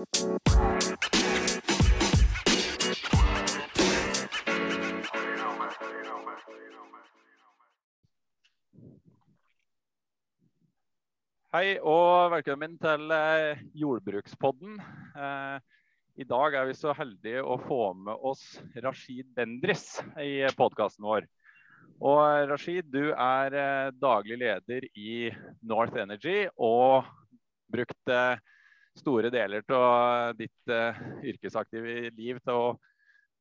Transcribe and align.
Hei 0.00 0.06
og 11.84 12.30
velkommen 12.32 12.78
til 12.80 13.12
eh, 13.12 13.60
Jordbrukspodden. 13.76 14.80
Eh, 14.80 15.60
I 16.16 16.24
dag 16.24 16.56
er 16.56 16.64
vi 16.70 16.78
så 16.78 16.96
heldige 16.96 17.44
å 17.44 17.58
få 17.60 17.92
med 17.92 18.16
oss 18.24 18.56
Rashid 18.80 19.28
Bendris 19.36 20.00
i 20.16 20.48
podkasten 20.56 21.04
vår. 21.04 21.28
Og 22.00 22.48
Rashid, 22.48 22.88
du 22.88 23.12
er 23.12 23.52
eh, 23.52 23.92
daglig 24.00 24.40
leder 24.46 24.88
i 24.96 25.28
North 25.60 26.00
Energy 26.00 26.46
og 26.56 27.04
brukte 27.68 28.40
store 29.00 29.32
deler 29.32 29.64
av 29.74 30.36
ditt 30.38 30.72
yrkesaktive 31.32 32.12
liv 32.14 32.38
til 32.44 32.54
å 32.54 32.74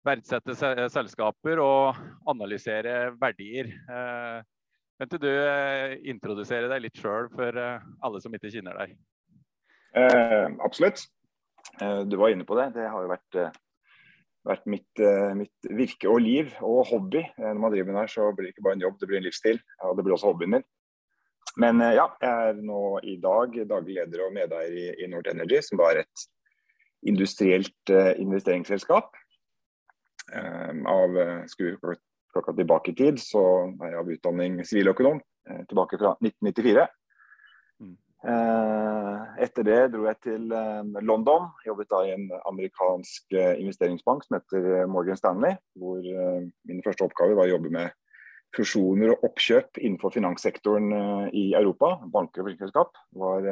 verdsette 0.08 0.56
selskaper 0.90 1.60
og 1.62 2.00
analysere 2.32 3.12
verdier. 3.20 3.74
Kan 5.00 5.08
ikke 5.08 5.22
du 5.24 5.30
eh, 5.32 5.94
introdusere 6.12 6.68
deg 6.68 6.82
litt 6.84 6.98
sjøl 7.00 7.30
for 7.32 7.56
eh, 7.56 7.84
alle 8.04 8.20
som 8.20 8.34
ikke 8.36 8.50
kjenner 8.52 8.76
deg? 8.82 8.98
Eh, 9.96 10.48
absolutt. 10.60 11.06
Eh, 11.80 12.02
du 12.04 12.18
var 12.20 12.34
inne 12.34 12.44
på 12.44 12.58
det. 12.60 12.66
Det 12.76 12.90
har 12.92 13.06
jo 13.06 13.12
vært, 13.14 13.38
eh, 13.40 13.56
vært 14.50 14.68
mitt, 14.68 15.00
eh, 15.00 15.32
mitt, 15.40 15.70
virke 15.72 16.12
og 16.12 16.20
liv 16.20 16.52
og 16.60 16.84
hobby. 16.92 17.24
Når 17.40 17.62
man 17.64 17.72
driver 17.72 17.88
med 17.88 17.96
det 17.96 18.04
her, 18.04 18.12
så 18.12 18.28
blir 18.36 18.50
det 18.50 18.54
ikke 18.58 18.66
bare 18.68 18.76
en 18.76 18.84
jobb, 18.84 19.00
det 19.00 19.08
blir 19.08 19.22
en 19.22 19.28
livsstil. 19.30 19.62
Og 19.88 19.96
det 19.96 20.04
blir 20.04 20.18
også 20.18 20.34
hobbyen 20.34 20.52
min. 20.58 20.68
Men 21.58 21.82
ja, 21.82 22.06
jeg 22.22 22.50
er 22.52 22.60
nå 22.62 23.00
i 23.04 23.16
dag 23.20 23.56
daglig 23.68 23.96
leder 23.98 24.22
og 24.28 24.36
medeier 24.36 24.76
i, 24.76 24.86
i 25.04 25.08
North 25.10 25.32
Energy, 25.32 25.60
som 25.66 25.82
da 25.82 25.90
er 25.90 26.04
et 26.04 26.28
industrielt 27.10 27.92
investeringsselskap. 28.22 29.16
av 30.30 31.18
skulle 31.50 31.98
klokka 32.34 32.54
tilbake 32.54 32.92
i 32.92 32.96
tid, 32.96 33.20
så 33.22 33.42
er 33.82 33.94
jeg 33.94 34.02
av 34.02 34.14
utdanning 34.14 34.60
siviløkonom 34.68 35.20
uh, 35.20 35.62
tilbake 35.70 36.00
fra 36.02 36.16
1994. 36.22 36.86
Mm. 37.80 37.96
Eh, 38.20 39.20
etter 39.46 39.64
det 39.64 39.78
dro 39.94 40.04
jeg 40.10 40.20
til 40.26 40.52
eh, 40.52 40.98
London. 41.08 41.46
Jobbet 41.64 41.88
da 41.94 42.02
i 42.04 42.12
en 42.12 42.26
amerikansk 42.50 43.32
investeringsbank 43.32 44.26
som 44.26 44.36
heter 44.36 44.90
Morgan 44.92 45.16
Stanley. 45.16 45.56
Hvor 45.80 46.04
min 46.04 46.84
første 46.84 47.08
oppgave 47.08 47.38
var 47.40 47.48
å 47.48 47.54
jobbe 47.54 47.72
med 47.72 47.96
fusjoner 48.56 49.14
og 49.14 49.26
oppkjøp 49.30 49.80
innenfor 49.80 50.14
finanssektoren 50.16 50.92
i 51.36 51.52
Europa. 51.58 51.98
Banker 52.10 52.44
og 52.44 52.50
virkelighetskap 52.50 52.98
var 53.20 53.50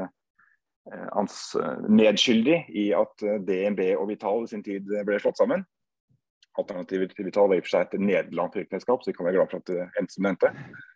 medskyldig 1.91 2.61
i 2.79 2.85
at 2.95 3.25
DNB 3.45 3.81
og 3.97 4.07
Vital 4.09 4.45
i 4.45 4.51
sin 4.51 4.63
tid 4.65 4.87
ble 4.87 5.19
slått 5.21 5.39
sammen. 5.41 5.65
Alternativet 6.57 7.13
til 7.13 7.27
Vital 7.27 7.51
er 7.51 7.59
i 7.59 7.61
og 7.61 7.67
for 7.67 7.75
seg 7.75 7.87
et 7.87 8.01
nederlandsk 8.01 8.61
virkelighetskap, 8.61 9.03
så 9.03 9.11
vi 9.11 9.17
kan 9.17 9.27
være 9.27 9.37
glad 9.37 9.51
for 9.51 9.61
at 9.61 9.69
det 9.69 9.83
endte 9.99 10.15
som 10.15 10.27
det 10.27 10.35
endte. 10.35 10.53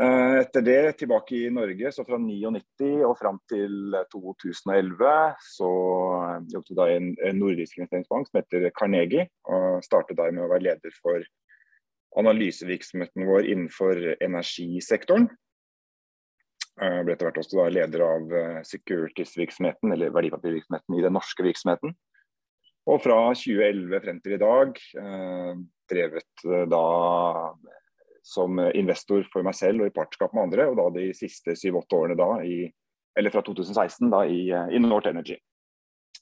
Eh, 0.00 0.36
etter 0.40 0.64
det 0.64 0.96
tilbake 0.98 1.36
i 1.36 1.50
Norge, 1.52 1.90
så 1.94 2.02
fra 2.02 2.16
1999 2.18 3.04
og 3.06 3.12
fram 3.20 3.36
til 3.46 3.94
2011 4.10 5.12
så 5.52 5.68
jobbet 6.50 6.80
jeg 6.80 6.96
i 6.96 7.28
en 7.28 7.38
nordisk 7.38 7.78
investeringsbank 7.78 8.26
som 8.26 8.40
heter 8.40 8.66
Carnegie. 8.74 9.28
og 9.44 9.84
Startet 9.86 10.18
der 10.18 10.34
med 10.34 10.46
å 10.46 10.50
være 10.50 10.64
leder 10.66 10.96
for 10.96 11.22
analysevirksomheten 12.18 13.26
vår 13.26 13.48
innenfor 13.48 14.00
energisektoren. 14.20 15.28
Jeg 16.80 16.88
eh, 16.88 17.02
ble 17.04 17.14
etter 17.14 17.28
hvert 17.28 17.40
også 17.42 17.58
da 17.58 17.68
leder 17.72 18.04
av 18.06 18.32
eh, 18.36 18.62
securities-virksomheten, 18.68 19.92
eller 19.92 20.14
verdipapirvirksomheten 20.14 20.96
i 20.96 21.04
den 21.04 21.16
norske 21.16 21.44
virksomheten. 21.44 21.94
Og 22.90 22.98
fra 23.04 23.18
2011 23.38 24.00
frem 24.02 24.18
til 24.24 24.36
i 24.36 24.40
dag 24.42 24.80
eh, 25.02 25.52
drevet 25.92 26.46
eh, 26.48 26.64
da 26.72 26.84
som 28.22 28.60
investor 28.78 29.26
for 29.32 29.42
meg 29.42 29.56
selv 29.58 29.82
og 29.82 29.90
i 29.90 29.94
partnerskap 29.94 30.34
med 30.34 30.44
andre, 30.46 30.68
og 30.70 30.78
da 30.78 30.88
de 30.94 31.08
siste 31.16 31.56
syv-åtte 31.58 31.98
årene 31.98 32.18
da 32.18 32.36
i 32.46 32.64
Eller 33.12 33.28
fra 33.28 33.42
2016 33.44 34.08
da 34.08 34.22
i, 34.24 34.46
i 34.48 34.78
North 34.80 35.10
Energy. 35.10 35.34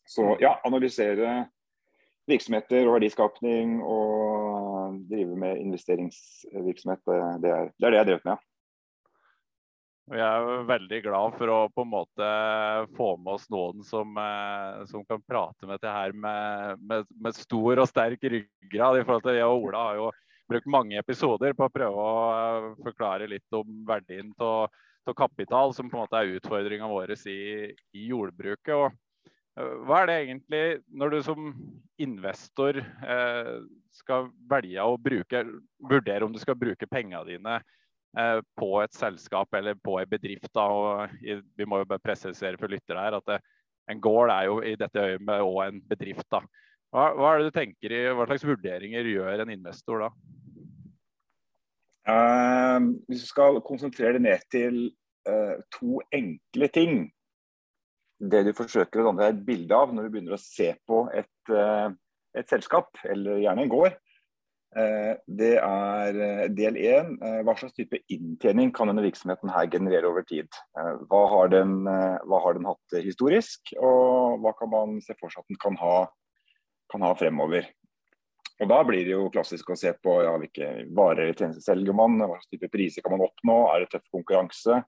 Så 0.03 0.25
ja, 0.43 0.57
analysere 0.67 1.45
virksomheter 2.27 2.89
og 2.89 2.97
verdiskapning 2.97 3.77
og 3.79 4.60
drive 5.11 5.37
med 5.39 5.61
investeringsvirksomhet, 5.63 7.03
det 7.07 7.19
er 7.19 7.43
det, 7.43 7.53
er 7.87 7.91
det 7.91 8.01
jeg 8.01 8.09
drevet 8.11 8.31
med. 8.31 8.39
Ja. 8.39 8.47
Vi 10.11 10.19
er 10.19 10.65
veldig 10.67 10.99
glad 11.05 11.37
for 11.39 11.53
å 11.55 11.59
på 11.71 11.85
en 11.85 11.93
måte 11.93 12.29
få 12.97 13.13
med 13.21 13.37
oss 13.37 13.45
noen 13.53 13.85
som, 13.87 14.17
eh, 14.19 14.81
som 14.91 15.05
kan 15.07 15.23
prate 15.23 15.69
med 15.69 15.77
dette 15.77 15.93
her 15.95 16.17
med, 16.17 16.81
med, 16.83 17.07
med, 17.15 17.37
stor 17.39 17.79
og 17.79 17.87
sterk 17.87 18.25
ryggrad. 18.25 18.99
i 18.99 19.05
forhold 19.05 19.23
til 19.23 19.39
Jeg 19.39 19.47
og 19.47 19.69
Ola 19.69 19.85
har 19.85 20.01
jo 20.01 20.09
brukt 20.51 20.67
mange 20.67 20.99
episoder 20.99 21.55
på 21.55 21.69
å 21.69 21.75
prøve 21.77 22.07
å 22.09 22.17
eh, 22.33 22.67
forklare 22.89 23.31
litt 23.31 23.55
om 23.55 23.85
verdien 23.87 24.35
av 24.43 25.15
kapital, 25.17 25.75
som 25.75 25.89
på 25.91 25.97
en 25.97 26.05
måte 26.05 26.19
er 26.19 26.35
utfordringa 26.37 26.91
vår 26.91 27.15
i, 27.31 27.71
i, 27.95 28.09
jordbruket. 28.11 28.75
Og, 28.75 28.99
hva 29.59 30.03
er 30.03 30.09
det 30.09 30.17
egentlig, 30.21 30.65
når 30.95 31.11
du 31.11 31.19
som 31.27 31.51
investor 32.01 32.79
eh, 32.81 33.57
skal 33.93 34.31
velge 34.49 34.87
å 34.87 34.99
bruke, 35.01 35.43
vurdere 35.91 36.25
om 36.25 36.33
du 36.33 36.39
skal 36.41 36.59
bruke 36.59 36.89
pengene 36.89 37.27
dine 37.27 37.59
Eh, 38.19 38.41
på 38.59 38.71
et 38.83 38.95
selskap 38.95 39.55
eller 39.55 39.77
på 39.79 39.95
en 40.01 40.09
bedrift. 40.11 40.51
Da, 40.55 40.67
og 40.67 41.13
vi 41.21 41.67
må 41.67 41.83
jo 41.83 41.91
bare 41.93 42.03
presisere 42.03 42.59
for 42.59 42.73
lyttere 42.73 43.05
her 43.05 43.17
at 43.21 43.27
det, 43.29 43.39
en 43.91 44.01
gård 44.03 44.33
er 44.35 44.49
jo 44.49 44.57
i 44.67 44.75
dette 44.79 45.05
øyet 45.13 45.31
òg 45.37 45.61
en 45.69 45.79
bedrift. 45.87 46.27
da. 46.31 46.43
Hva, 46.91 47.13
hva, 47.15 47.31
er 47.31 47.39
det 47.39 47.51
du 47.51 47.59
tenker 47.59 47.95
i, 47.95 48.03
hva 48.11 48.27
slags 48.27 48.47
vurderinger 48.47 49.07
gjør 49.07 49.45
en 49.45 49.55
investor 49.55 50.03
da? 50.07 50.11
Uh, 52.11 52.91
hvis 53.07 53.23
du 53.23 53.29
skal 53.29 53.61
konsentrere 53.63 54.17
det 54.17 54.25
ned 54.25 54.43
til 54.51 54.81
uh, 55.31 55.63
to 55.71 56.01
enkle 56.17 56.69
ting 56.75 57.05
Det 58.21 58.45
du 58.45 58.53
forsøker 58.57 59.01
å 59.01 59.09
danne 59.09 59.25
deg 59.25 59.35
et 59.35 59.45
bilde 59.47 59.77
av 59.77 59.95
når 59.95 60.07
du 60.07 60.15
begynner 60.15 60.37
å 60.37 60.43
se 60.43 60.75
på 60.89 61.07
et, 61.17 61.33
uh, 61.49 61.89
et 62.37 62.53
selskap, 62.53 62.93
eller 63.09 63.41
gjerne 63.41 63.65
en 63.65 63.73
gård, 63.73 63.97
Eh, 64.71 65.17
det 65.27 65.57
er 65.59 66.19
eh, 66.23 66.45
del 66.55 66.77
én. 66.79 67.17
Eh, 67.19 67.41
hva 67.47 67.57
slags 67.59 67.75
type 67.75 67.99
inntjening 68.13 68.71
kan 68.75 68.91
denne 68.91 69.03
virksomheten 69.03 69.51
her 69.51 69.67
generere 69.73 70.07
over 70.07 70.23
tid? 70.27 70.47
Hva 71.11 71.25
har, 71.33 71.51
den, 71.51 71.83
hva 71.83 72.41
har 72.45 72.55
den 72.55 72.69
hatt 72.71 73.01
historisk, 73.03 73.75
og 73.81 74.39
hva 74.45 74.55
kan 74.59 74.71
man 74.71 75.01
se 75.03 75.17
for 75.19 75.33
seg 75.33 75.43
at 75.43 75.51
den 75.51 75.61
kan 75.63 75.79
ha, 75.83 75.97
kan 76.93 77.07
ha 77.07 77.13
fremover? 77.19 77.67
Og 78.61 78.69
Da 78.69 78.83
blir 78.85 79.07
det 79.09 79.15
jo 79.15 79.31
klassisk 79.33 79.73
å 79.73 79.79
se 79.79 79.95
på 80.05 80.19
ja, 80.21 80.35
hvilke 80.39 80.67
varer 80.95 81.25
eller 81.25 81.37
tjenester 81.37 81.65
selger 81.65 81.97
man, 81.97 82.19
hva 82.21 82.37
slags 82.37 82.51
type 82.53 82.69
priser 82.71 83.03
kan 83.03 83.17
man 83.17 83.25
oppnå, 83.25 83.57
er 83.73 83.83
det 83.83 83.95
tøff 83.95 84.07
konkurranse? 84.13 84.83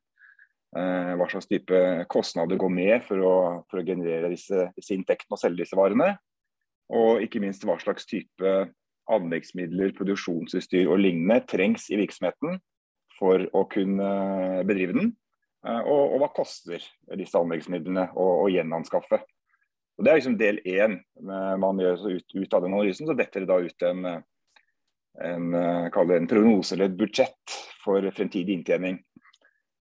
Hva 0.72 1.26
slags 1.28 1.50
type 1.50 1.78
kostnader 2.08 2.56
går 2.56 2.70
med 2.72 3.02
for 3.04 3.20
å, 3.20 3.32
for 3.68 3.82
å 3.82 3.84
generere 3.84 4.30
disse, 4.32 4.70
disse 4.72 4.94
inntektene 4.96 5.36
og 5.36 5.40
selge 5.42 5.66
disse 5.66 5.76
varene? 5.76 6.14
Og 6.92 7.20
ikke 7.24 7.42
minst 7.44 7.66
hva 7.68 7.76
slags 7.80 8.08
type 8.08 8.54
anleggsmidler, 9.12 9.92
produksjonsutstyr 9.96 10.88
og 10.88 11.02
lignende 11.02 11.42
trengs 11.50 11.88
i 11.92 11.98
virksomheten 12.00 12.56
for 13.18 13.44
å 13.52 13.64
kunne 13.70 14.08
bedrive 14.68 14.96
den. 14.96 15.12
Eh, 15.66 15.80
og, 15.82 16.16
og 16.16 16.22
hva 16.22 16.32
koster 16.34 16.82
disse 17.18 17.38
anleggsmidlene 17.38 18.08
å, 18.18 18.26
å 18.44 18.50
gjenanskaffe. 18.52 19.22
Og 19.98 20.04
det 20.04 20.12
er 20.12 20.18
liksom 20.18 20.38
del 20.40 20.60
én. 20.66 20.98
Man 21.60 21.80
gjør 21.80 22.06
ut, 22.16 22.28
ut, 22.32 22.54
av 22.54 22.64
den 22.64 22.72
analysen, 22.72 23.06
så 23.06 23.16
detter 23.16 23.44
det 23.44 23.50
da 23.50 23.58
ut 23.60 23.84
en, 23.86 24.06
en, 25.20 25.48
en 25.54 26.28
prognose 26.30 26.74
eller 26.74 26.88
et 26.88 26.96
budsjett 26.98 27.56
for 27.84 28.08
fremtidig 28.16 28.56
inntjening. 28.56 28.96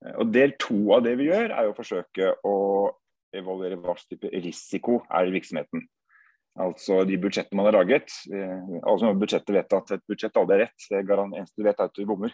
Eh, 0.06 0.14
og 0.20 0.32
Del 0.34 0.54
to 0.62 0.78
av 0.96 1.04
det 1.06 1.16
vi 1.20 1.28
gjør, 1.30 1.52
er 1.52 1.68
å 1.68 1.76
forsøke 1.76 2.32
å 2.46 2.56
evaluere 3.36 3.78
hva 3.80 3.96
slags 3.96 4.10
type 4.10 4.28
risiko 4.32 5.00
er 5.10 5.28
i 5.28 5.34
virksomheten. 5.34 5.80
Altså 6.56 7.02
de 7.04 7.18
budsjettene 7.20 7.58
man 7.58 7.66
har 7.68 7.76
laget. 7.76 8.08
Eh, 8.32 8.60
alle 8.80 8.98
som 9.00 9.10
har 9.10 9.18
budsjettet 9.20 9.56
vet 9.58 9.76
at 9.76 9.96
et 9.98 10.04
budsjett 10.08 10.38
aldri 10.40 10.56
er 10.56 10.62
rett. 10.66 10.80
Det 10.88 11.02
er 11.02 11.24
eneste 11.26 11.60
du 11.60 11.66
vet 11.66 11.80
er 11.80 11.90
at 11.90 11.98
du 11.98 12.08
bommer. 12.08 12.32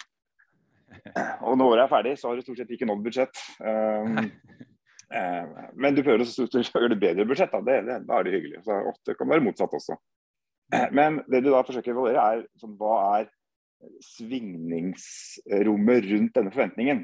Og 1.48 1.56
når 1.58 1.72
året 1.72 1.84
er 1.86 1.90
ferdig, 1.90 2.14
så 2.20 2.28
har 2.28 2.36
du 2.36 2.44
stort 2.44 2.60
sett 2.60 2.74
ikke 2.76 2.86
nådd 2.86 3.02
budsjett. 3.02 3.36
Um, 3.64 4.18
uh, 5.10 5.44
men 5.80 5.96
du 5.96 6.00
prøver 6.04 6.22
å 6.22 6.28
gjøre 6.28 6.92
det 6.92 7.02
bedre 7.02 7.28
budsjett, 7.28 7.54
da. 7.54 7.60
Det, 7.66 7.76
det, 7.88 7.96
da 8.06 8.12
er 8.18 8.22
det 8.28 8.36
hyggelig. 8.36 8.60
Så 8.66 8.72
ofte 8.92 9.08
kan 9.16 9.26
det 9.26 9.34
være 9.34 9.46
motsatt 9.48 9.78
også. 9.80 9.94
Men 10.96 11.10
det 11.28 11.40
du 11.44 11.48
da 11.52 11.66
forsøker 11.66 11.90
å 11.90 11.94
evaluere, 11.96 12.20
er 12.22 12.38
sånn, 12.60 12.78
hva 12.80 12.94
er 13.18 13.26
svingningsrommet 14.06 16.02
rundt 16.06 16.34
denne 16.38 16.54
forventningen. 16.54 16.98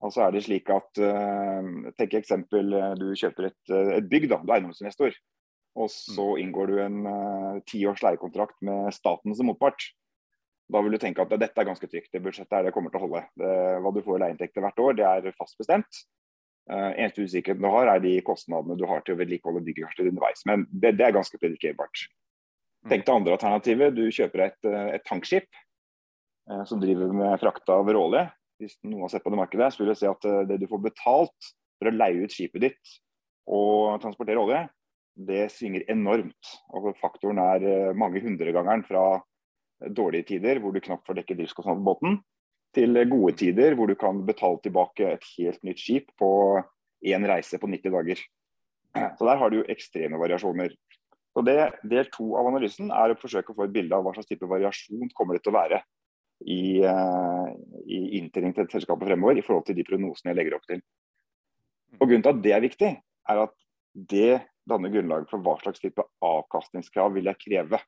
Altså 0.00 0.24
er 0.24 0.32
det 0.32 0.44
slik 0.46 0.70
at 0.72 1.00
uh, 1.04 1.90
Tenk 1.98 2.14
eksempel 2.16 2.72
du 2.96 3.10
kjøper 3.18 3.50
et, 3.50 3.74
et 3.98 4.08
bygg, 4.08 4.30
da. 4.32 4.40
Du 4.40 4.48
er 4.48 4.58
eiendomsinvestor. 4.58 5.16
Og 5.78 5.90
så 5.92 6.26
mm. 6.32 6.38
inngår 6.42 6.70
du 6.70 6.78
en 6.82 7.00
uh, 7.06 7.58
tiårs 7.68 8.02
leiekontrakt 8.02 8.58
med 8.66 8.90
staten 8.94 9.34
som 9.36 9.50
motpart. 9.50 9.90
Da 10.70 10.82
vil 10.82 10.94
du 10.94 11.02
tenke 11.02 11.22
at 11.22 11.34
dette 11.34 11.58
er 11.58 11.66
ganske 11.66 11.88
trygt, 11.90 12.12
det 12.14 12.22
budsjettet 12.22 12.56
er 12.56 12.68
det 12.68 12.74
kommer 12.74 12.92
til 12.92 13.00
å 13.00 13.06
holde. 13.06 13.24
Det, 13.38 13.52
hva 13.82 13.92
du 13.94 14.00
får 14.06 14.18
i 14.18 14.22
leieinntekter 14.24 14.62
hvert 14.62 14.82
år, 14.82 14.96
det 14.98 15.06
er 15.06 15.38
fast 15.38 15.58
bestemt. 15.58 16.02
Uh, 16.70 16.92
eneste 16.94 17.24
usikkerheten 17.26 17.64
du 17.64 17.70
har, 17.72 17.90
er 17.90 18.02
de 18.02 18.14
kostnadene 18.26 18.78
du 18.78 18.84
har 18.86 19.02
til 19.02 19.16
å 19.16 19.20
vedlikeholde 19.20 19.64
byggekartet 19.66 20.10
underveis. 20.10 20.44
Men 20.46 20.66
det, 20.70 20.94
det, 20.98 21.06
er 21.06 21.16
ganske 21.16 21.38
predikerbart. 21.42 22.04
Mm. 22.84 22.92
Tenk 22.92 23.06
deg 23.06 23.14
andre 23.14 23.38
alternativet. 23.38 23.96
Du 23.96 24.04
kjøper 24.14 24.46
et, 24.46 24.70
et 24.98 25.06
tankskip 25.06 25.48
uh, 26.50 26.62
som 26.68 26.82
driver 26.82 27.14
med 27.14 27.34
frakt 27.42 27.74
av 27.74 27.90
råolje. 27.90 28.26
Hvis 28.60 28.76
noen 28.84 29.06
har 29.06 29.12
sett 29.12 29.24
på 29.24 29.32
det 29.32 29.40
markedet, 29.40 29.70
så 29.72 29.82
vil 29.82 29.92
jeg 29.94 30.02
si 30.02 30.10
at 30.10 30.28
uh, 30.28 30.42
det 30.48 30.60
du 30.60 30.68
får 30.70 30.84
betalt 30.90 31.50
for 31.80 31.88
å 31.88 31.96
leie 31.96 32.26
ut 32.26 32.34
skipet 32.34 32.66
ditt 32.68 32.98
og 33.50 33.98
transportere 34.02 34.42
olje, 34.42 34.60
det 35.16 35.46
svinger 35.52 35.86
enormt. 35.90 36.52
Altså, 36.70 36.92
faktoren 37.00 37.40
er 37.42 37.96
mange 37.98 38.20
hundregangeren 38.22 38.84
fra 38.86 39.04
dårlige 39.88 40.28
tider 40.34 40.60
hvor 40.60 40.74
du 40.74 40.82
knapt 40.84 41.06
får 41.08 41.18
dekket 41.18 41.40
driftskostnadene 41.40 41.82
på 41.82 41.88
båten, 41.88 42.20
til 42.76 43.00
gode 43.10 43.34
tider 43.40 43.74
hvor 43.74 43.90
du 43.90 43.96
kan 43.98 44.20
betale 44.26 44.60
tilbake 44.62 45.08
et 45.16 45.26
helt 45.38 45.64
nytt 45.66 45.80
skip 45.82 46.12
på 46.20 46.30
én 47.10 47.26
reise 47.26 47.58
på 47.58 47.70
90 47.70 47.96
dager. 47.96 48.22
Så 49.18 49.26
Der 49.26 49.40
har 49.40 49.50
du 49.50 49.60
jo 49.60 49.68
ekstreme 49.70 50.18
variasjoner. 50.20 50.74
Så 51.30 51.42
det, 51.46 51.58
Del 51.86 52.10
to 52.10 52.34
av 52.38 52.48
analysen 52.50 52.90
er 52.90 53.12
å 53.12 53.18
forsøke 53.18 53.52
å 53.52 53.58
få 53.58 53.68
et 53.68 53.74
bilde 53.74 53.94
av 53.94 54.04
hva 54.04 54.14
slags 54.14 54.30
type 54.30 54.46
variasjon 54.50 55.10
kommer 55.14 55.38
det 55.38 55.44
til 55.44 55.54
å 55.54 55.58
være 55.60 55.82
i, 56.40 56.80
uh, 56.84 57.48
i 57.84 58.00
inntjening 58.18 58.54
til 58.56 58.68
selskapet 58.72 59.10
fremover 59.10 59.38
i 59.38 59.44
forhold 59.44 59.66
til 59.68 59.76
de 59.78 59.86
prognosene 59.86 60.32
jeg 60.32 60.40
legger 60.40 60.56
opp 60.56 60.66
til. 60.70 60.82
Og 61.98 62.06
Grunnen 62.06 62.24
til 62.24 62.32
at 62.32 62.42
det 62.44 62.54
er 62.56 62.64
viktig, 62.64 62.90
er 63.28 63.42
at 63.44 63.56
det 64.10 64.40
danner 64.70 64.92
grunnlaget 64.92 65.30
for 65.30 65.42
hva 65.44 65.56
slags 65.60 65.82
type 65.82 66.04
avkastningskrav 66.24 67.12
vil 67.16 67.28
jeg 67.28 67.40
kreve 67.40 67.80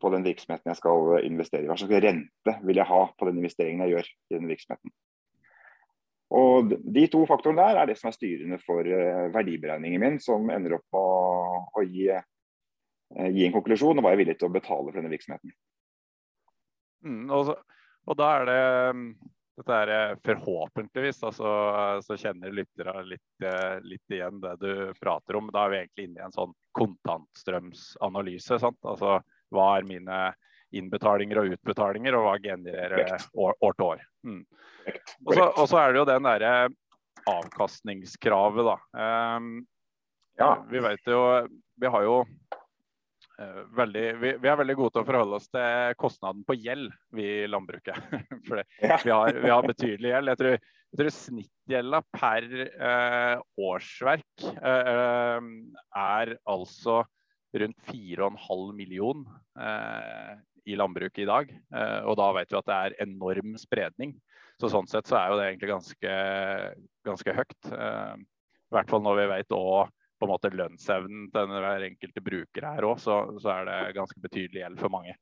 på 0.00 0.12
den 0.12 0.24
virksomheten 0.26 0.70
jeg 0.70 0.80
skal 0.80 1.18
investere 1.24 1.64
i. 1.64 1.70
Hva 1.70 1.76
slags 1.80 2.04
rente 2.04 2.56
vil 2.68 2.80
jeg 2.80 2.88
ha 2.88 3.02
på 3.16 3.28
den 3.28 3.40
investeringen 3.40 3.84
jeg 3.84 3.94
gjør 3.94 4.08
i 4.10 4.38
den 4.38 4.50
virksomheten. 4.50 4.94
Og 6.36 6.72
De 6.82 7.04
to 7.10 7.22
faktorene 7.28 7.62
der 7.62 7.80
er 7.80 7.88
det 7.88 7.98
som 8.00 8.10
er 8.10 8.16
styrende 8.16 8.58
for 8.64 8.82
eh, 8.82 9.28
verdiberegningen 9.34 10.02
min, 10.02 10.18
som 10.20 10.50
ender 10.50 10.78
opp 10.80 10.86
med 10.96 11.78
å, 11.78 11.84
gi, 11.86 12.08
eh, 12.10 13.30
gi, 13.30 13.46
en 13.46 13.54
konklusjon 13.54 13.96
og 13.96 14.02
hva 14.02 14.12
jeg 14.12 14.18
er 14.18 14.22
villig 14.24 14.38
til 14.40 14.50
å 14.50 14.56
betale 14.56 14.90
for 14.90 14.98
denne 14.98 15.12
virksomheten. 15.12 15.54
Mm, 17.06 17.30
og, 17.32 17.54
og, 18.06 18.16
da 18.18 18.28
er 18.40 18.46
det 18.50 18.62
mm, 18.98 19.06
dette 19.56 19.76
er 19.82 19.92
eh, 19.94 20.16
forhåpentligvis 20.26 21.22
da, 21.22 21.30
så 21.32 22.18
kjenner 22.20 22.52
lytterne 22.52 23.06
litt, 23.08 23.46
litt, 23.86 24.04
igjen 24.12 24.42
det 24.42 24.56
du 24.60 24.72
prater 25.00 25.38
om. 25.38 25.48
Da 25.54 25.64
er 25.64 25.72
vi 25.72 25.78
egentlig 25.80 26.08
inne 26.10 26.20
i 26.20 26.26
en 26.26 26.34
sånn 26.34 26.52
kontantstrømsanalyse. 26.76 28.58
sant? 28.60 28.82
Altså 28.84 29.20
hva 29.54 29.70
er 29.78 29.86
mine 29.88 30.18
innbetalinger 30.74 31.40
og 31.40 31.54
utbetalinger, 31.56 32.16
og 32.18 32.26
hva 32.26 32.34
genererer 32.42 33.14
år, 33.32 33.54
år, 33.62 33.76
til 33.76 33.86
år. 33.86 34.02
Mm. 34.26 34.42
Og 35.26 35.64
så 35.70 35.80
er 35.80 35.92
det 35.92 36.00
jo 36.00 36.08
den 36.08 36.26
derre 36.26 36.52
avkastningskravet, 37.26 38.66
da. 38.66 38.76
Um, 39.36 39.54
ja. 40.38 40.50
Vi 40.68 40.82
vet 40.84 41.08
jo 41.08 41.20
Vi 41.80 41.88
har 41.88 42.02
jo 42.04 42.16
veldig 43.76 44.04
vi, 44.20 44.30
vi, 44.40 44.48
er 44.48 44.56
veldig 44.56 44.76
gode 44.78 44.94
til 44.94 45.02
å 45.02 45.08
forholde 45.08 45.38
oss 45.40 45.50
til 45.52 45.96
kostnaden 46.00 46.44
på 46.48 46.56
gjeld, 46.56 46.88
vi 47.12 47.26
i 47.42 47.50
landbruket. 47.50 47.98
For 48.48 48.62
ja. 48.62 48.96
vi, 49.02 49.12
har, 49.12 49.36
vi, 49.36 49.50
har, 49.52 49.68
betydelig 49.68 50.12
gjeld. 50.12 50.32
Jeg 50.32 50.40
tror, 50.40 50.56
jeg 50.56 51.00
tror 51.00 51.12
snittgjelda 51.18 52.00
per 52.16 52.48
eh, 52.62 53.44
årsverk 53.68 54.46
eh, 54.56 55.50
er 56.06 56.34
altså 56.48 57.02
rundt 57.60 57.90
4,5 57.90 58.72
million 58.76 59.26
eh, 59.60 60.32
i 60.66 60.76
landbruket 60.76 61.24
i 61.24 61.28
dag. 61.28 61.52
Eh, 61.52 62.00
og 62.04 62.16
da 62.18 62.30
vet 62.36 62.52
vi 62.52 62.58
at 62.58 62.70
det 62.70 62.78
er 62.78 62.98
enorm 63.06 63.54
spredning. 63.60 64.16
Så 64.60 64.70
sånn 64.72 64.88
sett 64.88 65.08
så 65.08 65.18
er 65.20 65.30
jo 65.30 65.38
det 65.38 65.50
egentlig 65.50 65.70
ganske, 65.74 66.16
ganske 67.06 67.36
høyt. 67.36 67.70
Eh, 67.70 68.16
I 68.16 68.76
hvert 68.76 68.90
fall 68.90 69.04
når 69.04 69.20
vi 69.20 69.30
vet 69.34 69.56
òg 69.56 69.92
på 70.16 70.26
en 70.26 70.32
måte 70.32 70.50
lønnsevnen 70.52 71.28
til 71.32 71.52
hver 71.52 71.86
enkelte 71.86 72.24
bruker 72.24 72.66
her 72.68 72.86
òg, 72.88 73.00
så, 73.02 73.18
så, 73.40 73.52
er 73.52 73.68
det 73.68 73.96
ganske 73.98 74.20
betydelig 74.22 74.62
gjeld 74.62 74.80
for 74.80 74.92
mange. 74.92 75.16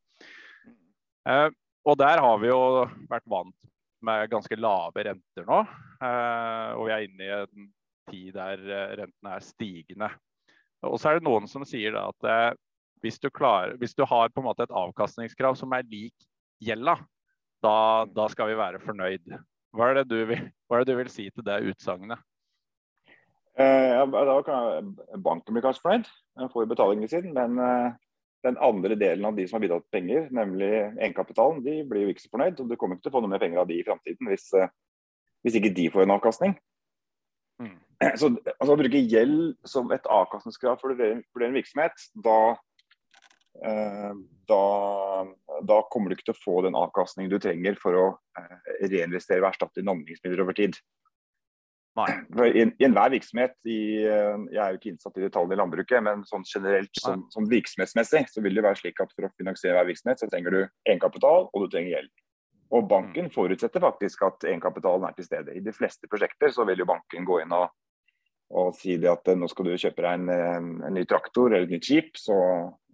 Eh, 1.29 1.49
og 1.85 1.99
der 2.01 2.23
har 2.23 2.37
vi 2.41 2.51
jo 2.51 2.85
vært 3.11 3.27
vant 3.31 3.71
med 4.05 4.29
ganske 4.33 4.59
lave 4.61 5.07
renter 5.09 5.49
nå. 5.49 5.63
Eh, 6.05 6.71
og 6.77 6.87
vi 6.87 6.95
er 6.95 7.09
inne 7.09 7.27
i 7.27 7.33
en 7.41 7.73
tid 8.11 8.37
der 8.37 8.63
rentene 9.01 9.35
er 9.35 9.45
stigende. 9.45 10.11
Og 10.85 10.99
så 11.01 11.11
er 11.11 11.19
det 11.19 11.27
noen 11.27 11.49
som 11.51 11.65
sier 11.67 11.97
at 11.99 12.29
eh, 12.29 12.51
hvis, 13.05 13.19
du 13.21 13.31
klarer, 13.33 13.77
hvis, 13.81 13.97
du 13.97 14.05
har 14.09 14.31
på 14.33 14.43
en 14.43 14.49
måte 14.49 14.67
et 14.67 14.77
avkastningskrav 14.77 15.57
som 15.61 15.73
er 15.77 15.89
lik 15.91 16.29
gjelda, 16.65 16.99
da, 17.65 17.77
da 18.13 18.29
skal 18.33 18.51
vi 18.51 18.61
være 18.61 18.83
fornøyd. 18.85 19.35
Hva 19.75 19.91
er, 19.91 20.05
du 20.07 20.21
hva 20.23 20.79
er 20.79 20.85
det 20.85 20.93
du 20.93 20.99
vil 21.01 21.11
si 21.13 21.27
til 21.33 21.47
det 21.47 21.63
utsagnet? 21.73 22.21
Eh, 23.55 24.01
da 24.11 24.37
kan 24.43 24.95
banken 25.23 25.55
bli 25.55 25.63
kanskje 25.63 25.85
fornøyd, 25.85 26.09
den 26.41 26.51
får 26.51 26.71
betalingen 26.71 27.11
sin. 27.11 27.31
Men 27.37 27.59
eh, 27.63 27.95
den 28.45 28.59
andre 28.61 28.97
delen 29.01 29.25
av 29.25 29.37
de 29.37 29.47
som 29.49 29.59
har 29.59 29.65
bidratt 29.65 29.87
penger, 29.95 30.29
nemlig 30.35 30.71
egenkapitalen, 30.75 31.63
de 31.65 31.79
blir 31.89 32.05
jo 32.05 32.15
ikke 32.15 32.27
så 32.27 32.33
fornøyd. 32.35 32.61
Og 32.61 32.71
du 32.71 32.77
kommer 32.81 32.99
ikke 32.99 33.09
til 33.09 33.15
å 33.15 33.17
få 33.17 33.25
noe 33.25 33.33
mer 33.33 33.43
penger 33.43 33.63
av 33.63 33.71
de 33.71 33.79
i 33.81 33.87
framtiden 33.87 34.31
hvis, 34.31 34.51
eh, 34.59 34.73
hvis 35.47 35.59
ikke 35.61 35.75
de 35.77 35.89
får 35.95 36.05
en 36.05 36.17
avkastning. 36.19 36.57
Mm. 37.63 37.79
Så 38.21 38.31
altså, 38.35 38.75
Å 38.75 38.79
bruke 38.81 39.01
gjeld 39.01 39.55
som 39.69 39.93
et 39.95 40.07
avkastningskrav 40.11 40.81
for, 40.83 40.99
for 40.99 41.47
en 41.47 41.57
virksomhet, 41.57 42.09
da, 42.27 42.39
eh, 43.63 44.11
da, 44.51 44.63
da, 45.63 45.79
kommer 45.93 46.11
du 46.11 46.19
ikke 46.19 46.33
til 46.33 46.37
å 46.37 46.43
få 46.43 46.57
den 46.67 46.79
avkastningen 46.79 47.33
du 47.33 47.39
trenger 47.39 47.79
for 47.81 48.01
å 48.01 48.07
eh, 48.41 48.75
reinvestere 48.91 49.45
og 49.45 49.53
erstatte 49.53 49.87
landbruksmidler 49.87 50.45
over 50.45 50.59
tid. 50.59 50.77
Nei. 51.95 52.09
I, 52.51 52.65
I 52.83 52.87
enhver 52.89 53.13
virksomhet, 53.15 53.55
i, 53.71 54.03
eh, 54.03 54.41
jeg 54.51 54.59
er 54.59 54.73
jo 54.73 54.81
ikke 54.81 54.91
innsatt 54.91 55.21
i 55.21 55.23
detaljene 55.23 55.55
i 55.55 55.61
landbruket, 55.61 56.03
men 56.03 56.25
sånn 56.27 56.43
generelt 56.49 56.91
som, 56.99 57.23
som, 57.31 57.47
virksomhetsmessig 57.51 58.25
så 58.33 58.43
vil 58.43 58.59
det 58.59 58.65
være 58.67 58.81
slik 58.81 58.99
at 59.05 59.15
for 59.15 59.29
å 59.29 59.33
finansiere 59.39 59.77
hver 59.79 59.93
virksomhet, 59.93 60.23
så 60.23 60.29
trenger 60.31 60.57
du 60.57 60.61
egenkapital 60.65 61.47
og 61.47 61.63
du 61.63 61.69
trenger 61.71 61.95
gjeld. 61.95 62.11
Og 62.75 62.89
banken 62.91 63.31
forutsetter 63.31 63.85
faktisk 63.85 64.25
at 64.27 64.49
egenkapitalen 64.49 65.07
er 65.07 65.15
til 65.15 65.29
stede. 65.29 65.55
I 65.55 65.63
de 65.63 65.75
fleste 65.77 66.11
prosjekter 66.11 66.51
så 66.51 66.67
vil 66.67 66.83
jo 66.83 66.91
banken 66.91 67.29
gå 67.29 67.43
inn 67.45 67.55
og 67.55 67.69
og 68.55 68.75
si 68.77 68.99
det 69.01 69.09
at 69.11 69.29
eh, 69.31 69.39
nå 69.39 69.49
skal 69.51 69.67
du 69.67 69.75
kjøpe 69.75 70.05
deg 70.05 70.19
en, 70.21 70.29
en, 70.85 70.95
ny 70.95 71.05
traktor 71.09 71.49
eller 71.51 71.67
et 71.67 71.73
nytt 71.75 71.87
skip, 71.89 72.19
så 72.21 72.37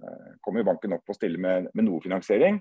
eh, 0.00 0.28
kommer 0.44 0.66
banken 0.66 0.94
opp 0.96 1.10
og 1.10 1.16
stiller 1.18 1.42
med, 1.42 1.66
med, 1.74 1.86
noe 1.88 2.02
finansiering. 2.04 2.60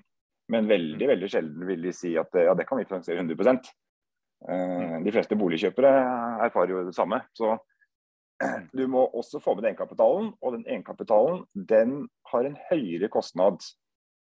Men 0.50 0.66
veldig 0.66 1.06
veldig 1.12 1.28
sjelden 1.30 1.68
vil 1.68 1.86
de 1.86 1.94
si 1.94 2.16
at 2.18 2.34
ja, 2.34 2.56
det 2.58 2.66
kan 2.66 2.80
vi 2.80 2.88
finansiere 2.88 3.22
100 3.22 3.36
eh, 3.38 3.52
mm. 3.54 3.70
De 4.40 5.12
fleste 5.12 5.36
boligkjøpere 5.36 5.90
erfarer 6.46 6.72
jo 6.72 6.84
det 6.86 6.94
samme. 6.96 7.18
Så 7.36 7.58
du 8.72 8.86
må 8.88 9.02
også 9.12 9.40
få 9.44 9.54
med 9.58 9.66
egenkapitalen, 9.68 10.30
og 10.40 10.54
den 10.56 10.64
egenkapitalen 10.64 11.42
den 11.68 12.08
har 12.32 12.48
en 12.48 12.56
høyere 12.70 13.10
kostnad. 13.12 13.60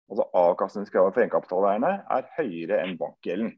Altså 0.10 0.26
Avkastningskravet 0.40 1.14
for 1.14 1.22
egenkapitaleierne 1.22 1.94
er 2.16 2.30
høyere 2.38 2.82
enn 2.84 2.98
bankgjelden. 3.00 3.54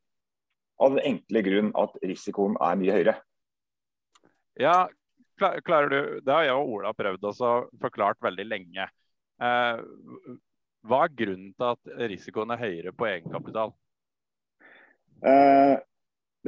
Av 0.80 0.96
den 0.96 1.04
enkle 1.14 1.44
grunn 1.46 1.74
at 1.80 1.98
risikoen 2.04 2.56
er 2.64 2.80
mye 2.80 2.96
høyere. 2.96 3.16
Ja, 4.60 4.88
klarer 5.40 5.92
du, 5.92 6.00
Det 6.26 6.34
har 6.34 6.48
jeg 6.48 6.56
og 6.56 6.76
Ola 6.76 6.94
prøvd 6.96 7.28
også 7.32 7.52
forklart 7.82 8.20
veldig 8.24 8.48
lenge. 8.48 8.88
Eh, 9.40 9.84
hva 10.88 11.04
er 11.06 11.16
grunnen 11.22 11.54
til 11.54 11.68
at 11.70 11.94
risikoen 12.12 12.52
er 12.56 12.64
høyere 12.64 12.96
på 12.96 13.08
egenkapital? 13.08 13.72
Eh, 15.20 15.76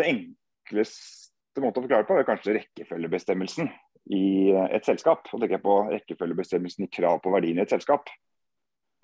det 0.01 0.09
enkleste 0.09 1.63
måten 1.63 1.81
å 1.81 1.85
forklare 1.85 2.07
på 2.09 2.17
er 2.17 2.27
kanskje 2.27 2.57
rekkefølgebestemmelsen 2.57 3.71
i 4.15 4.51
et 4.51 4.87
selskap. 4.87 5.27
Og 5.29 5.39
tenker 5.39 5.57
jeg 5.59 5.65
på 5.65 5.77
rekkefølgebestemmelsen 5.91 6.87
i 6.87 6.91
krav 6.91 7.21
på 7.23 7.33
verdien 7.33 7.59
i 7.59 7.65
et 7.65 7.73
selskap. 7.73 8.09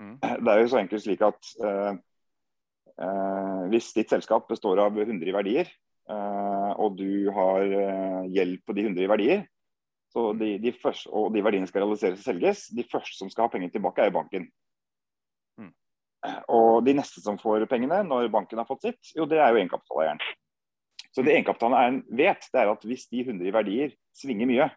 Mm. 0.01 0.15
Det 0.21 0.53
er 0.53 0.61
jo 0.61 0.69
så 0.71 0.79
enkelt 0.81 1.03
slik 1.03 1.25
at 1.25 1.51
eh, 1.65 1.97
eh 3.01 3.67
hvis 3.67 3.91
ditt 3.97 4.13
selskap 4.13 4.47
består 4.47 4.79
av 4.79 4.97
100 4.97 5.33
verdier, 5.35 5.67
eh, 6.09 6.71
og 6.79 6.95
du 6.97 7.29
har 7.35 7.65
eh, 7.65 8.29
gjeld 8.31 8.61
på 8.65 8.73
de 8.77 8.85
100 8.87 9.09
verdier, 9.11 9.43
så 10.13 10.31
de, 10.33 10.53
de 10.61 10.71
første, 10.71 11.09
og 11.11 11.33
de 11.35 11.43
verdiene 11.43 11.67
skal 11.67 11.83
realiseres 11.83 12.21
og 12.21 12.29
selges. 12.29 12.67
De 12.71 12.85
første 12.87 13.17
som 13.17 13.29
skal 13.29 13.47
ha 13.47 13.51
penger 13.53 13.73
tilbake, 13.73 14.05
er 14.05 14.15
banken. 14.15 14.47
Mm. 15.59 15.73
Og 16.55 16.85
de 16.85 16.95
neste 16.95 17.21
som 17.21 17.37
får 17.41 17.67
pengene 17.69 17.99
når 18.07 18.31
banken 18.33 18.61
har 18.61 18.69
fått 18.69 18.87
sitt, 18.87 19.11
jo 19.17 19.27
det 19.29 19.41
er 19.41 19.51
jo 19.51 19.59
egenkapitaleieren. 19.59 20.21
Så 21.17 21.23
det 21.25 21.33
egenkapitaleieren 21.33 22.03
vet, 22.13 22.43
det 22.53 22.59
er 22.61 22.69
at 22.69 22.83
hvis 22.85 23.07
de 23.09 23.23
100 23.23 23.49
verdier 23.55 23.95
svinger 24.13 24.45
mye, 24.45 24.67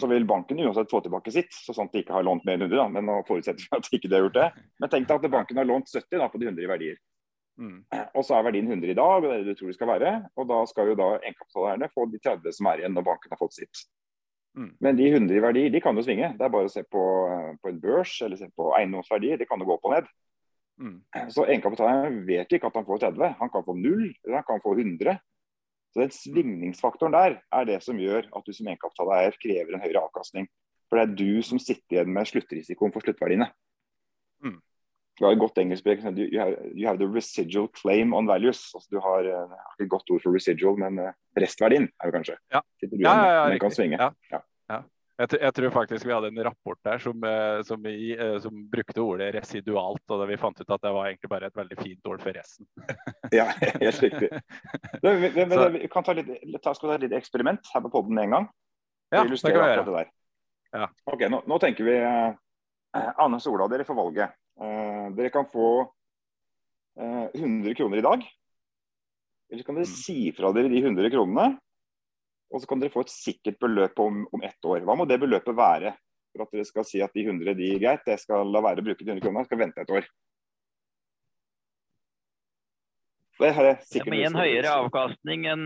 så 0.00 0.08
vil 0.08 0.24
banken 0.24 0.60
uansett 0.64 0.88
få 0.88 1.02
tilbake 1.04 1.32
sitt, 1.34 1.52
så 1.52 1.74
at 1.76 1.92
de 1.92 2.00
ikke 2.00 2.14
har 2.16 2.24
lånt 2.24 2.46
mer 2.48 2.56
enn 2.56 2.64
100. 2.64 2.78
Da. 2.78 2.86
Men 2.94 3.04
nå 3.10 3.18
forutsetter 3.28 3.60
vi 3.60 3.76
at 3.76 3.88
de 3.88 3.98
ikke 3.98 4.08
har 4.08 4.24
gjort 4.24 4.38
det. 4.38 4.46
Men 4.80 4.92
tenk 4.94 5.10
deg 5.10 5.26
at 5.28 5.34
banken 5.34 5.60
har 5.60 5.68
lånt 5.68 5.92
70 5.92 6.16
da, 6.16 6.30
på 6.32 6.40
de 6.40 6.48
100 6.48 6.70
verdier. 6.70 6.96
Mm. 7.60 7.82
Og 8.16 8.24
så 8.24 8.38
er 8.38 8.46
verdien 8.46 8.72
100 8.72 8.88
i 8.88 8.96
dag, 8.96 9.18
og 9.18 9.26
det 9.26 9.34
er 9.34 9.44
det 9.44 9.52
du 9.52 9.60
tror 9.60 9.68
det 9.68 9.76
skal 9.76 9.92
være. 9.92 10.14
Og 10.40 10.48
da 10.48 10.62
skal 10.72 10.88
jo 10.88 10.96
da 11.02 11.10
egenkapitaleierne 11.18 11.92
få 11.92 12.08
de 12.08 12.22
30 12.24 12.56
som 12.56 12.72
er 12.72 12.80
igjen 12.80 12.96
når 12.96 13.08
banken 13.10 13.36
har 13.36 13.40
fått 13.44 13.58
sitt. 13.60 13.84
Mm. 14.56 14.72
Men 14.84 14.96
de 14.96 15.12
100 15.12 15.36
i 15.36 15.44
verdi 15.44 15.68
de 15.76 15.84
kan 15.84 15.96
jo 15.96 16.08
svinge. 16.08 16.32
Det 16.40 16.48
er 16.48 16.56
bare 16.56 16.68
å 16.68 16.72
se 16.72 16.84
på, 16.88 17.04
på 17.60 17.68
en 17.68 17.84
børs 17.84 18.16
eller 18.24 18.40
se 18.40 18.48
på 18.56 18.72
eiendomsverdier. 18.80 19.40
Det 19.40 19.48
kan 19.52 19.60
jo 19.60 19.68
gå 19.68 19.76
opp 19.76 19.88
og 19.88 19.96
ned. 19.98 20.08
Mm. 20.82 20.96
Så 21.30 21.44
egenkapitalen 21.46 22.22
vet 22.26 22.50
ikke 22.52 22.66
at 22.68 22.78
han 22.78 22.86
får 22.88 23.04
30. 23.04 23.36
Han 23.38 23.52
kan 23.52 23.64
få 23.66 23.76
0, 23.78 24.08
eller 24.24 24.40
han 24.40 24.48
kan 24.48 24.62
få 24.64 24.74
100. 24.74 25.14
Så 25.92 26.00
den 26.00 26.14
Svingningsfaktoren 26.16 27.14
der 27.14 27.38
er 27.52 27.68
det 27.68 27.78
som 27.84 28.00
gjør 28.00 28.26
at 28.32 28.46
du 28.46 28.52
som 28.56 28.68
egenkapitaleier 28.70 29.36
krever 29.42 29.76
en 29.76 29.84
høyere 29.84 30.02
avkastning. 30.02 30.48
For 30.88 30.98
det 30.98 31.04
er 31.04 31.16
du 31.16 31.42
som 31.46 31.60
sitter 31.62 31.98
igjen 31.98 32.12
med 32.12 32.28
sluttrisikoen 32.28 32.92
for 32.94 33.04
sluttverdiene. 33.04 33.48
Mm. 34.44 34.58
Du 35.18 35.26
har 35.26 35.34
et 35.36 35.40
godt 35.40 35.60
engelsk 35.60 35.86
you 35.86 36.40
have, 36.40 36.56
you 36.74 36.86
have 36.88 36.98
the 36.98 37.08
residual 37.08 37.68
claim 37.68 38.14
on 38.14 38.26
values. 38.26 38.72
Altså 38.74 38.88
du 38.90 39.00
har 39.00 39.28
uh, 39.28 39.52
ikke 39.76 39.84
et 39.84 39.90
godt 39.90 40.10
ord 40.10 40.22
for 40.24 40.34
residual, 40.34 40.78
men 40.80 40.98
uh, 40.98 41.12
restverdien 41.38 41.88
er 42.00 42.10
det 42.10 42.14
kanskje. 42.16 42.36
Ja, 42.52 42.60
ja, 42.82 42.88
ja, 42.98 43.34
ja, 43.36 43.50
den 43.52 43.60
kan 43.60 43.70
svinge. 43.70 44.00
Ja. 44.32 44.40
Jeg, 45.20 45.28
jeg, 45.36 45.52
tror 45.54 45.72
faktisk 45.74 46.06
vi 46.08 46.14
hadde 46.14 46.30
en 46.32 46.40
rapport 46.46 46.78
der 46.86 47.00
som, 47.02 47.24
eh, 47.28 47.58
som, 47.68 47.84
i, 47.86 48.14
som 48.40 48.62
brukte 48.72 49.02
ordet 49.04 49.28
residualt, 49.36 50.02
og 50.08 50.24
vi 50.30 50.38
fant 50.40 50.60
ut 50.60 50.72
at 50.72 50.82
det 50.82 50.92
var 50.96 51.10
egentlig 51.10 51.30
bare 51.30 51.50
et 51.50 51.58
veldig 51.58 51.78
fint 51.78 52.08
ord 52.08 52.24
for 52.24 52.36
resten. 52.36 52.68
ja, 53.38 53.46
helt 53.60 54.02
riktig. 54.06 54.30
Men, 55.02 55.20
men, 55.34 55.48
men, 55.50 55.64
vi 55.74 55.88
kan 55.90 56.04
ta 56.06 56.14
litt, 56.14 56.30
ta, 56.62 56.72
skal 56.76 56.92
ta 56.92 56.96
et 56.96 57.04
lite 57.06 57.18
eksperiment 57.18 57.66
her 57.74 57.82
på 57.84 57.90
poden 57.92 58.14
med 58.14 58.28
en 58.28 58.36
gang. 58.36 58.44
Ja, 59.12 59.24
det 59.26 59.40
kan 59.42 59.56
vi 59.58 59.96
gjøre. 59.96 60.04
Ja. 60.72 60.86
Ok, 61.10 61.24
nå, 61.28 61.42
nå, 61.50 61.58
tenker 61.60 61.84
vi 61.84 61.96
uh, 62.00 62.30
Anne 63.20 63.40
Sola, 63.42 63.66
dere 63.68 63.84
får 63.84 63.98
valget. 63.98 64.38
Dere 65.16 65.32
kan 65.34 65.48
få 65.50 65.66
uh, 65.82 67.26
100 67.34 67.74
kroner 67.76 67.98
i 67.98 68.04
dag. 68.06 68.24
Eller 69.50 69.64
så 69.64 69.68
kan 69.68 69.80
dere 69.80 69.90
mm. 69.90 69.98
si 69.98 70.16
fra 70.36 70.52
dere 70.54 70.70
de 70.72 70.80
100 70.80 71.12
kronene 71.12 71.58
og 72.52 72.60
så 72.60 72.68
kan 72.68 72.82
dere 72.82 72.92
få 72.92 73.04
et 73.06 73.12
sikkert 73.12 73.58
beløp 73.62 74.00
om, 74.02 74.24
om 74.32 74.42
ett 74.44 74.68
år. 74.68 74.82
Hva 74.84 74.96
må 74.98 75.08
det 75.08 75.20
beløpet 75.22 75.56
være 75.56 75.94
for 76.32 76.44
at 76.44 76.52
dere 76.54 76.68
skal 76.68 76.84
si 76.88 77.00
at 77.04 77.14
de 77.16 77.24
100 77.26 77.56
de 77.56 77.70
greit, 77.80 78.08
jeg 78.08 78.20
skal 78.20 78.48
la 78.48 78.62
være 78.64 78.84
å 78.84 78.86
bruke 78.86 79.04
de 79.04 79.12
100 79.12 79.24
kronene, 79.24 79.48
skal 79.48 79.60
vente 79.60 79.84
et 79.84 79.92
år? 79.92 80.06
Det, 83.42 83.48
det 83.56 84.02
må 84.06 84.14
gi 84.14 84.26
en 84.28 84.36
høyere 84.38 84.72
avkastning 84.84 85.46
enn, 85.50 85.62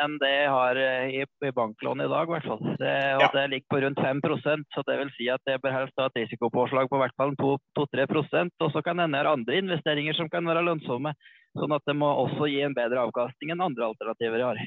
en 0.00 0.14
det 0.18 0.30
jeg 0.30 0.48
har 0.50 0.78
eh, 0.80 1.12
i, 1.20 1.26
i 1.46 1.52
banklån 1.54 2.02
i 2.02 2.08
dag. 2.10 2.26
i 2.26 2.34
hvert 2.34 2.48
fall. 2.48 2.62
Det, 2.80 2.94
og 3.18 3.22
ja. 3.22 3.28
det 3.36 3.44
ligger 3.52 3.68
på 3.70 3.80
rundt 3.84 4.00
5% 4.02 4.64
så 4.74 4.84
det 4.88 4.96
vil 4.98 5.12
si 5.14 5.28
at 5.30 5.44
det 5.46 5.60
bør 5.62 5.76
helst 5.76 6.02
ha 6.02 6.08
et 6.08 6.18
risikopåslag 6.24 6.90
på 6.90 6.98
hvert 6.98 7.14
fall 7.20 7.36
2-3% 7.38 8.66
Og 8.66 8.74
så 8.74 8.82
kan 8.82 8.98
det 8.98 9.06
hende 9.06 9.22
andre 9.36 9.60
investeringer 9.60 10.18
som 10.18 10.32
kan 10.32 10.48
være 10.48 10.64
lønnsomme. 10.66 11.14
Sånn 11.60 11.76
at 11.76 11.86
det 11.86 11.94
må 12.00 12.10
også 12.24 12.50
gi 12.50 12.62
en 12.64 12.74
bedre 12.74 13.06
avkastning 13.06 13.54
enn 13.54 13.66
andre 13.68 13.92
alternativer 13.92 14.42
jeg 14.42 14.50
har. 14.50 14.66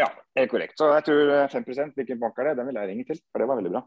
Ja, 0.00 0.08
helt 0.38 0.50
korrekt. 0.50 0.78
Så 0.80 0.88
jeg 0.94 1.04
tror 1.08 1.32
5 1.52 1.66
eh, 1.68 1.90
hvilken 1.96 2.20
bank 2.20 2.38
er 2.38 2.50
det? 2.50 2.56
Den 2.60 2.70
vil 2.70 2.80
jeg 2.80 2.88
ringe 2.88 3.04
til, 3.08 3.20
for 3.30 3.42
det 3.42 3.48
var 3.50 3.60
veldig 3.60 3.74
bra. 3.74 3.82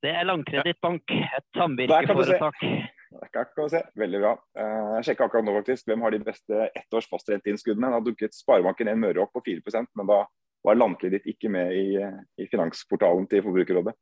Det 0.00 0.14
er 0.16 0.24
Langkredittbank, 0.24 1.12
et 1.12 1.46
samvirkeforetak. 1.56 2.62
Der 3.10 3.44
kan 3.44 3.64
du 3.64 3.68
se. 3.68 3.82
Veldig 3.98 4.20
bra. 4.22 4.32
Eh, 4.58 4.90
jeg 4.96 5.10
sjekka 5.10 5.26
akkurat 5.28 5.46
nå 5.46 5.54
faktisk. 5.58 5.86
Hvem 5.90 6.04
har 6.06 6.14
de 6.14 6.22
beste 6.24 6.68
ettårs 6.78 7.08
fastrenteинnskuddene? 7.10 7.90
Da 7.92 8.02
dukket 8.04 8.36
Sparebanken 8.36 8.90
en 8.90 9.02
Møre 9.02 9.24
opp 9.24 9.34
på 9.36 9.42
4% 9.46 9.90
men 9.98 10.08
da 10.10 10.22
var 10.66 10.78
Landkreditt 10.78 11.26
ikke 11.30 11.50
med 11.52 11.74
i, 11.74 11.84
i, 12.00 12.46
finansportalen 12.50 13.26
til 13.30 13.42
Forbrukerrådet. 13.44 13.94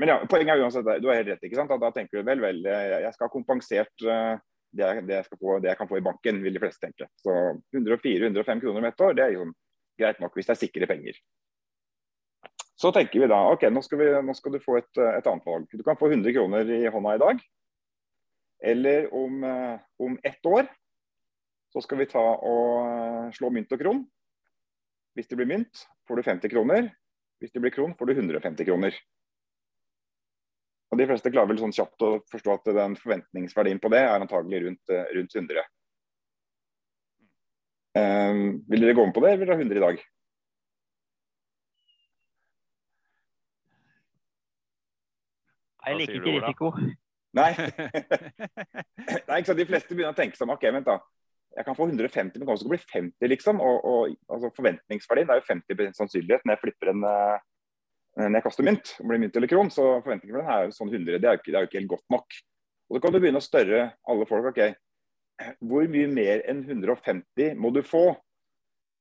Men 0.00 0.10
ja, 0.10 0.16
poenget 0.30 0.54
er 0.54 0.64
uansett, 0.64 0.86
du 1.02 1.10
har 1.10 1.20
helt 1.20 1.32
rett. 1.32 1.44
ikke 1.44 1.58
sant? 1.58 1.72
Da 1.82 1.90
tenker 1.94 2.18
du 2.18 2.26
vel, 2.26 2.40
vel, 2.42 2.62
jeg 2.64 3.12
skal 3.14 3.28
ha 3.28 3.32
kompensert 3.32 4.06
eh, 4.06 4.40
det, 4.78 4.86
jeg, 4.86 5.06
det, 5.08 5.16
jeg 5.18 5.26
få, 5.32 5.58
det, 5.58 5.72
jeg, 5.72 5.78
kan 5.80 5.90
få 5.90 5.98
i 5.98 6.04
banken, 6.06 6.38
vil 6.44 6.54
de 6.54 6.62
fleste 6.62 6.86
tenke. 6.86 7.08
Så 7.20 7.34
104-105 7.74 8.62
kroner 8.62 8.80
om 8.80 8.88
ett 8.88 9.04
år, 9.04 9.16
det 9.18 9.24
er 9.24 9.34
liksom 9.34 9.52
greit 9.98 10.22
nok 10.22 10.38
hvis 10.38 10.48
det 10.48 10.54
er 10.54 10.60
sikre 10.62 10.88
penger. 10.90 11.18
Så 12.78 12.92
tenker 12.94 13.24
vi 13.24 13.30
da 13.30 13.40
ok, 13.50 13.64
nå 13.74 13.82
skal, 13.82 13.98
vi, 13.98 14.10
nå 14.22 14.34
skal 14.38 14.54
du 14.54 14.60
få 14.62 14.76
et, 14.78 14.90
et, 15.02 15.26
annet 15.26 15.46
valg. 15.46 15.66
Du 15.74 15.82
kan 15.86 15.98
få 15.98 16.12
100 16.12 16.30
kroner 16.36 16.68
i 16.76 16.84
hånda 16.94 17.16
i 17.16 17.22
dag. 17.24 17.40
Eller 18.70 19.08
om, 19.14 19.42
eh, 19.46 19.80
om 20.02 20.14
ett 20.26 20.46
år 20.46 20.66
så 21.72 21.82
skal 21.82 22.00
vi 22.00 22.08
ta 22.10 22.22
og 22.22 22.70
eh, 22.86 23.34
slå 23.34 23.50
mynt 23.54 23.74
og 23.74 23.82
kron. 23.82 24.04
Hvis 25.18 25.30
det 25.30 25.38
blir 25.40 25.50
mynt, 25.50 25.82
får 26.06 26.20
du 26.20 26.26
50 26.26 26.52
kroner. 26.54 26.90
Hvis 27.42 27.54
det 27.54 27.62
blir 27.62 27.74
kron, 27.74 27.96
får 27.98 28.10
du 28.10 28.14
150 28.14 28.66
kroner. 28.70 28.94
Og 30.88 30.98
De 30.98 31.06
fleste 31.08 31.32
klarer 31.32 31.50
vel 31.50 31.60
sånn 31.60 31.74
kjapt 31.76 32.04
å 32.04 32.12
forstå 32.32 32.54
at 32.54 32.70
den 32.76 32.94
forventningsverdien 32.96 33.80
på 33.82 33.90
det 33.92 34.00
er 34.06 34.14
antagelig 34.22 34.62
rundt, 34.64 34.92
eh, 34.92 35.10
rundt 35.16 35.34
100. 35.36 35.66
Um, 37.98 38.04
ehm, 38.04 38.46
vil 38.68 38.86
dere 38.86 38.94
gå 38.96 39.04
med 39.04 39.14
på 39.16 39.24
det, 39.24 39.32
eller 39.32 39.38
vil 39.42 39.48
dere 39.48 39.56
ha 39.56 39.60
100 39.60 39.76
i 39.76 39.84
dag? 39.84 40.00
Jeg 45.88 45.98
liker 45.98 46.16
ikke 46.18 46.34
risiko. 46.38 46.72
Nei. 47.36 47.52
Nei, 49.28 49.38
ikke 49.38 49.48
sant? 49.50 49.60
De 49.60 49.68
fleste 49.68 49.92
begynner 49.92 50.12
å 50.12 50.18
tenke 50.18 50.40
sånn, 50.40 50.52
ok, 50.52 50.66
vent 50.72 50.88
da. 50.88 50.98
Jeg 51.56 51.64
kan 51.64 51.76
få 51.76 51.88
150, 51.88 52.38
men 52.38 52.48
kanskje 52.48 52.64
det 52.64 52.72
bli 52.72 52.80
50, 52.92 53.30
liksom. 53.34 53.60
Og, 53.64 53.84
og 53.84 54.16
altså, 54.32 54.52
Forventningsverdien 54.56 55.32
er 55.32 55.40
jo 55.40 55.48
50 55.48 55.96
sannsynlighet 55.96 56.44
når 56.44 56.56
jeg 56.56 56.64
flipper 56.64 56.92
en, 56.92 57.04
uh, 57.04 57.38
Eh, 57.38 57.57
når 58.18 58.40
jeg 58.40 58.46
kaster 58.48 58.66
mynt, 58.66 58.92
om 58.98 59.04
det 59.04 59.12
blir 59.12 59.20
mynt 59.22 59.36
eller 59.38 59.50
kron, 59.50 59.68
så 59.70 59.86
forventningen 60.02 60.34
for 60.34 60.42
den 60.42 60.50
er 60.50 60.64
jo 60.66 60.74
sånn 60.74 60.90
100. 60.90 61.18
Det 61.22 61.28
er, 61.28 61.36
jo 61.36 61.40
ikke, 61.40 61.52
det 61.52 61.58
er 61.58 61.64
jo 61.64 61.70
ikke 61.70 61.78
helt 61.78 61.92
godt 61.92 62.14
nok. 62.14 62.38
Og 62.88 62.96
Så 62.96 63.02
kan 63.04 63.14
du 63.14 63.18
begynne 63.20 63.42
å 63.42 63.44
spørre 63.44 63.82
alle 64.10 64.26
folk 64.26 64.48
ok, 64.50 64.62
hvor 65.70 65.84
mye 65.92 66.08
mer 66.10 66.42
enn 66.50 66.64
150 66.64 67.54
må 67.60 67.70
du 67.70 67.84
få 67.86 68.08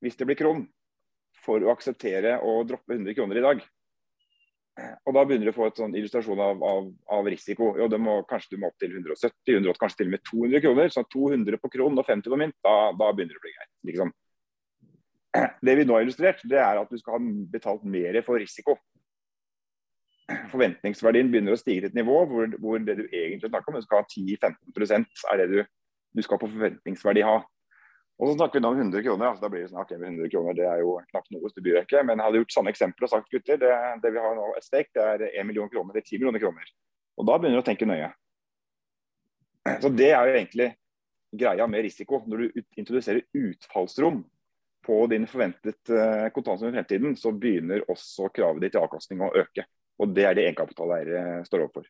hvis 0.06 0.20
det 0.20 0.28
blir 0.30 0.38
kron, 0.38 0.68
for 1.42 1.64
å 1.66 1.72
akseptere 1.74 2.36
å 2.46 2.60
droppe 2.68 2.94
100 2.94 3.18
kroner 3.18 3.40
i 3.40 3.46
dag. 3.46 3.64
Og 4.78 5.16
Da 5.16 5.24
begynner 5.26 5.50
du 5.50 5.54
å 5.56 5.56
få 5.56 5.72
et 5.72 5.80
sånn 5.82 5.96
illustrasjon 5.98 6.44
av, 6.44 6.62
av, 6.62 6.92
av 7.18 7.30
risiko. 7.34 7.72
Jo, 7.80 7.88
det 7.90 7.98
må, 7.98 8.20
Kanskje 8.30 8.54
du 8.54 8.62
må 8.62 8.70
opp 8.70 8.78
til 8.78 8.94
170, 8.94 9.34
180, 9.56 9.80
kanskje 9.82 10.04
til 10.04 10.12
og 10.12 10.14
med 10.14 10.26
200 10.30 10.64
kroner. 10.68 10.94
Så 10.94 11.02
200 11.16 11.62
på 11.64 11.72
kron 11.74 11.98
og 11.98 12.06
50 12.06 12.30
på 12.30 12.38
mynt, 12.38 12.58
da, 12.62 12.76
da 12.94 13.10
begynner 13.10 13.34
det 13.34 13.42
å 13.42 13.46
bli 13.48 13.56
greit. 13.56 13.72
Liksom. 13.90 14.14
Det 15.66 15.76
vi 15.80 15.88
nå 15.88 15.98
har 15.98 16.06
illustrert, 16.06 16.46
det 16.46 16.62
er 16.62 16.84
at 16.84 16.94
du 16.94 17.02
skal 17.02 17.18
ha 17.18 17.34
betalt 17.56 17.90
mer 17.90 18.22
for 18.28 18.38
risiko 18.42 18.78
forventningsverdien 20.52 21.30
begynner 21.32 21.56
å 21.56 21.60
stige 21.60 21.86
til 21.86 21.92
et 21.92 21.98
nivå 21.98 22.18
hvor, 22.28 22.50
hvor 22.62 22.82
det 22.84 22.98
du 23.00 23.06
egentlig 23.06 23.48
snakker 23.48 23.72
om, 23.72 23.78
du 23.80 23.86
skal 23.86 24.02
ha 24.02 24.08
10-15% 24.12 25.28
er 25.32 25.42
det 25.42 25.48
du, 25.52 25.60
du, 26.18 26.24
skal 26.26 26.42
på 26.42 26.50
forventningsverdi 26.52 27.24
ha. 27.28 27.38
Og 28.18 28.32
så 28.32 28.34
snakker 28.36 28.58
vi 28.58 28.64
nå 28.66 28.72
om 28.74 28.82
100 28.82 29.06
kroner. 29.06 29.30
Altså, 29.30 29.46
da 29.46 29.52
blir 29.54 29.64
det 29.64 29.70
sånn, 29.70 29.84
ok, 29.84 29.94
100 29.96 30.32
kroner 30.34 30.58
det 30.58 30.66
er 30.68 30.82
jo 30.82 30.96
knapt 31.12 31.30
noe, 31.32 31.48
så 31.48 31.60
det 31.60 31.66
byr 31.68 31.80
ikke. 31.84 32.02
Men 32.08 32.18
jeg 32.18 32.28
hadde 32.28 32.42
gjort 32.42 32.56
samme 32.56 32.74
eksempel 32.74 33.08
og 33.08 33.14
sagt 33.14 33.30
gutter, 33.32 33.60
det, 33.62 33.74
det 34.04 34.14
vi 34.16 34.24
har 34.24 34.36
nå 34.36 34.48
et 34.58 34.66
stake, 34.66 34.92
det 34.96 35.30
er 35.30 35.44
1 35.44 35.48
million 35.48 35.70
kroner, 35.72 35.96
er 35.96 36.06
10 36.08 36.18
millioner 36.18 36.44
kroner. 36.44 36.74
Og 37.18 37.30
da 37.30 37.38
begynner 37.38 37.62
du 37.62 37.64
å 37.64 37.68
tenke 37.68 37.88
nøye. 37.90 38.10
Så 39.84 39.92
det 39.94 40.10
er 40.10 40.28
jo 40.28 40.36
egentlig 40.40 40.72
greia 41.38 41.68
med 41.70 41.86
risiko. 41.86 42.24
Når 42.28 42.44
du 42.44 42.62
introduserer 42.80 43.24
utfallsrom 43.38 44.24
på 44.88 45.00
din 45.12 45.28
forventet 45.28 45.92
uh, 45.92 46.28
kontantstrøm 46.34 46.72
i 46.72 46.78
fremtiden, 46.78 47.18
så 47.20 47.34
begynner 47.36 47.86
også 47.92 48.30
kravet 48.34 48.64
ditt 48.64 48.76
til 48.78 48.86
avkastning 48.86 49.24
å 49.26 49.34
øke. 49.36 49.68
Og 49.98 50.14
det 50.14 50.28
er 50.28 50.38
det 50.38 50.46
egenkapitaleiere 50.48 51.46
står 51.48 51.66
overfor. 51.66 51.88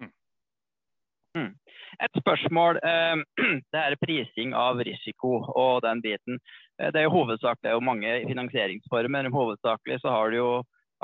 Mm. 0.00 0.12
mm. 1.38 1.50
Et 2.04 2.20
spørsmål. 2.20 2.80
Eh, 2.82 3.24
det 3.72 3.80
er 3.80 3.98
prising 4.02 4.54
av 4.58 4.82
risiko 4.84 5.38
og 5.54 5.82
den 5.86 6.02
biten. 6.04 6.40
Eh, 6.80 6.90
det 6.92 7.00
er 7.00 7.08
jo 7.08 7.16
hovedsakelig 7.16 7.76
jo 7.76 7.84
mange 7.88 8.14
finansieringsformer. 8.28 9.30
Hovedsakelig 9.32 10.00
så 10.02 10.14
har 10.14 10.30
du 10.30 10.40
jo 10.40 10.52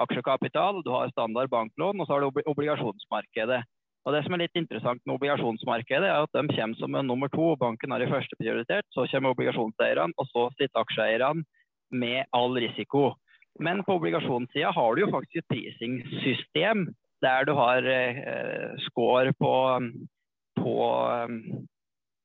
aksjekapital, 0.00 0.80
du 0.85 0.90
har 0.95 1.11
standard 1.12 1.50
banklån 1.52 2.00
og 2.00 2.07
så 2.07 2.16
har 2.16 2.25
du 2.25 2.42
obligasjonsmarkedet. 2.47 3.61
Og 4.09 4.14
Det 4.14 4.23
som 4.25 4.35
er 4.35 4.47
litt 4.47 4.57
interessant 4.57 5.02
med 5.04 5.19
obligasjonsmarkedet, 5.19 6.09
er 6.09 6.25
at 6.25 6.33
de 6.33 6.57
kommer 6.57 6.78
som 6.80 6.95
en 6.97 7.07
nummer 7.07 7.28
to. 7.28 7.50
Banken 7.61 7.92
har 7.92 8.00
i 8.00 8.09
første 8.09 8.37
prioritert, 8.40 8.87
så 8.97 9.04
kommer 9.12 9.35
obligasjonseierne, 9.35 10.16
og 10.16 10.28
så 10.30 10.47
sitter 10.57 10.80
aksjeeierne 10.80 11.45
med 11.92 12.25
all 12.33 12.57
risiko. 12.57 13.11
Men 13.59 13.83
på 13.85 13.99
obligasjonssida 13.99 14.71
har 14.76 14.95
du 14.95 15.02
jo 15.04 15.11
faktisk 15.12 15.42
et 15.42 15.50
prisingssystem 15.52 16.87
der 17.21 17.45
du 17.45 17.52
har 17.59 17.85
eh, 17.85 18.78
score 18.87 19.35
på, 19.37 19.54
på 20.57 20.76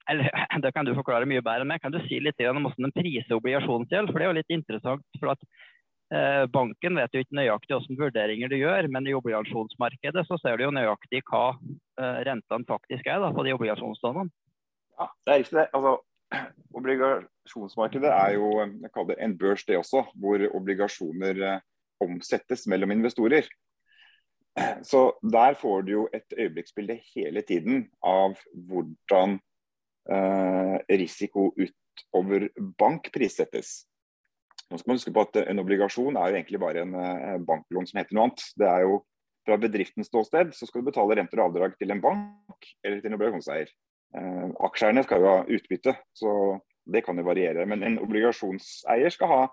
eller 0.10 0.30
Det 0.64 0.72
kan 0.72 0.86
du 0.86 0.96
forklare 0.96 1.28
mye 1.30 1.44
bedre 1.44 1.66
enn 1.66 1.72
meg. 1.72 1.82
Kan 1.84 1.94
du 1.94 2.00
si 2.06 2.20
litt 2.22 2.42
om 2.48 2.64
hvordan 2.68 2.88
den 2.88 2.96
priser 2.96 3.38
obligasjonsgjeld? 3.38 4.12
For 4.12 4.22
det 4.22 4.28
er 4.28 4.32
jo 4.32 4.40
litt 4.40 4.56
interessant. 4.58 5.06
for 5.20 5.34
at 5.34 5.44
eh, 6.14 6.46
Banken 6.52 7.00
vet 7.02 7.14
jo 7.16 7.24
ikke 7.26 7.40
nøyaktig 7.42 7.76
hvilke 7.76 8.02
vurderinger 8.06 8.52
du 8.52 8.58
gjør, 8.60 8.90
men 8.94 9.08
i 9.08 9.16
obligasjonsmarkedet 9.18 10.26
så 10.30 10.40
ser 10.42 10.58
du 10.58 10.68
jo 10.68 10.74
nøyaktig 10.76 11.24
hva 11.30 11.46
eh, 11.56 12.20
rentene 12.30 12.70
faktisk 12.70 13.08
er 13.08 13.24
da, 13.24 13.32
på 13.36 13.46
de 13.48 13.56
obligasjonslånene. 13.58 14.32
Ja, 14.96 15.10
det 15.26 15.34
er 15.34 15.42
riktig 15.42 15.60
det. 15.60 15.70
Altså, 15.76 15.98
Obligasjonsmarkedet 16.76 18.12
er 18.12 18.36
jo 18.36 18.50
det 19.08 19.16
en 19.24 19.38
børs 19.40 19.64
det 19.66 19.78
også, 19.80 20.04
hvor 20.16 20.42
obligasjoner 20.58 21.42
eh, 21.44 21.62
omsettes 22.04 22.68
mellom 22.68 22.92
investorer. 22.92 23.48
Så 24.84 25.12
der 25.22 25.56
får 25.60 25.82
du 25.82 25.92
jo 25.92 26.04
et 26.16 26.34
øyeblikksbilde 26.38 26.96
hele 27.16 27.42
tiden 27.42 27.90
av 28.04 28.38
hvordan 28.54 29.36
eh, 30.12 30.78
risiko 30.90 31.50
utover 31.60 32.48
bank 32.80 33.12
prissettes. 33.14 33.84
Nå 34.72 34.80
skal 34.80 34.90
man 34.90 34.98
huske 34.98 35.14
på 35.14 35.26
at 35.28 35.44
En 35.44 35.62
obligasjon 35.62 36.16
er 36.18 36.32
jo 36.32 36.38
egentlig 36.40 36.60
bare 36.60 36.86
en 36.86 36.96
eh, 36.96 37.42
banklån 37.48 37.88
som 37.90 38.00
heter 38.00 38.16
noe 38.16 38.30
annet. 38.30 38.48
Det 38.56 38.70
er 38.70 38.88
jo 38.88 39.04
Fra 39.46 39.60
bedriftens 39.62 40.08
ståsted 40.10 40.56
så 40.58 40.66
skal 40.66 40.82
du 40.82 40.88
betale 40.88 41.20
renter 41.20 41.38
og 41.38 41.52
avdrag 41.52 41.76
til 41.78 41.92
en 41.94 42.00
bank 42.02 42.66
eller 42.82 42.98
til 42.98 43.12
en 43.12 43.18
obligasjonseier. 43.20 43.68
Eh, 44.18 44.48
aksjeeierne 44.68 45.04
skal 45.06 45.22
jo 45.22 45.30
ha 45.32 45.44
utbytte, 45.58 45.96
så 46.16 46.32
det 46.86 47.04
kan 47.06 47.18
jo 47.18 47.28
variere. 47.28 47.66
Men 47.70 47.84
en 47.86 48.00
obligasjonseier 48.04 49.14
skal, 49.14 49.32
ha, 49.32 49.46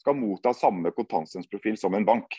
skal 0.00 0.18
motta 0.18 0.54
samme 0.56 0.92
kontantstrømsprofil 0.96 1.78
som 1.80 1.96
en 1.98 2.06
bank. 2.08 2.36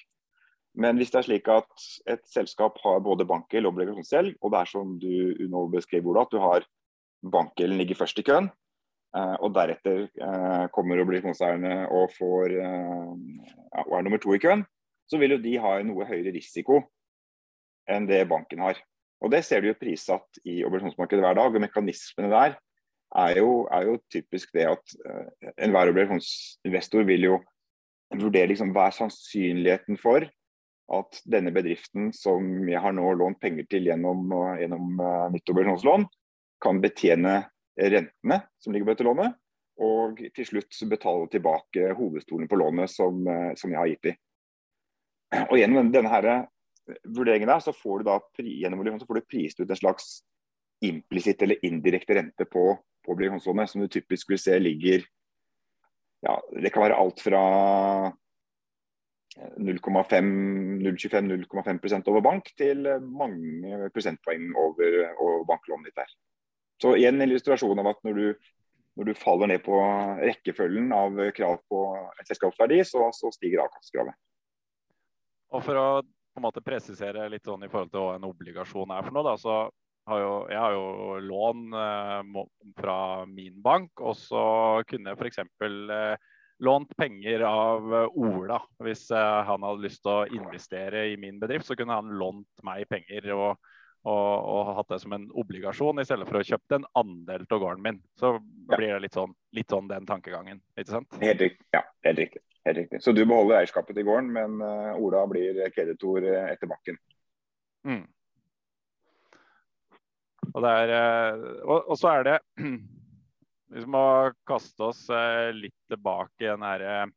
Men 0.73 0.97
hvis 0.97 1.13
det 1.13 1.21
er 1.21 1.27
slik 1.27 1.49
at 1.53 1.87
et 2.09 2.23
selskap 2.25 2.79
har 2.81 3.03
både 3.05 3.27
bankgjeld 3.29 3.69
og 3.69 3.75
obligasjonsgjeld, 3.75 4.33
og 4.41 4.53
det 4.53 4.59
er 4.59 4.71
som 4.71 4.95
du 5.01 5.47
nå 5.51 5.67
beskrev, 5.73 6.07
Ola, 6.09 6.25
at 6.25 6.33
du 6.33 6.41
har 6.41 6.65
bankgjelden 7.33 7.79
ligger 7.79 8.01
først 8.01 8.19
i 8.19 8.25
køen, 8.27 8.49
eh, 9.15 9.35
og 9.39 9.53
deretter 9.55 10.07
eh, 10.09 10.65
kommer 10.73 11.03
obligasjonseierne 11.03 11.75
og, 11.93 12.09
får, 12.17 12.57
og 13.85 13.93
er 13.99 14.07
nummer 14.07 14.21
to 14.23 14.33
i 14.33 14.41
køen, 14.41 14.65
så 15.09 15.19
vil 15.21 15.35
jo 15.35 15.43
de 15.43 15.59
ha 15.61 15.77
en 15.77 15.91
noe 15.91 16.07
høyere 16.09 16.33
risiko 16.33 16.81
enn 17.91 18.07
det 18.07 18.23
banken 18.29 18.63
har. 18.63 18.79
Og 19.23 19.31
Det 19.31 19.39
ser 19.47 19.63
du 19.63 19.69
jo 19.69 19.79
prissatt 19.79 20.41
i 20.43 20.61
obligasjonsmarkedet 20.67 21.23
hver 21.23 21.37
dag. 21.39 21.55
og 21.55 21.63
Mekanismene 21.63 22.29
der 22.31 22.57
er 23.15 23.37
jo, 23.37 23.65
er 23.71 23.87
jo 23.87 23.97
typisk 24.11 24.51
det 24.53 24.67
at 24.67 24.95
uh, 25.07 25.51
enhver 25.57 25.91
obligasjonsinvestor 25.93 27.05
vil 27.07 27.29
jo 27.29 27.37
vurdere 28.13 28.51
liksom, 28.51 28.73
hva 28.75 28.89
er 28.89 28.97
sannsynligheten 28.97 29.99
for 30.01 30.25
at 30.93 31.21
denne 31.29 31.53
bedriften 31.55 32.11
som 32.13 32.67
jeg 32.67 32.81
har 32.83 32.93
nå 32.93 33.13
lånt 33.15 33.39
penger 33.41 33.69
til 33.71 33.87
gjennom, 33.87 34.27
uh, 34.33 34.57
gjennom 34.59 34.99
uh, 34.99 35.29
mitt 35.31 35.47
obligasjonslån, 35.47 36.07
kan 36.63 36.83
betjene 36.83 37.39
rentene 37.79 38.43
som 38.61 38.73
ligger 38.73 38.89
på 38.89 38.93
dette 38.93 39.07
lånet, 39.07 39.39
og 39.81 40.19
til 40.35 40.45
slutt 40.45 40.77
betale 40.91 41.29
tilbake 41.31 41.95
hovedstolen 41.97 42.49
på 42.51 42.59
lånet 42.59 42.91
som, 42.93 43.23
som 43.57 43.71
jeg 43.73 43.79
har 43.79 43.89
gitt 43.89 44.09
dem. 44.11 44.19
Og 45.49 45.57
Gjennom 45.57 45.89
denne 45.89 46.11
her 46.13 46.27
vurderingen 47.03 47.49
der, 47.49 47.59
så 47.63 47.73
får 47.75 47.99
du 47.99 48.03
da 48.09 48.19
gjennom 48.43 48.99
så 48.99 49.07
får 49.07 49.19
du 49.19 49.29
prist 49.29 49.59
ut 49.59 49.69
en 49.69 49.79
slags 49.79 50.23
implisitt 50.83 51.41
eller 51.41 51.65
indirekte 51.65 52.15
rente 52.17 52.45
på, 52.45 52.77
på 53.05 53.11
obligasjonslånet, 53.13 53.69
som 53.69 53.81
du 53.81 53.87
typisk 53.87 54.29
vil 54.33 54.41
se 54.41 54.59
ligger 54.59 55.05
ja, 56.23 56.41
Det 56.55 56.69
kan 56.71 56.83
være 56.85 56.99
alt 56.99 57.19
fra 57.19 57.41
0,25-0,5% 59.59 62.09
over 62.11 62.21
bank 62.23 62.51
til 62.57 62.87
mange 63.01 63.89
prosentpoeng 63.95 64.55
over, 64.55 65.15
over 65.17 65.45
banklånet 65.49 65.85
ditt 65.89 65.99
der. 65.99 66.11
Så 66.81 66.95
igjen 66.99 67.15
en 67.17 67.27
illustrasjon 67.27 67.79
av 67.81 67.87
at 67.91 67.99
når 68.05 68.13
du, 68.19 68.27
når 68.99 69.05
du 69.09 69.19
faller 69.19 69.47
ned 69.51 69.61
på 69.65 69.75
rekkefølgen 70.21 70.87
av 70.95 71.09
krav 71.35 71.55
på 71.69 71.79
selskapsverdi, 72.27 72.79
så, 72.87 72.99
så 73.15 73.27
stiger 73.35 73.65
avkastkravet. 73.65 74.15
Og 75.53 75.61
for 75.65 75.75
å 75.79 75.87
på 76.33 76.41
en 76.41 76.47
måte 76.47 76.65
presisere 76.65 77.29
litt 77.31 77.45
sånn 77.45 77.65
i 77.65 77.71
forhold 77.71 77.93
til 77.93 78.03
hva 78.03 78.17
en 78.17 78.27
obligasjon 78.27 78.93
er 78.93 79.05
for 79.05 79.15
noe, 79.15 79.25
da, 79.27 79.35
så 79.39 79.57
har 80.09 80.19
jo, 80.19 80.31
jeg 80.51 80.59
har 80.59 80.73
jo 80.75 81.17
lån 81.23 81.75
eh, 81.79 82.39
fra 82.79 82.97
min 83.29 83.59
bank, 83.63 83.91
og 84.01 84.17
så 84.19 84.45
kunne 84.89 85.13
jeg 85.13 85.19
f.eks. 85.21 85.43
Eh, 85.63 86.31
lånt 86.63 86.91
penger 86.97 87.45
av 87.47 87.93
eh, 87.93 88.17
Ola. 88.19 88.59
Hvis 88.83 89.05
eh, 89.11 89.39
han 89.47 89.63
hadde 89.63 89.85
lyst 89.85 90.03
til 90.03 90.11
å 90.11 90.43
investere 90.43 91.07
i 91.11 91.17
min 91.19 91.39
bedrift, 91.41 91.67
så 91.69 91.77
kunne 91.79 91.99
han 91.99 92.11
lånt 92.19 92.65
meg 92.67 92.87
penger 92.91 93.31
og, 93.35 93.71
og, 94.03 94.31
og 94.55 94.73
hatt 94.79 94.93
det 94.95 95.01
som 95.05 95.15
en 95.15 95.29
obligasjon, 95.43 96.01
i 96.01 96.07
stedet 96.07 96.27
for 96.29 96.41
å 96.41 96.47
kjøpe 96.51 96.81
en 96.81 96.89
andel 96.99 97.47
av 97.47 97.63
gården 97.65 97.85
min. 97.87 98.01
Så 98.19 98.35
blir 98.73 98.89
det 98.89 99.03
litt 99.05 99.19
sånn, 99.19 99.35
litt 99.55 99.71
sånn 99.71 99.91
den 99.91 100.09
tankegangen, 100.09 100.63
ikke 100.75 100.97
sant? 100.97 101.21
Helt 101.23 101.47
riktig. 101.47 101.67
Ja, 101.75 101.85
helt 102.07 102.25
riktig. 102.25 102.43
Helt 102.65 102.77
riktig. 102.77 103.03
Så 103.03 103.11
du 103.11 103.25
beholder 103.25 103.59
eierskapet 103.59 103.97
til 103.97 104.05
gården, 104.07 104.29
men 104.31 104.61
uh, 104.63 104.95
Ola 104.95 105.25
blir 105.27 105.59
kreditor 105.75 106.23
eh, 106.23 106.51
etter 106.53 106.69
bakken. 106.71 106.99
Mm. 107.83 108.05
Og, 110.53 110.67
er, 110.69 110.93
uh, 110.93 111.41
og, 111.65 111.89
og, 111.89 111.97
så 111.99 112.13
er 112.13 112.29
det 112.29 112.37
Vi 113.73 113.83
må 113.89 114.05
kaste 114.47 114.85
oss 114.85 115.07
litt 115.57 115.75
tilbake 115.89 116.45
i 116.45 116.51
den 116.51 116.61
her 116.61 117.09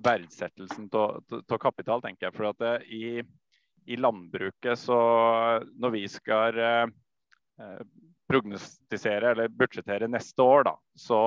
verdsettelsen 0.00 0.86
av 0.96 1.58
kapital, 1.60 2.00
tenker 2.00 2.30
jeg. 2.30 2.36
For 2.38 2.48
at 2.48 2.62
det, 2.62 2.70
i, 2.88 3.20
i, 3.84 3.98
landbruket 4.00 4.80
så 4.80 4.96
Når 5.76 5.92
vi 5.92 6.06
skal 6.08 6.56
prognostisere 8.32 9.34
eller 9.34 9.52
budsjettere 9.52 10.08
neste 10.08 10.40
år, 10.40 10.70
da, 10.70 10.74
så 10.96 11.20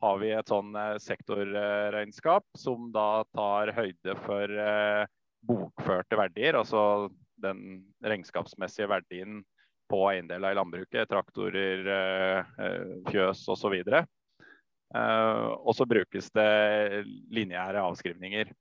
har 0.00 0.18
vi 0.20 0.32
et 0.36 0.50
sånn 0.50 0.74
eh, 0.76 0.96
sektorregnskap 1.02 2.44
som 2.58 2.90
da 2.94 3.24
tar 3.36 3.72
høyde 3.76 4.16
for 4.26 4.52
eh, 4.62 5.04
bokførte 5.46 6.18
verdier, 6.18 6.58
altså 6.58 7.08
den 7.40 7.84
regnskapsmessige 8.04 8.88
verdien 8.90 9.42
på 9.90 10.00
eiendeler 10.10 10.52
i 10.52 10.58
landbruket, 10.58 11.08
traktorer, 11.08 11.86
eh, 11.96 12.84
fjøs 13.10 13.44
osv. 13.52 13.76
Og 14.96 15.72
så 15.74 15.86
brukes 15.88 16.30
det 16.34 17.04
lineære 17.34 17.82
avskrivninger. 17.82 18.52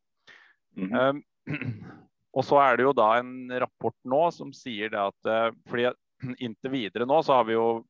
Mm 0.78 0.90
-hmm. 0.92 1.22
Og 2.36 2.46
så 2.46 2.58
er 2.60 2.78
det 2.78 2.84
jo 2.84 2.94
da 2.94 3.18
en 3.20 3.52
rapport 3.60 3.96
nå 4.04 4.32
som 4.32 4.54
sier 4.54 4.90
det 4.90 5.00
at 5.00 5.54
fordi 5.70 5.92
inntil 6.46 6.72
videre 6.72 7.06
nå 7.06 7.22
så 7.24 7.34
har 7.34 7.44
vi 7.46 7.54
jo 7.54 7.86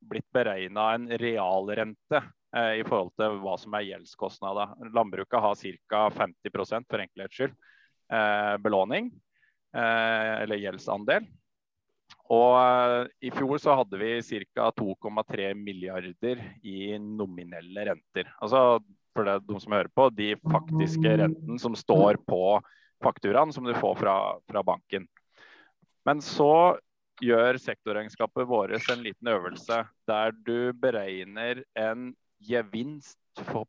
blitt 0.00 0.26
beregna 0.32 0.94
en 0.94 1.08
realrente 1.08 2.22
i 2.54 2.84
forhold 2.86 3.12
til 3.18 3.38
hva 3.42 3.54
som 3.58 3.74
er 3.74 3.88
gjeldskostnader. 3.88 4.74
Landbruket 4.94 5.42
har 5.42 5.56
ca. 5.58 6.02
50 6.14 6.52
for 6.88 7.02
enkelhets 7.02 7.38
skyld 7.38 7.54
eh, 8.12 8.56
belåning, 8.62 9.10
eh, 9.76 10.42
eller 10.44 10.62
gjeldsandel. 10.62 11.26
Og 12.32 13.10
I 13.20 13.30
fjor 13.34 13.58
så 13.60 13.74
hadde 13.80 13.98
vi 14.00 14.12
ca. 14.22 14.70
2,3 14.78 15.50
milliarder 15.58 16.40
i 16.62 16.94
nominelle 16.98 17.88
renter. 17.90 18.30
Altså 18.40 18.78
for 19.14 19.28
det, 19.28 19.38
de 19.46 19.60
som 19.62 19.76
hører 19.76 19.90
på, 19.94 20.08
de 20.10 20.32
faktiske 20.42 21.18
renten 21.20 21.60
som 21.62 21.76
står 21.78 22.18
på 22.26 22.58
fakturaen 23.04 23.52
som 23.52 23.66
du 23.66 23.74
får 23.76 23.94
fra, 24.00 24.16
fra 24.50 24.62
banken. 24.66 25.06
Men 26.04 26.22
så 26.24 26.76
gjør 27.22 27.60
sektorregnskapet 27.62 28.48
vårt 28.48 28.88
en 28.90 29.04
liten 29.04 29.30
øvelse 29.30 29.84
der 30.08 30.34
du 30.46 30.72
beregner 30.74 31.62
en 31.78 32.10
gevinst 32.44 33.18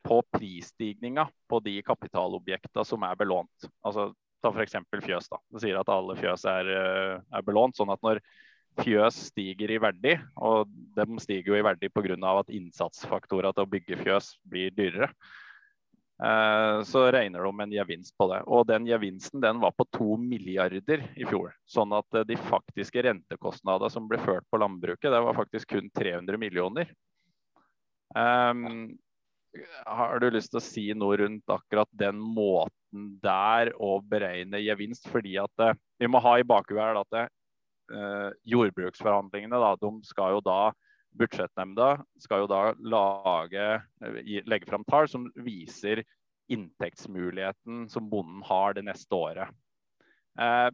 på 0.04 0.20
prisstigninga 0.36 1.28
på 1.50 1.60
de 1.66 1.80
kapitalobjektene 1.86 2.86
som 2.86 3.06
er 3.08 3.18
belånt. 3.18 3.70
Altså, 3.86 4.12
ta 4.46 4.52
f.eks. 4.54 4.78
fjøs. 5.06 5.30
da. 5.32 5.40
Det 5.54 5.64
sier 5.64 5.80
at 5.80 5.92
alle 5.92 6.18
fjøs 6.20 6.46
er, 6.50 6.74
eh, 6.76 7.16
er, 7.32 7.46
belånt. 7.46 7.78
sånn 7.78 7.94
at 7.94 8.04
når 8.06 8.22
fjøs 8.82 9.32
stiger 9.32 9.72
i 9.72 9.80
verdi, 9.82 10.18
og 10.36 10.70
de 10.70 11.08
stiger 11.24 11.54
jo 11.54 11.58
i 11.60 11.66
verdi 11.66 11.90
pga. 11.90 12.16
at 12.40 12.50
innsatsfaktorene 12.54 13.54
til 13.54 13.66
å 13.66 13.72
bygge 13.72 14.04
fjøs 14.04 14.36
blir 14.44 14.72
dyrere, 14.76 15.10
eh, 16.22 16.84
så 16.84 17.12
regner 17.12 17.44
de 17.44 17.54
med 17.54 17.70
en 17.70 17.78
gevinst 17.80 18.16
på 18.18 18.28
det. 18.34 18.44
Og 18.48 18.68
den 18.68 18.86
gevinsten 18.86 19.42
den 19.42 19.60
var 19.60 19.72
på 19.72 19.86
2 19.92 20.18
milliarder 20.18 21.10
i 21.16 21.26
fjor. 21.26 21.56
Sånn 21.66 21.94
at 21.94 22.06
eh, 22.14 22.28
de 22.28 22.36
faktiske 22.36 23.02
rentekostnadene 23.02 23.90
som 23.90 24.08
ble 24.08 24.20
ført 24.20 24.46
på 24.52 24.60
landbruket, 24.60 25.12
det 25.12 25.24
var 25.24 25.34
faktisk 25.34 25.70
kun 25.70 25.90
300 25.90 26.38
millioner. 26.38 26.92
Um, 28.14 28.94
har 29.88 30.20
du 30.20 30.28
lyst 30.36 30.52
til 30.52 30.60
å 30.60 30.64
si 30.64 30.86
noe 30.98 31.18
rundt 31.22 31.52
akkurat 31.52 31.90
den 31.96 32.20
måten 32.20 33.16
der 33.24 33.72
å 33.80 33.98
beregne 34.04 34.62
gevinst? 34.64 35.08
Fordi 35.12 35.38
at 35.42 35.52
det, 35.62 35.74
vi 36.04 36.10
må 36.12 36.22
ha 36.24 36.38
i 36.40 36.48
bakhuet 36.48 37.02
at 37.02 37.20
uh, 37.24 38.30
jordbruksforhandlingene 38.44 39.62
da, 39.64 39.76
de 39.80 39.94
skal 40.08 40.38
jo 40.38 40.44
da 40.46 40.60
Budsjettnemnda 41.16 42.04
skal 42.20 42.44
jo 42.44 42.48
da 42.52 42.62
lage, 42.84 43.66
legge 44.44 44.68
fram 44.68 44.84
tall 44.90 45.08
som 45.08 45.30
viser 45.46 46.04
inntektsmuligheten 46.52 47.86
som 47.90 48.10
bonden 48.10 48.44
har 48.46 48.76
det 48.76 48.84
neste 48.86 49.16
året. 49.16 49.54
Eh, 50.40 50.68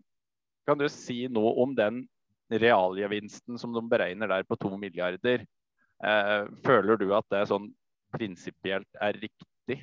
kan 0.66 0.82
du 0.82 0.88
si 0.90 1.26
noe 1.32 1.54
om 1.64 1.76
den 1.78 2.04
realgevinsten 2.52 3.60
som 3.62 3.74
de 3.76 3.84
beregner 3.88 4.32
der 4.34 4.48
på 4.48 4.58
2 4.60 4.74
milliarder? 4.82 5.46
Eh, 6.02 6.48
føler 6.66 6.98
du 6.98 7.12
at 7.14 7.28
det 7.30 7.46
sånn 7.50 7.70
prinsipielt 8.12 9.02
er 9.02 9.20
riktig 9.22 9.78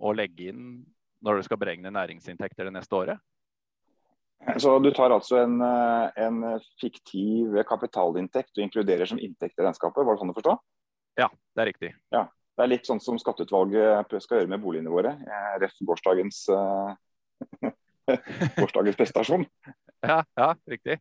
å 0.00 0.14
legge 0.16 0.48
inn 0.50 0.64
når 1.20 1.40
du 1.40 1.46
skal 1.46 1.60
beregne 1.60 1.92
næringsinntekter 1.92 2.68
det 2.68 2.74
neste 2.78 2.96
året? 2.96 3.20
Så 4.56 4.78
Du 4.80 4.88
tar 4.96 5.12
altså 5.12 5.36
en, 5.42 5.60
eh, 5.60 6.10
en 6.24 6.60
fiktiv 6.80 7.58
kapitalinntekt 7.68 8.56
og 8.56 8.64
inkluderer 8.64 9.06
som 9.06 9.20
inntekt 9.20 9.58
i 9.58 9.62
regnskapet, 9.62 10.04
var 10.04 10.16
det 10.16 10.22
sånn 10.22 10.32
å 10.32 10.38
forstå? 10.38 10.58
Ja, 11.20 11.28
det 11.54 11.62
er 11.62 11.72
riktig. 11.72 11.94
Ja, 12.12 12.28
Det 12.56 12.64
er 12.64 12.72
litt 12.76 12.84
sånn 12.84 13.00
som 13.00 13.16
skatteutvalget 13.16 14.20
skal 14.20 14.40
gjøre 14.40 14.48
med 14.48 14.60
boligene 14.60 14.90
våre. 14.92 15.12
Eh, 15.16 15.58
ref. 15.60 15.76
gårsdagens, 15.80 16.48
gårsdagens 18.60 18.96
prestasjon. 18.96 19.46
Ja, 20.00 20.24
ja 20.36 20.54
riktig. 20.66 20.98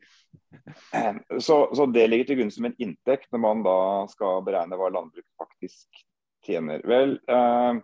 Så, 1.39 1.75
så, 1.75 1.85
det 1.93 2.07
ligger 2.09 2.29
til 2.29 2.39
grunn 2.41 2.51
som 2.51 2.67
en 2.67 2.77
inntekt 2.81 3.29
når 3.31 3.43
man 3.43 3.63
da 3.65 3.79
skal 4.11 4.43
beregne 4.45 4.79
hva 4.79 4.89
landbruket 4.91 5.29
faktisk 5.39 6.01
tjener. 6.45 6.83
Vel, 6.87 7.15
eh, 7.29 7.79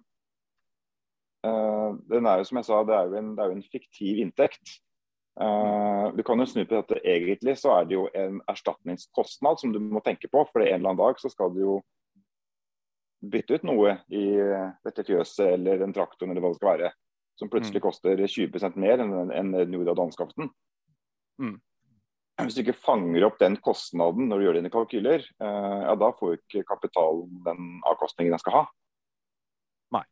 eh, 1.47 1.91
den 2.11 2.27
er 2.27 2.41
jo 2.41 2.49
som 2.49 2.59
jeg 2.59 2.67
sa, 2.69 2.81
det 2.87 2.97
er 2.97 3.11
jo 3.11 3.21
en, 3.21 3.31
er 3.39 3.51
jo 3.51 3.57
en 3.59 3.69
fiktiv 3.71 4.23
inntekt. 4.25 4.79
Uh, 5.35 6.15
du 6.15 6.21
kan 6.23 6.39
jo 6.39 6.45
snu 6.47 6.61
på 6.63 6.77
dette. 6.77 7.01
Egentlig 7.03 7.57
så 7.59 7.73
er 7.75 7.87
det 7.87 7.97
jo 7.97 8.05
en 8.15 8.37
erstatningskostnad 8.47 9.59
som 9.59 9.73
du 9.73 9.81
må 9.83 9.99
tenke 9.99 10.29
på. 10.31 10.45
For 10.47 10.63
en 10.63 10.77
eller 10.77 10.93
annen 10.93 11.01
dag 11.01 11.19
så 11.19 11.31
skal 11.31 11.51
du 11.51 11.59
jo 11.59 11.73
bytte 13.19 13.57
ut 13.57 13.65
noe 13.67 13.97
i 14.15 14.23
dette 14.85 15.03
fjøset 15.03 15.57
eller 15.57 15.81
den 15.81 15.95
traktoren 15.95 16.31
eller 16.31 16.43
hva 16.45 16.53
det 16.53 16.59
skal 16.59 16.71
være, 16.71 16.91
som 17.39 17.51
plutselig 17.51 17.81
mm. 17.81 17.83
koster 17.83 18.21
20% 18.21 18.79
mer 18.79 19.03
enn 19.03 19.51
den 19.51 19.75
gjorde 19.75 19.89
da 19.89 19.97
du 19.97 20.03
anskaffet 20.05 20.39
den. 20.39 20.51
Mm. 21.41 21.59
Hvis 22.43 22.57
du 22.57 22.63
ikke 22.65 22.75
fanger 22.75 23.23
opp 23.27 23.37
den 23.39 23.55
kostnaden 23.63 24.27
når 24.27 24.39
du 24.39 24.45
gjør 24.45 24.57
dine 24.59 24.71
kalkyler, 24.73 25.23
eh, 25.23 25.77
ja, 25.85 25.93
da 25.99 26.09
får 26.17 26.33
jo 26.33 26.39
ikke 26.41 26.65
kapitalen 26.67 27.29
den 27.45 27.77
avkastningen 27.87 28.35
den 28.35 28.41
skal 28.41 28.57
ha. 28.57 28.63
Nei. 29.95 30.03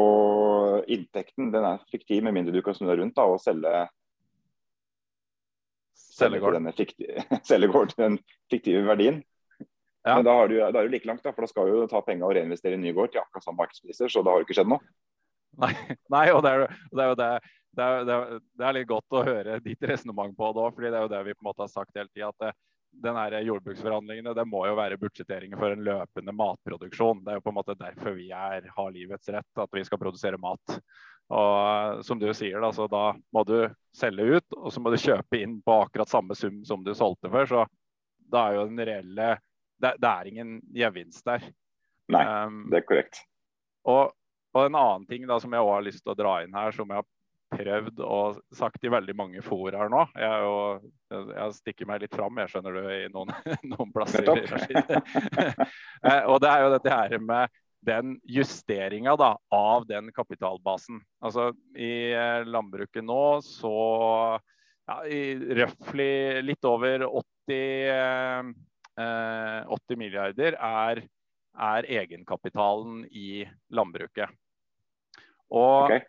Og 0.00 0.88
inntekten 0.88 1.52
den 1.52 1.68
er 1.68 1.84
fiktiv, 1.92 2.22
med 2.24 2.36
mindre 2.36 2.54
du 2.54 2.62
kan 2.64 2.76
snu 2.76 2.88
deg 2.88 3.02
rundt 3.02 3.16
da, 3.18 3.28
og 3.28 3.42
selge 3.44 3.84
selge 7.44 7.70
gård 7.70 7.90
til 7.92 8.04
den 8.06 8.18
fiktive 8.52 8.84
verdien. 8.86 9.22
Ja. 10.04 10.18
Men 10.18 10.26
da 10.26 10.34
har, 10.36 10.48
du, 10.48 10.58
da 10.60 10.80
er 10.80 10.88
du 10.88 10.92
like 10.92 11.08
langt, 11.08 11.24
da, 11.24 11.32
for 11.32 11.44
da 11.44 11.50
skal 11.50 11.70
du 11.70 11.86
ta 11.88 12.00
penger 12.04 12.28
og 12.28 12.36
reinvestere 12.36 12.76
i 12.76 12.80
ny 12.80 12.92
gård 12.96 13.12
til 13.12 13.22
akkurat 13.22 13.46
samme 13.46 13.62
markedspriser, 13.62 14.10
så 14.12 14.20
da 14.20 14.32
har 14.32 14.42
det 14.42 14.48
ikke 14.48 14.58
skjedd 14.60 14.72
noe. 14.72 14.84
Nei, 15.62 15.74
nei 16.12 16.26
og 16.34 16.42
det 16.44 16.52
er, 16.54 16.78
det 16.90 17.02
er 17.04 17.10
jo 17.10 17.16
det, 17.20 17.30
det 17.74 17.88
er, 17.88 18.04
det, 18.06 18.14
er, 18.14 18.44
det 18.60 18.72
litt 18.76 18.90
godt 18.90 19.18
å 19.18 19.24
høre 19.26 19.58
ditt 19.64 19.88
resonnement 19.90 20.36
på 20.36 20.52
det 20.54 20.62
òg, 20.62 20.76
fordi 20.76 20.90
det 20.90 21.00
er 21.00 21.06
jo 21.06 21.12
det 21.12 21.24
vi 21.28 21.34
på 21.36 21.44
en 21.44 21.50
måte 21.50 21.66
har 21.66 21.72
sagt 21.72 21.98
hele 21.98 22.10
tida. 22.10 22.30
At 22.30 22.56
den 23.02 23.16
her 23.18 23.34
jordbruksforhandlingene 23.42 24.34
det 24.36 24.44
må 24.46 24.62
jo 24.68 24.76
være 24.78 24.98
budsjetteringer 25.02 25.58
for 25.58 25.74
en 25.74 25.82
løpende 25.86 26.34
matproduksjon. 26.36 27.24
Det 27.24 27.32
er 27.32 27.40
jo 27.40 27.44
på 27.46 27.52
en 27.52 27.58
måte 27.58 27.78
derfor 27.78 28.14
vi 28.18 28.28
er, 28.30 28.68
har 28.76 28.94
livets 28.94 29.32
rett, 29.34 29.50
at 29.58 29.74
vi 29.74 29.84
skal 29.86 30.00
produsere 30.02 30.40
mat. 30.40 30.78
Og 31.34 32.04
som 32.04 32.20
du 32.20 32.28
sier, 32.36 32.60
da, 32.60 32.70
så 32.74 32.86
da 32.90 33.06
må 33.34 33.44
du 33.48 33.56
selge 33.96 34.38
ut, 34.38 34.56
og 34.58 34.72
så 34.72 34.82
må 34.82 34.92
du 34.92 35.00
kjøpe 35.00 35.40
inn 35.40 35.58
på 35.64 35.78
akkurat 35.86 36.10
samme 36.10 36.36
sum 36.38 36.62
som 36.68 36.84
du 36.84 36.92
solgte 36.94 37.32
før. 37.32 37.48
Så 37.50 37.64
da 38.30 38.48
er 38.48 38.60
jo 38.60 38.68
den 38.70 38.86
reelle 38.86 39.34
Det, 39.82 39.90
det 40.00 40.08
er 40.08 40.28
ingen 40.30 40.50
gevinst 40.72 41.24
der. 41.26 41.42
Nei, 42.14 42.22
um, 42.24 42.60
det 42.70 42.78
er 42.78 42.84
korrekt. 42.86 43.18
Og, 43.90 44.12
og, 44.54 44.64
en 44.64 44.78
annen 44.78 45.06
ting 45.10 45.26
da, 45.28 45.40
som 45.42 45.52
jeg 45.52 45.64
også 45.64 45.76
har 45.76 45.86
lyst 45.88 46.04
til 46.04 46.14
å 46.14 46.18
dra 46.18 46.38
inn 46.44 46.54
her, 46.56 46.74
som 46.74 46.90
jeg 46.90 47.02
har 47.02 47.10
prøvd 47.54 48.00
og 48.04 48.38
sagt 48.56 48.86
i 48.86 48.92
veldig 48.92 49.14
mange 49.18 49.42
foraer 49.44 49.90
nå. 49.92 50.04
Jeg, 50.18 50.46
jo, 50.46 50.54
jeg, 51.32 51.58
stikker 51.60 51.90
meg 51.90 52.02
litt 52.04 52.14
fram, 52.14 52.40
jeg 52.42 52.52
skjønner 52.52 52.78
du, 52.78 52.88
i 52.94 53.02
noen, 53.14 53.34
noen 53.74 53.92
plasser. 53.94 54.26
Eh, 56.04 56.26
og 56.28 56.36
det 56.44 56.50
er 56.50 56.60
jo 56.60 56.72
dette 56.74 56.92
her 56.92 57.14
med 57.24 57.52
den 57.84 58.18
justeringa 58.28 59.14
av 59.16 59.86
den 59.88 60.10
kapitalbasen. 60.12 60.98
Altså 61.24 61.46
I 61.76 62.12
eh, 62.12 62.44
landbruket 62.44 63.04
nå 63.04 63.40
så 63.44 63.72
ja, 64.84 64.98
i 65.08 65.34
røftlig 65.60 66.44
litt 66.44 66.68
over 66.68 67.06
80, 67.08 67.56
eh, 69.00 69.72
80 69.78 70.00
milliarder 70.00 70.58
er, 70.60 71.02
er, 71.56 71.90
egenkapitalen 72.02 73.04
i 73.08 73.46
landbruket. 73.72 74.28
Og 75.54 75.86
okay. 75.86 76.04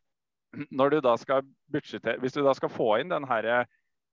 når 0.74 0.96
du 0.96 1.00
da 1.06 1.16
skal 1.22 1.46
budsjettere 1.72 2.22
Hvis 2.24 2.34
du 2.34 2.42
da 2.46 2.54
skal 2.58 2.72
få 2.74 2.96
inn 3.02 3.12
den 3.12 3.28
her 3.30 3.68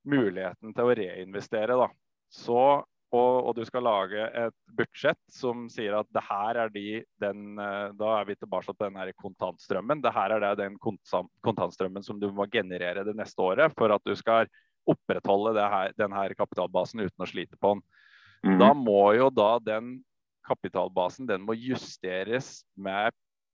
muligheten 0.09 0.75
til 0.75 0.89
å 0.89 0.95
reinvestere, 0.99 1.77
da, 1.79 1.87
så 2.33 2.83
og, 3.13 3.33
og, 3.45 3.51
du 3.59 3.67
skal 3.69 3.85
lage 3.85 4.25
et 4.41 4.55
budsjett 4.73 5.21
som 5.31 5.67
sier 5.71 5.99
at 5.99 6.09
det 6.17 6.23
her 6.25 6.59
er 6.63 6.71
de, 6.73 7.03
den, 7.21 7.59
eh, 7.61 7.91
Da 7.99 8.15
er 8.17 8.29
vi 8.29 8.39
tilbake 8.39 8.73
til 8.73 8.87
den 8.87 8.97
her 8.97 9.11
kontantstrømmen. 9.21 10.01
Det 10.01 10.15
her 10.17 10.33
er 10.33 10.41
det 10.41 10.53
den 10.63 10.79
kontantstrømmen 10.81 12.05
som 12.07 12.21
du 12.23 12.31
må 12.33 12.47
generere 12.53 13.05
det 13.05 13.13
neste 13.19 13.45
året 13.45 13.77
for 13.77 13.93
at 13.93 14.05
du 14.09 14.15
skal 14.17 14.49
opprettholde 14.89 15.61
her, 15.61 15.93
den 16.01 16.17
her 16.17 16.33
kapitalbasen 16.39 17.05
uten 17.05 17.23
å 17.23 17.29
slite 17.29 17.61
på 17.61 17.75
den. 17.75 17.85
Mm. 18.49 18.57
Da 18.65 18.73
må 18.75 19.13
jo 19.19 19.29
da 19.31 19.51
den 19.63 19.99
kapitalbasen 20.49 21.29
den 21.29 21.45
må 21.45 21.55
justeres 21.55 22.63
med 22.75 23.13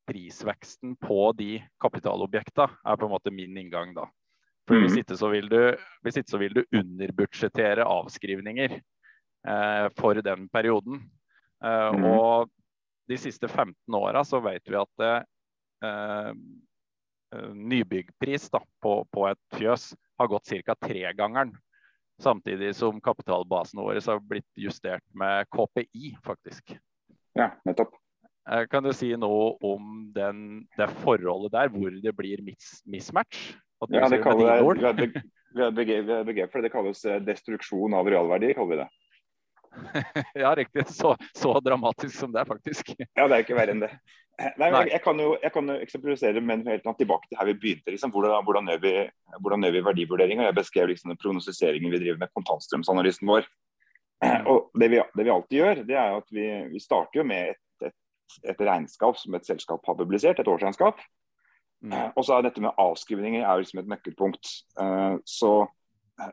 prisveksten 0.09 0.97
på 1.01 1.33
de 1.37 1.59
kapitalobjekta, 1.83 2.71
er 2.85 2.97
på 2.97 3.09
en 3.09 3.13
måte 3.13 3.33
min 3.35 3.57
inngang 3.61 3.93
da. 3.97 4.09
For 4.69 4.81
Hvis 4.81 4.97
mm. 4.97 5.03
ikke 5.03 5.17
så 5.17 5.29
vil 5.33 5.49
du, 5.49 5.61
hvis 6.05 6.19
så 6.29 6.41
vil 6.41 6.57
du 6.57 6.65
underbudsjettere 6.77 7.85
avskrivninger. 7.89 8.81
Eh, 9.49 9.89
for 9.97 10.15
den 10.15 10.49
perioden. 10.49 11.03
Mm. 11.63 12.05
Og 12.05 12.51
de 13.09 13.19
siste 13.19 13.49
15 13.49 13.95
åra 13.95 14.25
så 14.25 14.41
vet 14.41 14.63
vi 14.69 14.77
at 14.79 15.05
eh, 15.05 16.33
nybyggpris 17.55 18.51
da, 18.51 18.61
på, 18.83 19.01
på, 19.13 19.25
et 19.31 19.59
fjøs 19.59 19.93
har 20.19 20.31
gått 20.31 20.53
ca. 20.67 20.75
tregangeren. 20.75 21.55
Samtidig 22.23 22.75
som 22.75 23.01
kapitalbasen 23.01 23.81
vår 23.81 24.01
har 24.07 24.21
blitt 24.27 24.51
justert 24.59 25.05
med 25.15 25.47
KPI, 25.55 26.17
faktisk. 26.25 26.75
Ja, 27.39 27.53
nettopp. 27.65 27.95
Kan 28.73 28.87
du 28.87 28.93
si 28.97 29.11
noe 29.21 29.51
om 29.67 30.07
den, 30.15 30.45
det 30.79 30.89
forholdet 31.03 31.53
der, 31.53 31.73
hvor 31.73 31.93
det 31.93 32.15
blir 32.17 32.41
mis 32.47 32.79
mismatch? 32.89 33.51
Ja, 33.93 34.09
det 34.11 34.23
kaller, 34.25 34.63
vi, 34.65 35.63
har 35.63 36.25
begrep 36.25 36.53
for 36.53 36.59
det. 36.59 36.69
Det 36.69 36.73
kalles 36.73 37.03
destruksjon 37.27 37.95
av 37.95 38.09
realverdi, 38.09 38.55
kaller 38.57 38.73
vi 38.73 38.81
det. 38.81 38.89
ja, 40.35 40.55
riktig. 40.57 40.87
Så, 40.89 41.17
så, 41.35 41.61
dramatisk 41.61 42.15
som 42.19 42.33
det 42.33 42.41
er, 42.41 42.49
faktisk. 42.49 42.95
ja, 42.99 43.29
det 43.29 43.37
er 43.37 43.45
ikke 43.45 43.59
verre 43.59 43.77
enn 43.77 43.85
det. 43.85 43.93
Nei, 44.39 44.69
jeg, 44.71 44.91
jeg, 44.93 45.03
kan 45.03 45.19
jo, 45.19 45.31
jeg 45.43 45.51
kan 45.51 45.71
jo 45.71 45.77
eksemplifisere 45.83 46.41
med 46.41 46.69
helt 46.71 46.85
tilbake 46.99 47.27
til 47.27 47.41
her 47.41 47.49
vi 47.51 47.57
begynte. 47.59 47.91
Liksom, 47.91 48.13
hvordan, 48.15 48.45
hvordan, 48.47 48.69
gjør 48.71 48.83
vi, 48.85 48.93
hvordan 49.43 49.67
gjør 49.67 49.75
vi 49.75 49.87
verdivurderinger? 49.89 50.47
Jeg 50.47 50.59
beskrev 50.61 50.93
liksom, 50.93 51.11
den 51.11 51.19
prognostiseringen 51.19 51.95
vi 51.95 52.03
driver 52.05 52.21
med 52.23 52.35
kontantstrømsanalysen 52.39 53.31
vår. 53.31 53.49
Og 54.51 54.71
det 54.79 54.91
vi, 54.95 55.01
det 55.19 55.25
vi, 55.25 55.33
alltid 55.35 55.59
gjør, 55.59 55.83
det 55.89 55.99
er 55.99 56.21
at 56.21 56.31
vi, 56.35 56.47
vi 56.71 56.83
starter 56.83 57.21
jo 57.21 57.27
med 57.27 57.53
et, 57.55 57.65
et, 58.43 58.61
regnskap 58.61 59.17
som 59.21 59.35
et 59.35 59.47
selskap 59.47 59.87
har 59.87 59.97
publisert, 59.99 60.41
et 60.41 60.51
årsregnskap. 60.51 61.01
Mm. 61.83 61.95
Og 62.17 62.25
så 62.27 62.37
er 62.37 62.47
dette 62.49 62.63
med 62.63 62.75
avskrivninger 62.81 63.45
er 63.47 63.61
liksom 63.61 63.83
et 63.83 63.91
nøkkelpunkt. 63.91 64.51
Uh, 64.81 65.21
så 65.27 65.69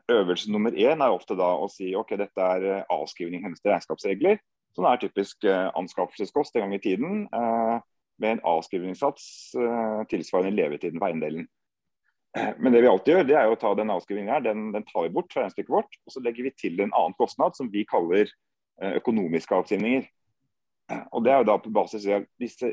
øvelse 0.08 0.52
nummer 0.52 0.70
én 0.70 1.02
er 1.02 1.14
ofte 1.14 1.36
da 1.38 1.48
å 1.56 1.68
si 1.70 1.92
ok, 1.96 2.16
dette 2.18 2.46
er 2.54 2.66
eh, 2.66 2.86
avskrivning 2.92 3.44
hennes 3.44 3.60
til 3.62 3.72
regnskapsregler, 3.72 4.40
som 4.76 4.86
er 4.88 5.02
typisk 5.02 5.46
eh, 5.46 5.68
anskaffelseskost 5.78 6.56
en 6.56 6.66
gang 6.66 6.74
i 6.76 6.82
tiden, 6.82 7.26
eh, 7.26 7.76
med 8.16 8.32
en 8.32 8.46
avskrivningssats 8.48 9.52
tilsvarende 10.08 10.56
levetiden 10.56 11.02
på 11.02 11.04
eiendelen. 11.10 11.42
Men 12.32 12.72
det 12.72 12.80
vi 12.80 12.88
alltid 12.88 13.12
gjør, 13.12 13.26
det 13.28 13.34
er 13.36 13.50
å 13.52 13.58
ta 13.60 13.74
den 13.76 13.92
avskrivningen 13.92 14.32
her, 14.32 14.40
den, 14.44 14.70
den 14.72 14.86
tar 14.88 15.04
vi 15.04 15.10
bort 15.12 15.28
fra 15.32 15.42
regnestykket 15.42 15.74
vårt, 15.74 15.98
og 16.08 16.14
så 16.14 16.22
legger 16.24 16.46
vi 16.46 16.52
til 16.56 16.80
en 16.80 16.94
annen 16.96 17.16
kostnad 17.20 17.52
som 17.58 17.68
vi 17.72 17.82
kaller 17.88 18.32
økonomiske 18.96 19.58
avskrivninger. 19.58 20.08
Og 20.86 21.24
det 21.24 21.32
er 21.32 21.40
jo 21.40 21.48
da 21.48 21.56
på 21.58 21.72
basis 21.74 22.06
av 22.14 22.26
disse 22.40 22.72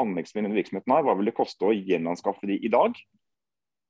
anleggsmidlene 0.00 0.56
virksomheten 0.56 0.94
har, 0.94 1.04
hva 1.04 1.16
vil 1.18 1.28
det 1.28 1.36
koste 1.36 1.68
å 1.68 1.74
gjenanskaffe 1.74 2.48
de 2.48 2.56
i 2.56 2.70
dag? 2.72 2.96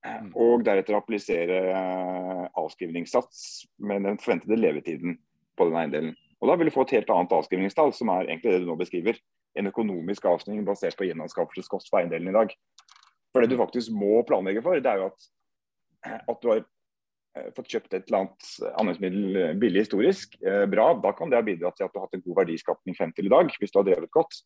Mm. 0.03 0.33
Og 0.35 0.65
deretter 0.67 0.99
applisere 0.99 1.59
eh, 1.71 2.47
avskrivningssats 2.59 3.69
med 3.87 4.03
den 4.09 4.19
forventede 4.19 4.59
levetiden 4.59 5.21
på 5.59 5.69
den 5.69 5.79
eiendelen. 5.79 6.17
Og 6.43 6.51
Da 6.51 6.57
vil 6.59 6.67
du 6.67 6.75
få 6.75 6.83
et 6.83 6.97
helt 6.97 7.11
annet 7.15 7.35
avskrivningstall, 7.37 7.93
som 7.95 8.11
er 8.11 8.27
egentlig 8.27 8.51
det 8.51 8.65
du 8.65 8.67
nå 8.67 8.77
beskriver. 8.81 9.21
En 9.55 9.71
økonomisk 9.71 10.27
avskrivning 10.27 10.67
basert 10.67 10.97
på 10.99 11.07
gjenanskaffelseskost 11.07 11.93
for 11.93 12.01
eiendelen 12.01 12.33
i 12.33 12.35
dag. 12.35 12.57
For 13.31 13.45
Det 13.45 13.53
du 13.53 13.61
faktisk 13.61 13.95
må 13.95 14.25
planlegge 14.27 14.65
for, 14.65 14.75
det 14.75 14.91
er 14.91 15.05
jo 15.05 15.13
at, 15.13 15.29
at 16.19 16.43
du 16.43 16.51
har 16.51 16.65
fått 17.57 17.71
kjøpt 17.73 17.95
et 17.97 18.09
eller 18.09 18.25
annet 18.25 18.49
anleggsmiddel 18.81 19.59
billig 19.61 19.87
historisk, 19.87 20.35
eh, 20.45 20.65
bra. 20.69 20.91
Da 21.01 21.15
kan 21.17 21.31
det 21.31 21.39
ha 21.41 21.47
bidratt 21.47 21.79
til 21.79 21.87
at 21.87 21.95
du 21.95 22.01
har 22.01 22.09
hatt 22.09 22.19
en 22.19 22.25
god 22.27 22.43
verdiskapning 22.43 22.97
frem 22.99 23.15
til 23.17 23.29
i 23.29 23.33
dag, 23.33 23.55
hvis 23.59 23.73
du 23.73 23.79
har 23.81 23.87
drevet 23.89 24.13
godt. 24.13 24.43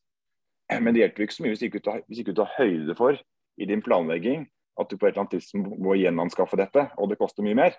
Men 0.82 0.94
det 0.94 1.02
hjelper 1.02 1.26
ikke 1.26 1.38
så 1.38 1.46
mye 1.46 1.56
hvis 1.56 1.66
ikke 1.66 1.80
du 1.80 1.88
tar, 1.88 2.04
hvis 2.06 2.22
ikke 2.22 2.34
du 2.34 2.42
tar 2.42 2.54
høyde 2.58 2.96
for 2.98 3.18
i 3.56 3.68
din 3.68 3.82
planlegging 3.82 4.46
at 4.76 4.90
du 4.90 4.98
på 5.00 5.08
et 5.08 5.14
eller 5.14 5.24
annet 5.24 5.38
tidspunkt 5.38 5.78
må 5.80 5.94
gjenanskaffe 5.96 6.58
dette, 6.60 6.82
og 7.00 7.08
det 7.08 7.16
koster 7.16 7.44
mye 7.46 7.56
mer, 7.56 7.76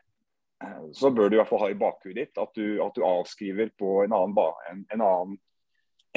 så 0.98 1.12
bør 1.14 1.30
du 1.30 1.36
i 1.36 1.40
hvert 1.40 1.50
fall 1.52 1.62
ha 1.62 1.70
i 1.70 1.78
bakhuet 1.78 2.16
ditt 2.18 2.40
at 2.42 2.56
du, 2.58 2.80
at 2.82 2.96
du 2.96 3.04
avskriver 3.06 3.70
på 3.78 4.00
en 4.02 4.16
annen, 4.18 4.38
en, 4.72 4.80
en 4.96 5.04
annen, 5.06 5.36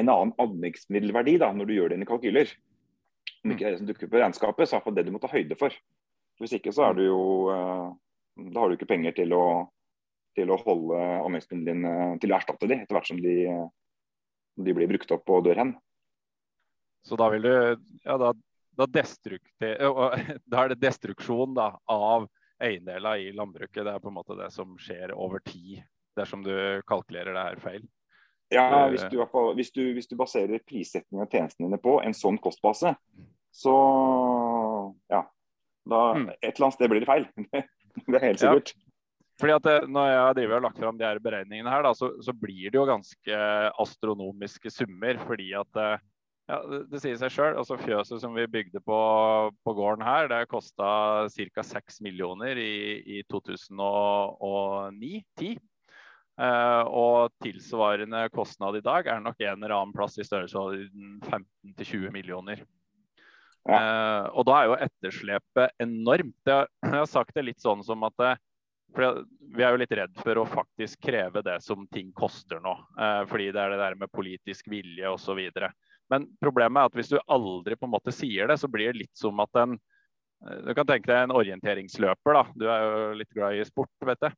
en 0.01 0.09
annen 0.09 0.33
anleggsmiddelverdi 0.41 1.37
da, 1.43 1.51
når 1.53 1.69
du 1.69 1.75
gjør 1.75 1.93
dine 1.93 2.09
kalkyler. 2.09 2.53
Om 3.45 3.53
ikke 3.53 3.73
det 3.75 3.81
som 3.81 3.89
dukker 3.91 4.09
på 4.09 4.21
regnskapet, 4.21 4.71
så 4.71 4.79
er 4.79 4.87
det 4.89 5.03
det 5.03 5.11
du 5.11 5.15
må 5.17 5.21
ta 5.21 5.29
høyde 5.33 5.59
for. 5.61 5.75
Hvis 6.41 6.57
ikke 6.57 6.73
så 6.73 6.89
er 6.89 6.97
du 6.97 7.03
jo 7.05 7.21
eh, 7.53 7.91
Da 8.37 8.63
har 8.63 8.71
du 8.71 8.79
ikke 8.79 8.89
penger 8.91 9.17
til 9.17 9.35
å, 9.37 9.45
til 10.39 10.53
å 10.53 10.59
holde 10.63 10.99
anleggsmidlene 11.27 11.71
dine 11.71 12.21
til 12.23 12.33
å 12.33 12.39
erstatte 12.39 12.69
de 12.71 12.79
etter 12.79 12.97
hvert 12.97 13.11
som 13.11 13.21
de, 13.21 13.37
de 14.61 14.77
blir 14.77 14.91
brukt 14.91 15.17
opp 15.17 15.33
og 15.35 15.45
dør 15.49 15.65
hen. 15.65 15.75
Så 17.07 17.17
da 17.17 17.31
vil 17.33 17.47
du 17.49 17.53
ja, 17.53 18.17
da 18.21 18.35
da, 18.81 18.87
da, 20.51 20.63
er 20.63 20.69
det 20.73 20.81
destruksjon 20.81 21.55
da, 21.57 21.73
av 21.91 22.29
eiendeler 22.63 23.25
i 23.27 23.33
landbruket. 23.37 23.85
Det 23.85 23.95
er 23.95 24.03
på 24.03 24.11
en 24.11 24.19
måte 24.19 24.37
det 24.39 24.51
som 24.55 24.77
skjer 24.81 25.15
over 25.17 25.43
tid, 25.45 25.83
dersom 26.19 26.45
du 26.45 26.55
kalkulerer 26.89 27.35
det 27.37 27.47
her 27.49 27.65
feil. 27.65 27.89
Ja, 28.51 28.89
hvis 28.91 29.05
du, 29.13 29.21
hvis 29.55 29.71
du, 29.71 29.83
hvis 29.95 30.09
du 30.11 30.17
baserer 30.19 30.63
prissettingen 30.67 31.23
av 31.23 31.31
tjenestene 31.31 31.69
dine 31.69 31.79
på 31.83 32.01
en 32.03 32.17
sånn 32.17 32.41
kostbase, 32.43 32.97
så 33.55 33.75
ja. 35.11 35.27
Da, 35.91 36.01
mm. 36.15 36.27
et 36.37 36.51
eller 36.51 36.67
annet 36.67 36.77
sted 36.77 36.91
blir 36.93 37.03
det 37.03 37.09
feil. 37.09 37.29
Det 38.11 38.19
er 38.19 38.29
helt 38.29 38.43
sikkert. 38.43 38.75
Ja. 38.75 38.87
Fordi 39.41 39.57
at 39.57 39.65
det, 39.65 39.79
Når 39.89 40.07
jeg 40.11 40.37
driver 40.37 40.59
og 40.59 40.65
lagt 40.67 40.81
fram 40.83 40.99
de 41.01 41.07
her 41.07 41.19
beregningene, 41.23 41.73
her, 41.73 41.83
da, 41.87 41.95
så, 41.97 42.11
så, 42.21 42.33
blir 42.37 42.69
det 42.69 42.77
jo 42.77 42.89
ganske 42.89 43.37
astronomiske 43.81 44.73
summer. 44.75 45.15
fordi 45.27 45.49
at 45.57 45.73
ja, 45.81 46.59
Det, 46.67 46.81
det 46.91 47.01
sier 47.01 47.17
seg 47.21 47.33
sjøl. 47.33 47.57
Altså, 47.57 47.81
fjøset 47.81 48.21
som 48.21 48.37
vi 48.37 48.45
bygde 48.51 48.81
på, 48.85 49.01
på 49.65 49.75
gården 49.79 50.05
her, 50.05 50.29
det 50.29 50.51
kosta 50.51 50.89
ca. 51.33 51.63
6 51.73 52.01
millioner 52.05 52.61
i, 52.61 53.01
i 53.19 53.23
2009-10. 53.33 55.57
Uh, 56.41 56.87
og 56.89 57.35
tilsvarende 57.45 58.23
kostnad 58.33 58.79
i 58.79 58.85
dag 58.85 59.09
er 59.13 59.19
nok 59.21 59.43
en 59.45 59.59
eller 59.59 59.75
annen 59.77 59.93
plass 59.93 60.15
i 60.17 60.25
størrelsesorden 60.25 61.19
15-20 61.27 62.09
millioner. 62.15 62.63
Ja. 63.69 63.81
Uh, 63.81 64.27
og 64.41 64.47
da 64.49 64.57
er 64.57 64.71
jo 64.71 64.79
etterslepet 64.87 65.83
enormt. 65.83 66.39
Jeg, 66.49 66.95
har 66.95 67.11
sagt 67.11 67.37
det 67.37 67.47
litt 67.49 67.61
sånn 67.61 67.85
som 67.87 68.07
at 68.09 68.17
det, 68.21 68.33
for 68.97 69.21
Vi 69.55 69.63
er 69.63 69.75
jo 69.75 69.79
litt 69.83 69.93
redd 69.95 70.17
for 70.19 70.41
å 70.41 70.49
faktisk 70.49 71.03
kreve 71.05 71.45
det 71.47 71.61
som 71.63 71.85
ting 71.95 72.11
koster 72.17 72.63
nå. 72.63 72.75
Uh, 72.99 73.23
fordi 73.31 73.51
det 73.55 73.63
er 73.63 73.75
det 73.75 73.83
der 73.83 74.01
med 74.01 74.13
politisk 74.15 74.71
vilje 74.73 75.13
osv. 75.13 75.41
Men 76.11 76.27
problemet 76.43 76.81
er 76.81 76.91
at 76.91 76.99
hvis 76.99 77.13
du 77.13 77.21
aldri 77.27 77.79
på 77.79 77.87
en 77.87 77.95
måte 77.95 78.15
sier 78.15 78.51
det, 78.51 78.59
så 78.59 78.71
blir 78.71 78.91
det 78.91 79.05
litt 79.05 79.17
som 79.19 79.39
at 79.45 79.63
en 79.63 79.79
du 80.41 80.73
kan 80.73 80.89
tenke 80.89 81.05
deg 81.05 81.27
en 81.27 81.35
orienteringsløper. 81.37 82.33
da. 82.33 82.45
Du 82.57 82.65
er 82.73 82.81
jo 82.81 83.01
litt 83.19 83.35
glad 83.37 83.59
i 83.59 83.65
sport, 83.69 83.93
vet 84.09 84.25
jeg. 84.25 84.37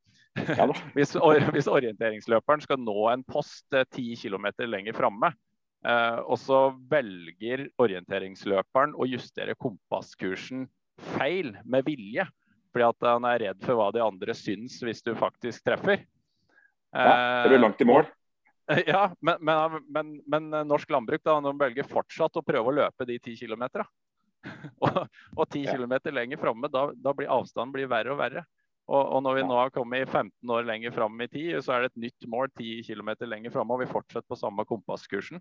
Ja, 0.59 0.67
hvis, 0.97 1.15
hvis, 1.55 1.71
orienteringsløperen 1.71 2.65
skal 2.65 2.81
nå 2.83 3.07
en 3.13 3.23
post 3.23 3.69
ti 3.95 4.17
km 4.19 4.51
lenger 4.67 4.97
framme, 4.99 5.31
eh, 5.31 5.52
og 5.83 6.37
så 6.39 6.59
velger 6.91 7.65
orienteringsløperen 7.83 8.93
å 8.95 9.09
justere 9.11 9.57
kompasskursen 9.59 10.69
feil 11.17 11.57
med 11.67 11.87
vilje, 11.89 12.27
fordi 12.71 12.87
at 12.87 13.09
han 13.09 13.27
er 13.27 13.41
redd 13.49 13.65
for 13.65 13.79
hva 13.81 13.89
de 13.95 14.03
andre 14.05 14.37
syns 14.37 14.79
hvis 14.85 15.03
du 15.03 15.11
faktisk 15.19 15.65
treffer. 15.67 16.05
Ja, 16.93 17.15
er 17.43 17.51
du 17.51 17.59
langt 17.59 17.81
i 17.83 17.89
mål? 17.89 18.07
Ja, 18.87 19.09
men, 19.21 19.41
men, 19.43 19.81
men, 19.91 20.11
men 20.31 20.69
norsk 20.71 20.91
landbruk 20.95 21.25
da, 21.27 21.35
de 21.43 21.51
velger 21.59 21.89
fortsatt 21.91 22.39
å 22.39 22.45
prøve 22.47 22.71
å 22.71 22.77
løpe 22.77 23.05
de 23.09 23.19
ti 23.21 23.35
kilometerne. 23.37 23.89
og 25.39 25.45
ti 25.51 25.65
ja. 25.65 25.75
kilometer 25.75 26.15
lenger 26.15 26.41
framme, 26.41 26.71
da, 26.73 26.89
da, 26.95 27.13
blir 27.15 27.31
avstanden 27.31 27.75
blir 27.75 27.91
verre 27.91 28.15
og 28.15 28.21
verre. 28.23 28.45
Og, 28.91 29.03
og, 29.03 29.19
når 29.25 29.37
vi 29.39 29.43
nå 29.47 29.57
har 29.57 29.75
kommet 29.75 30.09
15 30.11 30.51
år 30.51 30.65
lenger 30.67 30.95
fram 30.95 31.21
i 31.23 31.29
tid, 31.31 31.53
så 31.63 31.77
er 31.77 31.85
det 31.85 31.93
et 31.93 32.03
nytt 32.09 32.27
mål 32.31 32.51
10 32.51 32.83
km 32.89 33.13
lenger 33.31 33.55
framme, 33.55 33.77
og 33.77 33.85
vi 33.85 33.93
fortsetter 33.93 34.27
på 34.29 34.39
samme 34.39 34.67
kompasskursen. 34.69 35.39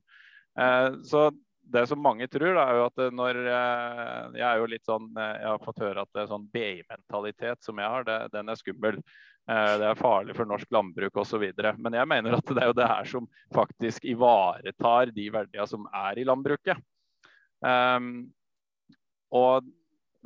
Eh, 0.60 0.90
så 1.08 1.30
det 1.72 1.84
som 1.88 2.02
mange 2.02 2.28
tror, 2.32 2.54
da, 2.58 2.68
er 2.68 2.80
jo 2.80 2.86
at 2.90 3.02
når 3.16 3.40
eh, 3.42 4.40
Jeg 4.40 4.46
er 4.48 4.60
jo 4.60 4.70
litt 4.72 4.88
sånn 4.88 5.06
eh, 5.14 5.36
Jeg 5.40 5.48
har 5.48 5.62
fått 5.64 5.84
høre 5.84 6.04
at 6.04 6.10
det 6.14 6.24
er 6.24 6.32
sånn 6.32 6.48
BI-mentalitet 6.54 7.68
som 7.68 7.82
jeg 7.82 7.94
har, 7.96 8.08
det, 8.08 8.18
den 8.34 8.52
er 8.52 8.60
skummel. 8.60 8.98
Eh, 9.50 9.74
det 9.82 9.90
er 9.90 10.00
farlig 10.00 10.36
for 10.38 10.50
norsk 10.50 10.72
landbruk 10.74 11.22
osv. 11.24 11.46
Men 11.78 11.98
jeg 11.98 12.10
mener 12.10 12.38
at 12.38 12.54
det 12.54 12.64
er 12.64 12.72
jo 12.72 12.78
det 12.78 12.90
her 12.92 13.10
som 13.10 13.30
faktisk 13.56 14.06
ivaretar 14.10 15.14
de 15.16 15.28
verdiene 15.34 15.68
som 15.70 15.88
er 16.04 16.22
i 16.22 16.26
landbruket. 16.28 16.82
Um, 17.62 18.32
og 19.38 19.68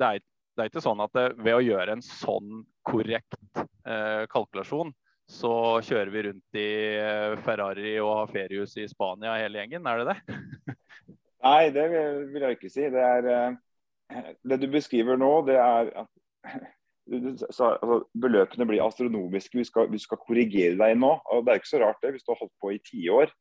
det 0.00 0.08
er, 0.08 0.22
det 0.56 0.64
er, 0.64 0.70
ikke 0.70 0.84
sånn 0.84 1.02
at 1.04 1.12
det, 1.16 1.26
ved 1.44 1.58
å 1.58 1.64
gjøre 1.64 1.96
en 1.96 2.04
sånn 2.04 2.62
korrekt 2.86 3.60
eh, 3.60 4.24
kalkulasjon, 4.32 4.92
så 5.26 5.52
kjører 5.84 6.12
vi 6.14 6.22
rundt 6.28 6.58
i 6.58 6.70
eh, 7.02 7.34
Ferrari 7.44 7.96
og 8.00 8.12
har 8.22 8.32
feriehus 8.32 8.76
i 8.80 8.86
Spania 8.88 9.36
hele 9.40 9.60
gjengen, 9.60 9.88
er 9.90 10.02
det 10.02 10.14
det? 10.14 10.76
Nei, 11.46 11.68
det 11.74 11.86
vil 11.90 12.46
jeg 12.46 12.56
ikke 12.56 12.72
si. 12.72 12.86
Det, 12.94 13.02
er, 13.02 13.28
eh, 13.34 14.32
det 14.46 14.60
du 14.62 14.68
beskriver 14.72 15.18
nå, 15.20 15.32
det 15.46 15.58
er 15.60 15.92
at 16.04 16.12
altså, 17.48 18.00
beløpene 18.18 18.68
blir 18.68 18.84
astronomiske. 18.86 19.58
Vi 19.58 19.66
skal, 19.68 19.90
vi 19.92 20.00
skal, 20.02 20.22
korrigere 20.22 20.78
deg 20.78 20.96
nå. 20.98 21.12
og 21.20 21.44
Det 21.44 21.52
er 21.52 21.60
ikke 21.60 21.74
så 21.74 21.82
rart 21.82 22.00
det, 22.02 22.14
hvis 22.16 22.26
du 22.26 22.32
har 22.32 22.40
holdt 22.40 22.56
på 22.62 22.72
i 22.74 22.80
tiår 22.86 23.34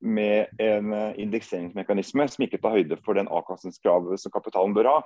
med 0.00 0.60
en 0.62 0.94
eh, 0.96 1.18
indekseringsmekanisme 1.20 2.24
som 2.32 2.44
ikke 2.44 2.60
tar 2.60 2.78
høyde 2.78 2.96
for 3.04 3.18
den 3.18 3.28
avkastningskravet 3.28 4.20
som 4.20 4.32
kapitalen 4.32 4.76
bør 4.76 4.88
ha. 4.88 5.00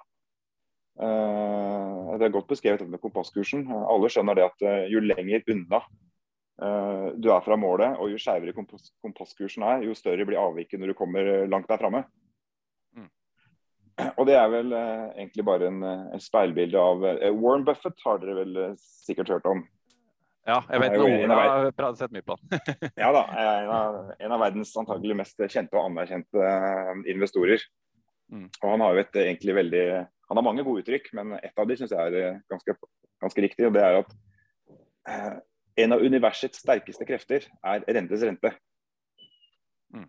Uh, 0.94 2.14
det 2.20 2.28
er 2.28 2.34
godt 2.34 2.50
beskrevet 2.52 2.86
med 2.86 3.02
kompasskursen. 3.02 3.66
Alle 3.90 4.10
skjønner 4.12 4.38
det 4.38 4.46
at 4.46 4.66
uh, 4.66 4.82
jo 4.92 5.02
lenger 5.04 5.46
unna 5.54 5.84
du 7.18 7.26
er 7.34 7.40
fra 7.42 7.56
målet, 7.58 7.96
og 7.98 8.12
jo 8.12 8.52
kompass 8.54 8.92
kompasskursen 9.02 9.64
er, 9.66 9.80
jo 9.82 9.94
større 9.98 10.22
blir 10.22 10.38
avviket 10.38 10.78
når 10.78 10.92
du 10.92 10.94
kommer 10.94 11.48
langt 11.50 11.66
der 11.66 11.80
framme. 11.80 12.04
Mm. 12.94 13.08
Og 14.20 14.28
det 14.28 14.36
er 14.38 14.46
vel 14.52 14.70
egentlig 14.76 15.44
bare 15.44 15.66
en, 15.66 15.82
en 15.82 16.22
speilbilde 16.22 16.78
av 16.78 17.02
Warren 17.40 17.66
Buffett 17.66 17.98
har 18.06 18.22
dere 18.22 18.36
vel 18.38 18.54
sikkert 18.78 19.34
hørt 19.34 19.50
om. 19.50 19.64
Ja, 20.46 20.60
jeg 20.70 20.82
vet 20.84 20.94
noen 21.00 21.34
har 21.34 21.98
sett 21.98 22.12
mye 22.14 22.24
på 22.24 22.36
ja 23.02 23.10
da, 23.16 23.22
en 23.34 23.70
av, 23.74 23.94
en 24.14 24.34
av 24.36 24.42
verdens 24.44 24.74
antagelig 24.78 25.16
mest 25.24 25.40
kjente 25.48 25.74
og 25.74 25.88
anerkjente 25.88 26.50
investorer. 27.10 27.66
Mm. 28.32 28.50
Og 28.60 28.66
han 28.68 28.84
har 28.84 28.94
jo 28.94 29.04
et 29.04 29.18
egentlig 29.24 29.56
veldig 29.58 29.86
Han 30.30 30.40
har 30.40 30.46
mange 30.46 30.64
gode 30.66 30.84
uttrykk, 30.84 31.10
men 31.18 31.34
et 31.40 31.58
av 31.60 31.68
de 31.68 31.76
syns 31.78 31.92
jeg 31.92 32.12
er 32.12 32.20
eh, 32.20 32.38
ganske, 32.50 32.76
ganske, 33.22 33.44
riktig. 33.44 33.66
og 33.68 33.74
Det 33.76 33.82
er 33.84 33.98
at 34.00 34.14
eh, 35.10 35.34
en 35.84 35.96
av 35.96 36.04
universets 36.04 36.62
sterkeste 36.62 37.06
krefter 37.08 37.48
er 37.66 37.84
rentes 37.96 38.24
rente. 38.24 38.54
Mm. 39.94 40.08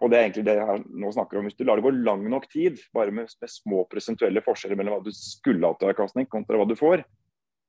Og 0.00 0.08
det 0.10 0.18
er 0.18 0.24
egentlig 0.24 0.46
det 0.48 0.56
jeg 0.60 0.86
nå 1.02 1.12
snakker 1.12 1.40
om. 1.40 1.50
Hvis 1.50 1.58
du 1.58 1.66
lar 1.66 1.80
det 1.80 1.86
gå 1.86 1.92
lang 1.96 2.24
nok 2.32 2.48
tid, 2.52 2.80
bare 2.96 3.14
med, 3.14 3.28
med 3.42 3.52
små 3.52 3.84
prosentuelle 3.90 4.44
forskjeller 4.46 4.78
mellom 4.78 4.96
hva 4.96 5.04
du 5.04 5.12
skulle 5.14 5.68
hatt 5.68 5.84
av 5.84 5.92
avkastning 5.92 6.30
kontra 6.32 6.60
hva 6.60 6.68
du 6.68 6.76
får, 6.78 7.04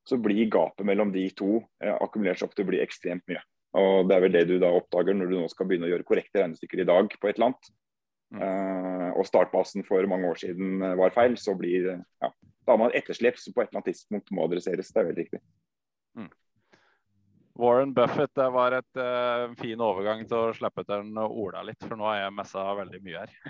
så 0.08 0.16
blir 0.24 0.48
gapet 0.52 0.88
mellom 0.88 1.12
de 1.12 1.26
to 1.36 1.58
eh, 1.84 1.94
akkumulert 1.94 2.40
seg 2.40 2.48
opp 2.48 2.56
til 2.56 2.68
å 2.68 2.72
bli 2.72 2.80
ekstremt 2.84 3.26
mye. 3.28 3.44
Og 3.78 4.08
Det 4.08 4.16
er 4.16 4.24
vel 4.24 4.34
det 4.34 4.46
du 4.48 4.56
da 4.62 4.72
oppdager 4.74 5.18
når 5.18 5.30
du 5.30 5.36
nå 5.42 5.50
skal 5.52 5.68
begynne 5.68 5.90
å 5.90 5.92
gjøre 5.92 6.08
korrekte 6.08 6.40
regnestykker 6.40 6.82
i 6.82 6.88
dag 6.88 7.12
på 7.12 7.28
et 7.28 7.36
eller 7.36 7.52
annet. 7.52 7.72
Uh, 8.36 9.16
og 9.16 9.24
startbasen 9.28 9.84
for 9.88 10.04
mange 10.12 10.28
år 10.28 10.36
siden 10.42 10.82
eh, 10.84 10.98
var 11.00 11.14
feil, 11.16 11.38
så 11.40 11.54
blir 11.56 11.86
ja, 11.96 12.28
da 12.28 12.74
har 12.74 12.80
man 12.82 12.92
etterslep 12.98 13.38
som 13.40 13.54
på 13.56 13.62
et 13.64 13.70
eller 13.70 13.78
annet 13.80 13.90
tidspunkt 13.94 14.34
må 14.36 14.44
adresseres. 14.44 14.92
Det 14.92 15.00
er 15.00 15.08
veldig 15.08 15.24
riktig. 15.24 15.40
Mm. 16.20 16.32
Warren 17.58 17.94
Buffett 17.96 18.34
det 18.36 18.50
var 18.54 18.72
et 18.78 18.96
uh, 19.00 19.56
fin 19.62 19.82
overgang 19.82 20.28
til 20.28 20.38
å 20.38 20.54
slippe 20.54 20.84
til 20.86 21.18
Ola 21.24 21.64
litt, 21.66 21.84
for 21.88 21.96
nå 21.98 22.06
har 22.12 22.18
jeg 22.26 22.36
messa 22.36 22.62
veldig 22.82 23.02
mye 23.08 23.20
her. 23.24 23.32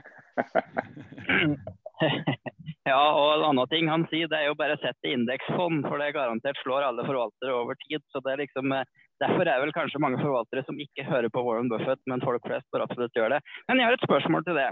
Ja, 2.88 3.02
og 3.12 3.34
en 3.34 3.44
annen 3.50 3.68
ting 3.72 3.90
han 3.92 4.06
sier, 4.12 4.30
det 4.32 4.38
er 4.40 4.48
jo 4.48 4.56
bare 4.60 4.78
å 4.78 4.80
sette 4.80 5.12
indeksfond, 5.12 5.84
for 5.90 5.98
det 6.00 6.14
garantert 6.16 6.60
slår 6.62 6.82
alle 6.88 7.04
forvaltere 7.08 7.56
over 7.56 7.76
tid. 7.84 8.02
så 8.14 8.18
det 8.24 8.32
er 8.34 8.42
liksom, 8.46 8.66
eh, 8.72 8.88
Derfor 9.24 9.50
er 9.50 9.62
vel 9.64 9.74
kanskje 9.74 10.02
mange 10.02 10.20
forvaltere 10.22 10.62
som 10.68 10.78
ikke 10.82 11.06
hører 11.08 11.32
på 11.34 11.42
Warren 11.46 11.72
Buffett, 11.72 12.02
men 12.10 12.22
folk 12.22 12.44
flest 12.46 12.68
bør 12.74 12.86
absolutt 12.86 13.16
gjøre 13.18 13.38
det. 13.38 13.54
Men 13.70 13.82
jeg 13.82 13.90
har 13.90 13.98
et 13.98 14.06
spørsmål 14.06 14.46
til 14.46 14.60
det. 14.60 14.68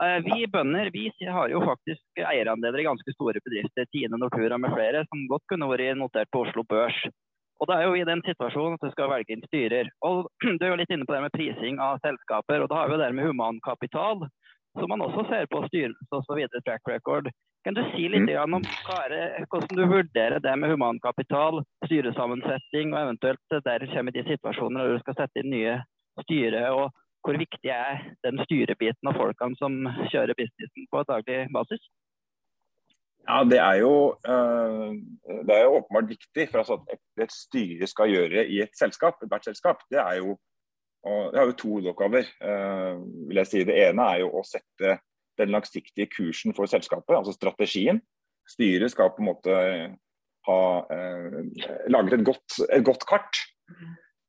Eh, 0.00 0.18
vi 0.24 0.46
bønder 0.48 0.88
vi 0.94 1.10
har 1.28 1.52
jo 1.52 1.60
faktisk 1.66 2.22
eierandeler 2.24 2.80
i 2.80 2.86
ganske 2.88 3.16
store 3.16 3.42
bedrifter, 3.44 3.88
Tine 3.92 4.16
Nortura 4.16 4.56
med 4.56 4.72
flere, 4.72 5.04
som 5.10 5.26
godt 5.28 5.44
kunne 5.52 5.68
vært 5.68 6.00
notert 6.00 6.32
på 6.32 6.46
Oslo 6.46 6.64
Børs. 6.64 6.96
Og 7.60 7.68
da 7.68 7.76
er 7.76 7.90
jo 7.90 7.96
i 7.98 8.06
den 8.08 8.22
situasjonen 8.24 8.78
at 8.78 8.86
du 8.86 8.92
skal 8.94 9.10
velge 9.12 9.34
inn 9.34 9.44
styrer. 9.50 9.90
Og 10.08 10.30
Du 10.58 10.64
er 10.64 10.72
jo 10.72 10.80
litt 10.80 10.94
inne 10.94 11.04
på 11.04 11.12
det 11.12 11.24
med 11.26 11.34
prising 11.36 11.80
av 11.84 12.00
selskaper, 12.04 12.64
og 12.64 12.72
da 12.72 12.80
har 12.80 12.92
vi 12.92 13.00
det 13.02 13.10
med 13.16 13.28
humankapital 13.28 14.24
som 14.78 14.90
man 14.92 15.02
også 15.02 15.26
ser 15.28 15.48
på 15.50 15.62
styrelse 15.68 16.18
osv. 16.20 16.42
track 16.66 16.88
record. 16.88 17.30
Kan 17.64 17.76
du 17.76 17.82
si 17.92 18.06
litt 18.08 18.24
mm. 18.24 18.54
om 18.56 18.62
hvordan 18.64 19.76
du 19.76 19.84
vurderer 19.90 20.40
det 20.40 20.52
med 20.56 20.72
humankapital, 20.72 21.60
styresammensetning, 21.84 22.94
og 22.94 23.02
eventuelt 23.02 23.58
der 23.66 23.84
kommer 23.92 24.16
de 24.16 24.24
situasjoner 24.28 24.80
når 24.80 24.94
du 24.94 25.02
skal 25.02 25.18
sette 25.18 25.42
inn 25.42 25.52
nye 25.52 25.76
styre, 26.22 26.64
og 26.72 26.88
hvor 27.24 27.36
viktig 27.36 27.72
er 27.72 28.00
den 28.24 28.40
styrebiten 28.46 29.10
av 29.10 29.18
folkene 29.20 29.58
som 29.60 29.76
kjører 30.08 30.38
businessen 30.38 30.88
på 30.92 31.02
daglig 31.08 31.42
basis? 31.52 31.82
Ja, 33.28 33.44
Det 33.44 33.58
er 33.60 33.76
jo, 33.84 34.16
øh, 34.32 34.96
det 35.46 35.54
er 35.56 35.64
jo 35.64 35.76
åpenbart 35.78 36.08
viktig. 36.08 36.48
for 36.50 36.58
At 36.60 36.98
et 37.20 37.32
styre 37.32 37.86
skal 37.86 38.08
gjøre 38.08 38.46
i 38.46 38.62
et 38.62 38.72
selskap, 38.74 39.20
ethvert 39.22 39.44
selskap, 39.44 39.84
det 39.90 40.00
er 40.00 40.16
jo 40.24 40.38
og 41.08 41.32
Det 41.32 41.40
har 41.40 41.48
jo 41.48 41.56
to 41.56 41.70
hovedoppgaver. 41.74 42.28
Uh, 42.44 43.00
vil 43.28 43.40
jeg 43.40 43.48
si. 43.48 43.62
Det 43.64 43.76
ene 43.86 44.06
er 44.12 44.22
jo 44.24 44.32
å 44.36 44.44
sette 44.46 44.98
den 45.40 45.54
langsiktige 45.54 46.10
kursen 46.12 46.52
for 46.56 46.68
selskapet, 46.68 47.14
altså 47.16 47.32
strategien. 47.32 48.02
Styret 48.50 48.92
skal 48.92 49.12
på 49.14 49.22
en 49.22 49.28
måte 49.30 49.54
ha 50.48 50.60
eh, 50.90 51.34
laget 51.92 52.16
et 52.16 52.24
godt, 52.24 52.56
et 52.72 52.84
godt 52.84 53.04
kart. 53.08 53.40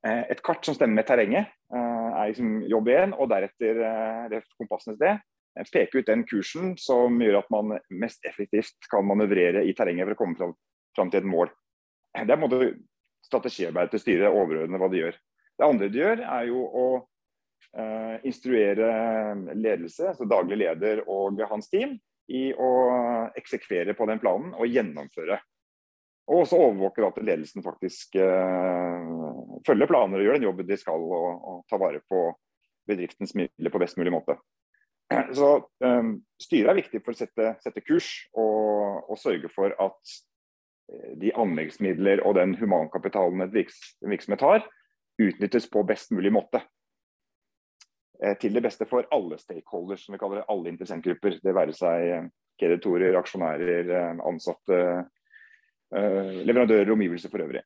Uh, 0.06 0.24
et 0.32 0.40
kart 0.46 0.64
som 0.64 0.78
stemmer 0.78 1.02
med 1.02 1.08
terrenget, 1.10 1.52
er 1.72 2.30
liksom 2.30 2.62
jobb 2.70 2.92
én. 2.94 3.16
Og 3.20 3.28
deretter 3.32 3.82
det 4.32 4.44
kompassenes 4.60 5.00
det. 5.02 5.18
Peke 5.74 6.00
ut 6.00 6.08
den 6.08 6.24
kursen 6.28 6.78
som 6.80 7.18
gjør 7.20 7.42
at 7.42 7.50
man 7.52 7.76
mest 8.00 8.24
effektivt 8.28 8.88
kan 8.92 9.04
manøvrere 9.08 9.66
i 9.68 9.74
terrenget 9.76 10.08
for 10.08 10.16
å 10.16 10.22
komme 10.22 10.54
fram, 10.96 11.12
til 11.12 11.20
et 11.20 11.28
mål. 11.28 11.52
Det 12.16 12.24
er 12.24 12.38
en 12.38 12.44
måte 12.46 12.72
strategiarbeidet 13.28 13.96
til 13.96 14.04
styret 14.06 14.32
overordnet 14.36 14.80
hva 14.80 14.90
de 14.92 15.04
gjør. 15.04 15.20
Det 15.62 15.68
andre 15.70 15.88
de 15.94 16.00
gjør, 16.02 16.24
er 16.26 16.46
jo 16.50 16.62
å 16.66 16.84
uh, 17.78 18.16
instruere 18.26 18.88
ledelse, 19.54 20.08
altså 20.10 20.26
daglig 20.26 20.58
leder 20.64 21.04
og 21.06 21.38
hans 21.52 21.70
team, 21.70 22.00
i 22.34 22.48
å 22.58 22.70
eksekvere 23.38 23.94
på 23.94 24.08
den 24.10 24.22
planen 24.24 24.56
og 24.56 24.66
gjennomføre. 24.66 25.38
Og 26.32 26.44
også 26.46 26.58
overvåker 26.64 27.06
at 27.06 27.20
ledelsen 27.22 27.62
faktisk 27.62 28.18
uh, 28.18 29.06
følger 29.68 29.92
planer 29.92 30.18
og 30.18 30.26
gjør 30.26 30.40
den 30.40 30.48
jobben 30.48 30.70
de 30.72 30.80
skal, 30.82 31.06
og, 31.06 31.46
og 31.46 31.62
tar 31.70 31.84
vare 31.84 32.02
på 32.10 32.24
bedriftens 32.90 33.36
midler 33.38 33.70
på 33.70 33.84
best 33.86 34.02
mulig 34.02 34.16
måte. 34.18 34.40
Så 35.38 35.54
um, 35.86 36.16
Styret 36.42 36.74
er 36.74 36.82
viktig 36.82 37.06
for 37.06 37.14
å 37.14 37.22
sette, 37.22 37.54
sette 37.62 37.86
kurs 37.86 38.10
og, 38.34 39.06
og, 39.12 39.18
sørge 39.20 39.52
for 39.54 39.78
at 39.78 40.20
de 41.22 41.30
anleggsmidler 41.38 42.26
og 42.26 42.40
den 42.40 42.56
humankapitalen 42.58 43.46
en 43.46 43.54
virksomhet 43.54 44.42
har, 44.42 44.66
utnyttes 45.18 45.70
på 45.70 45.84
best 45.84 46.14
mulig 46.16 46.32
måte. 46.34 46.62
Eh, 48.24 48.38
til 48.38 48.54
det 48.54 48.62
beste 48.62 48.86
for 48.90 49.08
alle 49.12 49.40
stakeholders, 49.42 50.06
som 50.06 50.14
vi 50.14 50.20
kaller 50.22 50.42
det, 50.42 50.50
alle 50.54 50.70
interessentgrupper. 50.70 51.40
Det 51.42 51.56
være 51.58 51.74
seg 51.74 52.08
eh, 52.08 52.28
kreditorer, 52.62 53.18
aksjonærer, 53.18 53.90
eh, 53.90 54.24
ansatte, 54.30 54.84
leverandører 55.92 56.88
og 56.88 56.94
omgivelser 56.96 57.28
for 57.28 57.44
øvrig. 57.44 57.60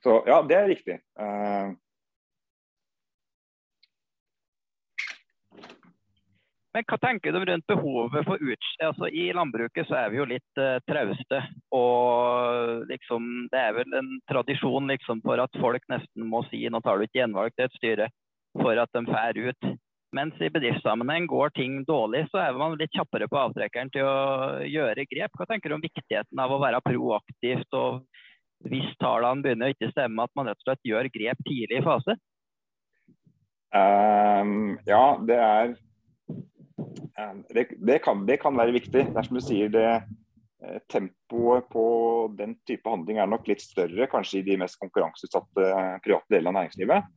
Så 0.00 0.14
ja, 0.24 0.38
det 0.48 0.56
er 0.56 0.70
riktig. 0.70 0.94
Men 6.74 6.82
hva 6.90 6.96
tenker 6.98 7.30
du 7.30 7.44
rundt 7.46 7.66
behovet 7.70 8.26
for 8.26 8.42
utstyr? 8.42 8.88
Altså, 8.88 9.06
I 9.06 9.28
landbruket 9.36 9.86
så 9.86 9.94
er 10.00 10.10
vi 10.10 10.18
jo 10.18 10.26
litt 10.26 10.58
uh, 10.60 10.80
trauste. 10.90 11.40
Og 11.76 12.82
liksom, 12.90 13.28
det 13.52 13.60
er 13.60 13.76
vel 13.76 13.94
en 13.94 14.10
tradisjon 14.30 14.90
liksom, 14.90 15.22
for 15.22 15.38
at 15.44 15.62
folk 15.62 15.86
nesten 15.92 16.26
må 16.26 16.42
si 16.48 16.64
nå 16.66 16.82
tar 16.82 16.98
du 16.98 17.06
ikke 17.06 17.20
gjenvalg 17.20 17.54
til 17.54 17.68
et 17.68 17.78
styre 17.78 18.10
for 18.58 18.78
at 18.82 18.90
de 18.94 19.04
får 19.06 19.40
ut. 19.46 19.70
Mens 20.14 20.42
i 20.42 20.50
bedriftssammenheng 20.50 21.26
går 21.30 21.54
ting 21.54 21.80
dårlig, 21.86 22.26
så 22.30 22.42
er 22.42 22.58
man 22.58 22.76
litt 22.78 22.92
kjappere 22.94 23.26
på 23.30 23.38
avtrekkeren 23.38 23.90
til 23.94 24.06
å 24.06 24.18
gjøre 24.66 25.06
grep. 25.10 25.34
Hva 25.34 25.46
tenker 25.50 25.70
du 25.70 25.78
om 25.78 25.82
viktigheten 25.82 26.42
av 26.42 26.54
å 26.54 26.60
være 26.62 26.82
proaktivt, 26.86 27.74
og 27.74 28.04
hvis 28.70 28.92
tallene 29.02 29.42
begynner 29.42 29.70
å 29.70 29.74
ikke 29.74 29.90
stemme, 29.90 30.22
at 30.22 30.30
man 30.38 30.50
rett 30.50 30.62
og 30.62 30.68
slett 30.68 30.86
gjør 30.86 31.10
grep 31.16 31.42
tidlig 31.48 31.80
i 31.80 31.86
fase? 31.86 32.14
Um, 33.74 34.76
ja, 34.86 35.02
det 35.26 35.40
er 35.40 35.74
det, 37.48 37.66
det, 37.78 37.98
kan, 37.98 38.26
det, 38.26 38.38
kan, 38.42 38.56
være 38.56 38.74
viktig. 38.74 39.06
Det 39.10 39.18
er 39.18 39.26
som 39.26 39.38
du 39.38 39.42
sier, 39.44 39.70
det 39.72 39.86
eh, 39.90 40.80
tempoet 40.90 41.68
på 41.70 41.84
den 42.38 42.56
type 42.66 42.90
handling 42.90 43.20
er 43.22 43.30
nok 43.30 43.46
litt 43.50 43.62
større 43.62 44.08
kanskje 44.10 44.40
i 44.40 44.46
de 44.48 44.58
mest 44.60 44.80
konkurranseutsatte 44.82 45.68
private 46.04 46.34
delene 46.34 46.52
av 46.52 46.58
næringslivet. 46.58 47.12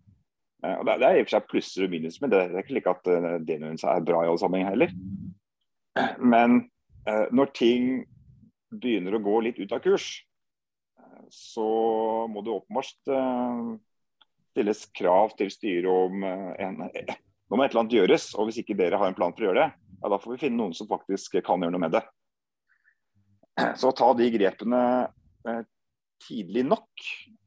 Eh, 0.66 0.76
og 0.76 0.86
det, 0.88 1.00
det 1.02 1.10
er 1.10 1.18
i 1.18 1.24
og 1.24 1.30
for 1.30 1.38
seg 1.38 1.50
plusser 1.50 1.88
og 1.88 1.94
minuser, 1.96 2.24
men 2.24 2.34
det, 2.34 2.44
er 2.46 2.62
ikke 2.62 2.76
slik 2.76 2.92
at 2.94 3.12
det 3.48 3.58
er 3.58 4.06
bra 4.06 4.24
i 4.24 4.30
alle 4.30 4.44
sammenhenger 4.44 4.76
heller. 4.76 4.96
Men 6.22 6.68
når 7.34 7.48
ting 7.56 7.86
begynner 8.70 9.16
å 9.16 9.22
gå 9.24 9.38
litt 9.46 9.58
ut 9.58 9.72
av 9.74 9.80
kurs, 9.82 10.10
så 11.34 11.70
må 12.30 12.44
det 12.44 12.52
åpenbart 12.54 12.92
stilles 14.52 14.84
krav 15.00 15.32
til 15.40 15.50
styret 15.50 15.88
om 15.88 16.28
en, 16.28 16.84
nå 17.48 17.58
må 17.58 17.64
et 17.64 17.72
eller 17.72 17.86
annet 17.86 17.98
gjøres. 17.98 18.30
Og 18.36 18.50
hvis 18.50 18.62
ikke 18.62 18.78
dere 18.78 19.00
har 19.00 19.10
en 19.10 19.18
plan 19.18 19.34
for 19.36 19.46
å 19.46 19.50
gjøre 19.50 19.64
det, 19.64 19.88
ja, 19.98 20.12
da 20.12 20.20
får 20.22 20.36
vi 20.36 20.42
finne 20.46 20.60
noen 20.60 20.76
som 20.78 20.90
faktisk 20.90 21.40
kan 21.46 21.64
gjøre 21.64 21.76
noe 21.76 21.86
med 21.86 21.96
det. 21.96 22.04
Så 23.80 23.90
å 23.90 23.96
ta 23.98 24.12
de 24.14 24.28
grepene 24.34 24.82
tidlig 26.28 26.64
nok 26.66 27.04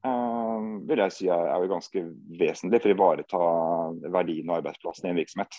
uh, 0.06 0.58
vil 0.88 1.02
jeg 1.04 1.14
si 1.14 1.28
er, 1.30 1.48
er 1.52 1.70
ganske 1.70 2.04
vesentlig 2.38 2.80
for 2.82 2.90
å 2.90 2.96
ivareta 2.96 3.40
verdien 4.14 4.50
og 4.50 4.60
arbeidsplassen 4.60 5.08
i 5.08 5.12
en 5.12 5.18
virksomhet. 5.20 5.58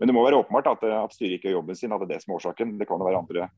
Men 0.00 0.08
det 0.08 0.16
må 0.16 0.24
være 0.24 0.40
åpenbart 0.40 0.70
at, 0.72 0.84
at 1.02 1.14
styret 1.14 1.36
ikke 1.36 1.50
gjør 1.50 1.60
jobben 1.60 1.78
sin, 1.78 1.92
at 1.92 2.02
det 2.02 2.08
er 2.08 2.14
det 2.14 2.24
som 2.24 2.32
er 2.32 2.38
årsaken. 2.40 2.76
Det 2.80 2.88
kan 2.88 3.02
jo 3.02 3.06
være 3.06 3.22
andre 3.22 3.48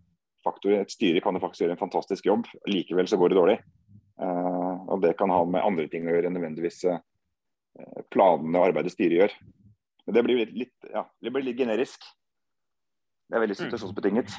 faktorer. 0.44 0.82
Et 0.82 0.92
styre 0.92 1.22
kan 1.24 1.37
jo 1.37 1.42
faktisk 1.44 1.64
gjøre 1.64 1.76
en 1.76 1.84
fantastisk 1.84 2.26
jobb, 2.28 2.48
likevel 2.68 3.08
så 3.08 3.18
går 3.20 3.32
det 3.32 3.40
dårlig. 3.40 3.58
Uh, 4.20 4.84
og 4.92 5.02
det 5.04 5.16
kan 5.18 5.32
ha 5.32 5.42
med 5.48 5.64
andre 5.64 5.88
ting 5.90 6.06
å 6.06 6.14
gjøre 6.14 6.30
enn 6.30 6.37
nødvendigvis 6.38 6.84
planene 8.14 8.60
og 8.60 8.68
arbeidet 8.68 8.92
styret 8.94 9.16
gjør. 9.18 9.32
Men 10.04 10.16
det 10.16 10.22
blir 10.26 10.42
litt, 10.42 10.54
litt, 10.64 10.90
ja, 10.92 11.06
det 11.20 11.32
blir 11.32 11.46
litt 11.46 11.58
generisk. 11.58 12.04
Det 13.28 13.38
er 13.38 13.44
veldig 13.44 13.56
mm. 13.56 13.64
situasjonsbetinget. 13.64 14.36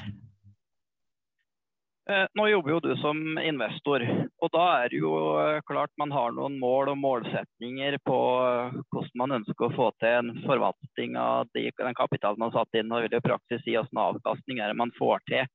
Eh, 2.06 2.26
nå 2.38 2.44
jobber 2.46 2.70
jo 2.70 2.82
du 2.84 2.92
som 3.00 3.18
investor, 3.42 4.04
og 4.38 4.50
da 4.54 4.66
er 4.84 4.92
det 4.92 5.00
jo 5.00 5.10
eh, 5.42 5.58
klart 5.66 5.90
man 5.98 6.12
har 6.14 6.36
noen 6.36 6.54
mål 6.62 6.92
og 6.92 7.00
målsetninger 7.02 7.96
på 8.06 8.18
eh, 8.46 8.76
hvordan 8.94 9.18
man 9.18 9.34
ønsker 9.40 9.66
å 9.66 9.74
få 9.74 9.88
til 9.98 10.14
en 10.20 10.30
forvaltning 10.44 11.18
av 11.18 11.50
den 11.56 11.98
kapitalen 11.98 12.38
man 12.38 12.52
har 12.54 12.62
satt 12.62 12.78
inn. 12.78 12.94
og 12.94 13.02
vil 13.08 13.18
i 13.18 13.24
praksis 13.26 13.64
si 13.64 13.74
hvilken 13.74 14.02
avkastning 14.04 14.62
er 14.62 14.70
det 14.70 14.78
man 14.78 14.94
får 15.00 15.26
til. 15.32 15.50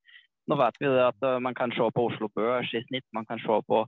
Nå 0.52 0.58
vet 0.60 0.82
vi 0.84 0.92
at 1.00 1.24
man 1.40 1.56
kan 1.56 1.72
se 1.72 1.88
på 1.96 2.08
Oslo 2.10 2.28
Børs 2.36 2.74
i 2.76 2.84
snitt, 2.90 3.08
man 3.16 3.30
kan 3.30 3.40
se 3.40 3.62
på 3.72 3.86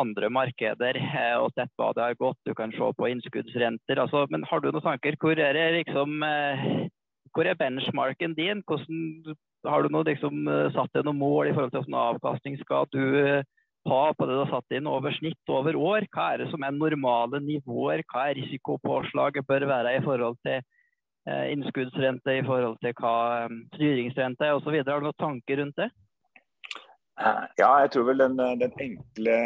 andre 0.00 0.30
markeder 0.32 0.96
eh, 0.96 1.36
og 1.36 1.52
sett 1.52 1.70
hva 1.76 1.90
det 1.96 2.04
har 2.06 2.18
gått. 2.20 2.38
Du 2.48 2.54
kan 2.56 2.72
se 2.72 2.88
på 2.96 3.08
innskuddsrenter. 3.10 4.00
Altså, 4.00 4.24
men 4.32 4.46
har 4.48 4.62
du 4.62 4.70
noen 4.70 4.84
tanker? 4.84 5.18
Hvor 5.20 5.36
er, 5.36 5.58
liksom, 5.76 6.22
eh, 6.24 6.66
hvor 7.36 7.48
er 7.48 7.58
benchmarken 7.60 8.36
din? 8.38 8.62
Hvordan 8.64 9.36
har 9.68 9.82
du 9.82 9.92
noe, 9.92 10.06
liksom, 10.08 10.46
eh, 10.48 10.70
satt 10.74 10.92
deg 10.94 11.06
noen 11.06 11.20
mål 11.20 11.50
i 11.50 11.56
forhold 11.56 11.72
til 11.72 11.82
hvilken 11.82 12.00
avkastning 12.00 12.58
skal 12.62 12.88
du 12.94 13.02
eh, 13.20 13.42
ha 13.90 14.02
på 14.14 14.26
det 14.26 14.36
du 14.36 14.42
har 14.44 14.52
satt 14.52 14.76
inn 14.76 14.90
over 14.90 15.14
snitt 15.16 15.52
over 15.52 15.78
år? 15.78 16.06
Hva 16.14 16.32
er 16.32 16.42
det 16.42 16.50
som 16.52 16.62
er 16.62 16.74
normale 16.74 17.42
nivåer? 17.42 18.04
Hva 18.10 18.30
er 18.30 18.40
risikopåslaget 18.40 19.46
bør 19.46 19.68
være 19.70 19.96
i 19.98 20.04
forhold 20.04 20.38
til 20.46 20.60
eh, 21.28 21.46
innskuddsrente, 21.54 22.38
i 22.38 22.46
forhold 22.46 22.78
til 22.82 22.96
hva 22.98 23.48
styringsrente 23.76 24.48
er 24.48 24.58
osv.? 24.58 24.80
Har 24.82 25.02
du 25.04 25.10
noen 25.10 25.20
tanker 25.20 25.62
rundt 25.62 25.78
det? 25.78 25.92
Ja, 27.20 27.72
jeg 27.82 27.90
tror 27.92 28.06
vel 28.08 28.22
den, 28.24 28.38
den 28.60 28.72
enkle 28.80 29.36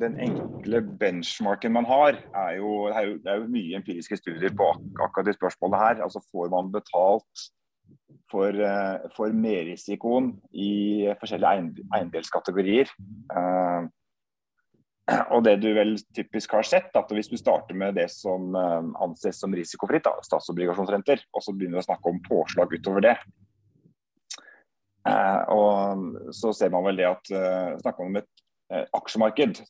den 0.00 0.18
enkle 0.24 0.80
benchmarken 1.00 1.74
man 1.74 1.84
har, 1.84 2.16
er 2.34 2.56
jo, 2.56 2.86
er 2.88 3.08
jo, 3.08 3.16
det 3.20 3.32
er 3.32 3.40
jo 3.42 3.50
mye 3.52 3.76
empiriske 3.76 4.16
studier 4.16 4.54
på 4.56 4.70
ak 4.72 5.02
akkurat 5.06 5.28
det 5.28 5.36
spørsmålet 5.36 5.82
her. 5.82 6.04
Altså 6.06 6.22
Får 6.32 6.48
man 6.52 6.70
betalt 6.72 7.48
for, 8.32 8.48
eh, 8.48 9.08
for 9.16 9.34
merrisikoen 9.36 10.32
i 10.52 11.12
forskjellige 11.20 11.84
eiendelskategorier. 11.92 12.92
Uh, 13.32 13.90
og 15.34 15.42
det 15.44 15.58
du 15.60 15.72
vel 15.76 15.96
typisk 16.14 16.54
har 16.56 16.64
sett, 16.64 16.92
at 16.96 17.10
hvis 17.12 17.28
du 17.28 17.36
starter 17.36 17.76
med 17.76 17.96
det 17.98 18.06
som 18.14 18.54
anses 18.54 19.40
som 19.42 19.52
risikofritt, 19.52 20.06
statsobligasjonsrenter, 20.24 21.24
og 21.34 21.42
så 21.42 21.52
begynner 21.52 21.80
du 21.80 21.82
å 21.82 21.88
snakke 21.88 22.12
om 22.12 22.20
påslag 22.22 22.72
utover 22.72 23.04
det, 23.04 23.16
og 25.02 26.32
så 26.36 26.52
ser 26.54 26.70
man 26.70 26.84
vel 26.86 27.00
det 27.00 27.08
at 27.08 27.30
snakker 27.80 28.04
man 28.04 28.12
om 28.12 28.18
et 28.20 28.90
aksjemarked. 28.94 29.62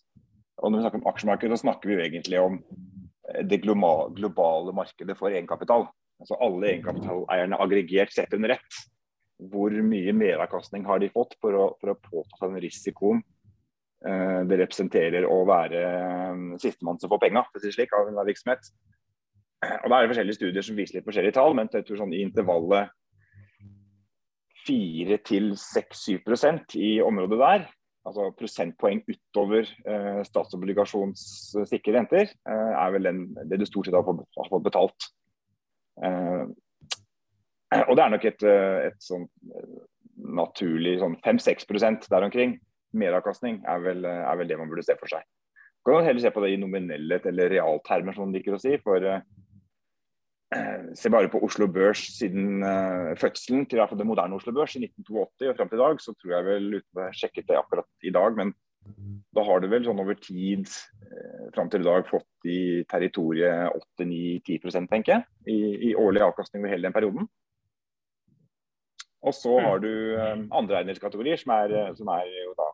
Og 0.61 0.71
når 0.71 0.77
vi 0.79 0.83
snakker 0.85 1.01
om 1.01 1.09
aksjemarked, 1.09 1.55
så 1.55 1.63
snakker 1.63 1.89
vi 1.89 1.97
jo 1.97 2.05
egentlig 2.05 2.41
om 2.43 2.59
det 3.49 3.63
globale 3.65 4.75
markedet 4.77 5.17
for 5.17 5.33
egenkapital 5.33 5.87
altså 6.23 6.39
alle 6.43 6.71
egenkapitaleierne 6.71 7.61
aggregert 7.63 8.15
sett 8.15 8.35
under 8.37 8.57
ett. 8.57 8.81
Hvor 9.53 9.75
mye 9.85 10.15
meravkastning 10.15 10.87
har 10.87 11.03
de 11.03 11.11
fått 11.13 11.35
for 11.43 11.59
å, 11.59 11.69
for 11.81 11.93
å 11.93 11.99
påta 11.99 12.39
seg 12.39 12.53
den 12.53 12.63
risikoen 12.63 13.23
eh, 14.07 14.41
det 14.47 14.61
representerer 14.61 15.27
å 15.27 15.43
være 15.49 15.83
sistemann 16.63 17.01
som 17.03 17.11
får 17.13 17.25
penga 17.27 17.43
av 17.43 18.11
en 18.11 18.27
virksomhet. 18.29 18.73
Og 19.63 19.89
Da 19.91 19.97
er 19.97 20.03
det 20.03 20.13
forskjellige 20.13 20.39
studier 20.39 20.67
som 20.67 20.79
viser 20.79 20.99
litt 20.99 21.07
forskjellige 21.07 21.39
tall, 21.39 21.55
men 21.55 21.71
jeg 21.71 21.87
tror 21.87 22.03
sånn 22.03 22.15
i 22.15 22.23
intervallet 22.25 22.91
4 24.67 25.19
6-7 25.59 26.77
i 26.79 26.91
området 27.05 27.39
der, 27.41 27.65
altså 28.07 28.31
prosentpoeng 28.39 29.03
utover 29.07 29.67
eh, 29.67 30.23
statsobligasjonssikre 30.27 31.95
renter, 31.97 32.33
eh, 32.49 32.73
er 32.75 32.95
vel 32.97 33.09
den, 33.09 33.23
det 33.51 33.61
du 33.61 33.67
stort 33.69 33.89
sett 33.89 33.97
har 33.99 34.07
fått, 34.07 34.25
har 34.39 34.51
fått 34.51 34.67
betalt. 34.67 35.09
Eh, 36.03 36.45
og 37.89 37.97
det 37.97 38.05
er 38.05 38.13
nok 38.13 38.27
et, 38.29 38.45
eh, 38.47 38.79
et 38.91 38.99
sånn 39.03 39.27
eh, 39.27 39.77
naturlig 40.37 40.99
sånn 41.01 41.17
5-6% 41.25 42.09
der 42.13 42.27
omkring. 42.27 42.59
Meravkastning 42.97 43.63
er 43.69 43.81
vel, 43.85 44.05
er 44.05 44.37
vel 44.39 44.51
det 44.51 44.59
man 44.61 44.69
burde 44.71 44.85
se 44.85 44.97
for 45.01 45.11
seg. 45.11 45.25
Man 45.83 45.99
kan 45.99 46.11
heller 46.11 46.23
se 46.23 46.31
på 46.35 46.43
det 46.45 46.53
i 46.55 46.61
nominelle 46.61 47.19
eller 47.27 47.51
realtermer, 47.51 48.15
som 48.15 48.29
man 48.29 48.37
liker 48.37 48.55
å 48.55 48.61
si. 48.61 48.77
for 48.85 49.03
uh, 49.03 49.23
Se 50.99 51.09
bare 51.13 51.31
på 51.33 51.41
Oslo 51.47 51.69
Børs 51.73 52.03
siden 52.19 52.61
uh, 52.61 53.13
fødselen 53.17 53.63
til 53.71 53.81
det 53.81 54.07
moderne 54.09 54.37
Oslo 54.37 54.53
Børs 54.53 54.75
i 54.77 54.83
1982 54.85 55.49
og 55.49 55.57
fram 55.57 55.71
til 55.71 55.79
i 55.79 55.83
dag, 55.83 56.03
så 56.03 56.15
tror 56.19 56.35
jeg 56.35 56.49
vel, 56.49 56.67
uten 56.81 57.01
å 57.01 57.07
ha 57.07 57.15
sjekket 57.17 57.49
det 57.49 57.57
akkurat 57.57 58.09
i 58.09 58.13
dag, 58.13 58.37
men 58.37 58.53
da 59.33 59.45
har 59.47 59.63
du 59.63 59.69
vel 59.73 59.85
sånn 59.87 60.01
over 60.03 60.19
tid 60.21 60.67
eh, 60.69 61.45
fram 61.55 61.71
til 61.73 61.85
i 61.85 61.89
dag 61.89 62.09
fått 62.09 62.49
i 62.49 62.83
territoriet 62.91 63.73
8-9-10 64.01 64.89
tenker 64.91 65.15
jeg, 65.15 65.25
i, 65.49 65.59
i, 65.91 65.95
årlig 65.97 66.25
avkastning 66.27 66.63
over 66.63 66.75
hele 66.75 66.89
den 66.89 66.97
perioden. 66.97 67.29
Og 69.23 69.35
så 69.39 69.55
mm. 69.55 69.67
har 69.69 69.83
du 69.83 69.93
eh, 70.19 70.45
andre 70.59 70.81
eiendelskategorier 70.81 71.41
som 71.41 71.55
er, 71.57 71.77
eh, 71.79 71.93
som 71.97 72.11
er 72.13 72.29
jo 72.29 72.57
da 72.59 72.71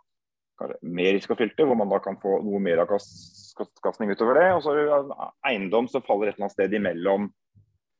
mer 0.83 1.13
risikofylte, 1.15 1.69
hvor 1.69 1.79
man 1.79 1.93
da 1.93 2.01
kan 2.03 2.19
få 2.19 2.41
noe 2.43 2.59
mer 2.63 2.83
avkastning 2.83 4.11
utover 4.11 4.41
det. 4.41 4.49
Og 4.57 4.65
så 4.65 4.75
har 4.75 5.05
du 5.07 5.13
eiendom 5.47 5.87
som 5.91 6.03
faller 6.03 6.33
et 6.33 6.39
eller 6.39 6.49
annet 6.49 6.57
sted 6.57 6.75
imellom 6.75 7.29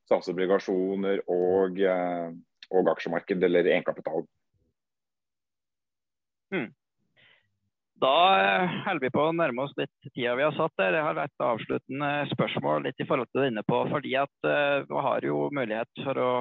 statsobligasjoner 0.09 1.23
og, 1.29 1.79
eh, 1.79 2.27
og 2.73 2.91
aksjemarked 2.95 3.45
eller 3.45 3.69
egenkapital. 3.69 4.25
Mm. 6.49 6.69
Da 7.99 8.17
eh, 8.39 8.75
holder 8.85 9.03
vi 9.03 9.11
på 9.13 9.23
å 9.27 9.35
nærme 9.35 9.65
oss 9.65 9.75
litt 9.77 10.11
tida 10.13 10.35
vi 10.39 10.45
har 10.47 10.55
satt 10.57 10.73
der. 10.79 10.97
Jeg 10.97 11.05
har 11.05 11.21
et 11.21 11.45
avsluttende 11.45 12.11
spørsmål 12.31 12.87
litt 12.87 13.03
i 13.03 13.07
forhold 13.07 13.29
til 13.31 13.43
det 13.43 13.49
inne 13.51 13.65
på. 13.67 13.81
fordi 13.91 14.15
at 14.15 14.47
uh, 14.47 15.01
har 15.03 15.25
jo 15.27 15.49
mulighet 15.55 16.05
for 16.05 16.21
å 16.23 16.31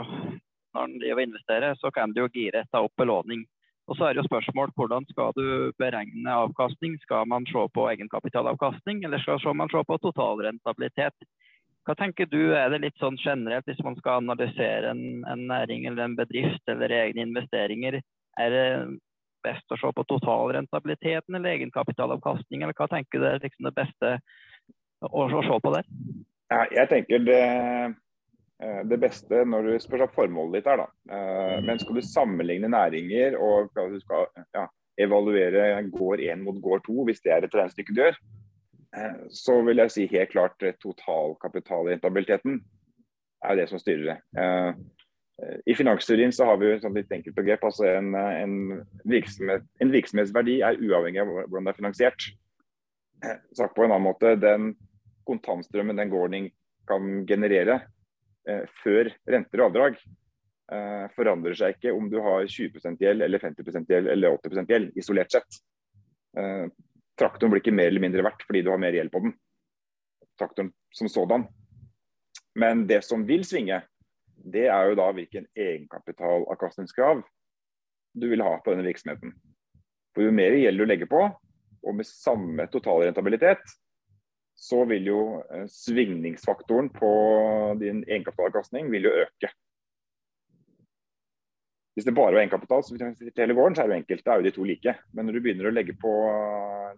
når 0.76 0.84
en 0.84 0.98
driver 1.00 1.22
og 1.22 1.26
investerer, 1.26 1.78
så 1.80 1.90
kan 1.90 2.12
du 2.12 2.20
jo 2.22 2.32
gire 2.32 2.66
ta 2.70 2.82
opp 2.84 2.94
belåning. 3.00 3.46
Og 3.88 3.96
så 3.96 4.04
er 4.04 4.14
det 4.14 4.22
jo 4.22 4.28
spørsmål 4.28 4.70
hvordan 4.76 5.06
skal 5.08 5.32
du 5.34 5.72
beregne 5.80 6.34
avkastning. 6.44 6.98
Skal 7.02 7.26
man 7.26 7.48
se 7.48 7.64
på 7.74 7.86
egenkapitalavkastning, 7.94 9.02
eller 9.08 9.22
skal 9.24 9.56
man 9.56 9.72
se 9.72 9.82
på 9.88 9.98
totalrentabilitet? 10.04 11.16
Hva 11.89 11.97
tenker 11.97 12.28
du, 12.28 12.53
er 12.53 12.68
det 12.68 12.82
litt 12.82 12.99
sånn 13.01 13.16
generelt 13.16 13.64
hvis 13.68 13.80
man 13.84 13.97
skal 13.97 14.20
analysere 14.20 14.93
en, 14.93 15.22
en 15.24 15.47
næring 15.49 15.86
eller 15.89 16.05
en 16.05 16.16
bedrift 16.18 16.68
eller 16.68 16.93
egne 16.93 17.24
investeringer? 17.24 18.01
Er 18.39 18.53
det 18.53 18.66
best 19.47 19.72
å 19.72 19.78
se 19.80 19.93
på 19.97 20.05
totalrentabiliteten 20.11 21.39
eller 21.39 21.55
egenkapitalavkastning, 21.55 22.62
eller 22.62 22.76
hva 22.76 22.91
tenker 22.93 23.22
du 23.22 23.28
er 23.30 23.41
liksom 23.41 23.70
det 23.70 23.76
beste 23.78 24.12
å, 25.07 25.24
å 25.24 25.47
se 25.47 25.62
på 25.64 25.72
der? 25.78 25.89
Ja, 26.53 26.61
jeg 26.74 26.91
tenker 26.93 27.24
det 27.24 27.43
Eh, 28.62 28.80
det 28.91 28.99
beste 28.99 29.45
når 29.47 29.68
du 29.68 29.74
spør 29.78 30.03
hva 30.03 30.11
formålet 30.11 30.59
ditt 30.59 30.70
er. 30.70 30.82
da. 30.82 30.89
Eh, 31.14 31.59
men 31.62 31.78
skal 31.78 31.99
du 31.99 32.03
sammenligne 32.03 32.70
næringer 32.72 33.39
og 33.39 33.70
du 33.76 33.99
skal 34.03 34.26
ja, 34.57 34.66
evaluere 34.99 35.70
gård 35.95 36.22
1 36.24 36.43
mot 36.43 36.59
gård 36.62 36.82
2, 36.89 37.05
hvis 37.07 37.22
det 37.22 37.34
er 37.34 37.47
et 37.47 37.55
regnestykke 37.55 37.95
du 37.95 38.03
gjør, 38.03 38.18
så 39.34 39.59
vil 39.66 39.82
jeg 39.82 39.93
si 39.93 40.05
helt 40.09 40.30
klart 40.32 40.62
totalkapitalrentabiliteten 40.80 42.55
er 43.45 43.59
det 43.59 43.66
som 43.68 43.80
styrer 43.82 44.07
det. 44.09 44.16
I 45.68 45.74
finansteorien 45.76 46.32
så 46.32 46.47
har 46.49 46.57
vi 46.59 46.70
et 46.72 46.86
litt 46.97 47.12
enkelt 47.12 47.36
begrep. 47.36 47.66
altså 47.68 47.84
en, 47.91 48.14
en, 48.16 48.55
virksomhet, 49.05 49.66
en, 49.78 49.93
virksomhetsverdi 49.93 50.57
er 50.64 50.80
uavhengig 50.80 51.20
av 51.20 51.34
hvordan 51.34 51.68
det 51.68 51.74
er 51.74 51.80
finansiert. 51.82 52.30
Sagt 53.53 53.76
på 53.76 53.84
en 53.84 53.93
annen 53.93 54.09
måte, 54.09 54.34
Den 54.41 54.72
kontantstrømmen 55.28 56.01
den 56.01 56.11
gården 56.11 56.49
kan 56.89 57.26
generere, 57.28 57.82
Eh, 58.49 58.64
før 58.80 59.11
renter 59.28 59.61
og 59.61 59.68
avdrag 59.68 59.97
eh, 60.72 61.07
forandrer 61.16 61.57
seg 61.59 61.76
ikke 61.76 61.93
om 61.93 62.07
du 62.09 62.16
har 62.24 62.47
20 62.49 62.97
gjeld 63.01 63.24
eller 63.24 63.43
50 63.43 63.89
gjeld 63.91 64.09
eller 64.12 64.39
80 64.39 64.70
gjeld, 64.70 64.93
isolert 64.97 65.34
sett. 65.34 65.59
Eh, 66.39 66.64
traktoren 67.18 67.52
blir 67.52 67.62
ikke 67.62 67.74
mer 67.74 67.90
eller 67.90 68.04
mindre 68.04 68.24
verdt 68.26 68.44
fordi 68.46 68.62
du 68.64 68.72
har 68.72 68.80
mer 68.82 68.96
gjeld 68.96 69.12
på 69.12 69.22
den. 69.24 69.34
Traktoren 70.38 70.72
som 70.94 71.10
sådan. 71.10 71.46
Men 72.58 72.86
det 72.90 73.02
som 73.06 73.26
vil 73.26 73.44
svinge, 73.46 73.82
det 74.38 74.68
er 74.70 74.90
jo 74.90 74.96
da 74.98 75.10
hvilken 75.14 75.46
egenkapitalavkastningskrav 75.58 77.22
du 78.18 78.26
vil 78.30 78.42
ha 78.42 78.56
på 78.62 78.72
denne 78.72 78.86
virksomheten. 78.86 79.34
For 80.14 80.26
Jo 80.26 80.32
mer 80.34 80.56
gjeld 80.58 80.80
du 80.80 80.86
legger 80.88 81.10
på, 81.10 81.20
og 81.86 81.94
med 81.94 82.06
samme 82.08 82.66
totalrentabilitet, 82.72 83.62
så 84.58 84.82
vil 84.90 85.06
jo 85.06 85.20
eh, 85.54 85.66
svingningsfaktoren 85.70 86.90
på 86.90 87.10
din 87.78 88.02
egenkapitalavkastning 88.08 88.90
vil 88.90 89.06
jo 89.06 89.14
øke. 89.22 89.52
Hvis 91.99 92.07
det 92.07 92.14
bare 92.14 92.30
var 92.30 92.44
egenkapital 92.44 92.84
som 92.86 92.94
finansierte 92.94 93.42
hele 93.42 93.57
gården, 93.59 93.74
så 93.74 93.82
er 93.82 93.88
det 93.88 93.96
jo 93.96 94.03
enkelt. 94.05 94.24
Da 94.24 94.34
er 94.34 94.42
jo 94.42 94.46
de 94.46 94.53
to 94.55 94.66
like. 94.68 94.92
Men 95.16 95.26
når 95.26 95.34
du 95.34 95.40
begynner 95.42 95.70
å 95.70 95.72
legge 95.74 95.96
på, 95.99 96.12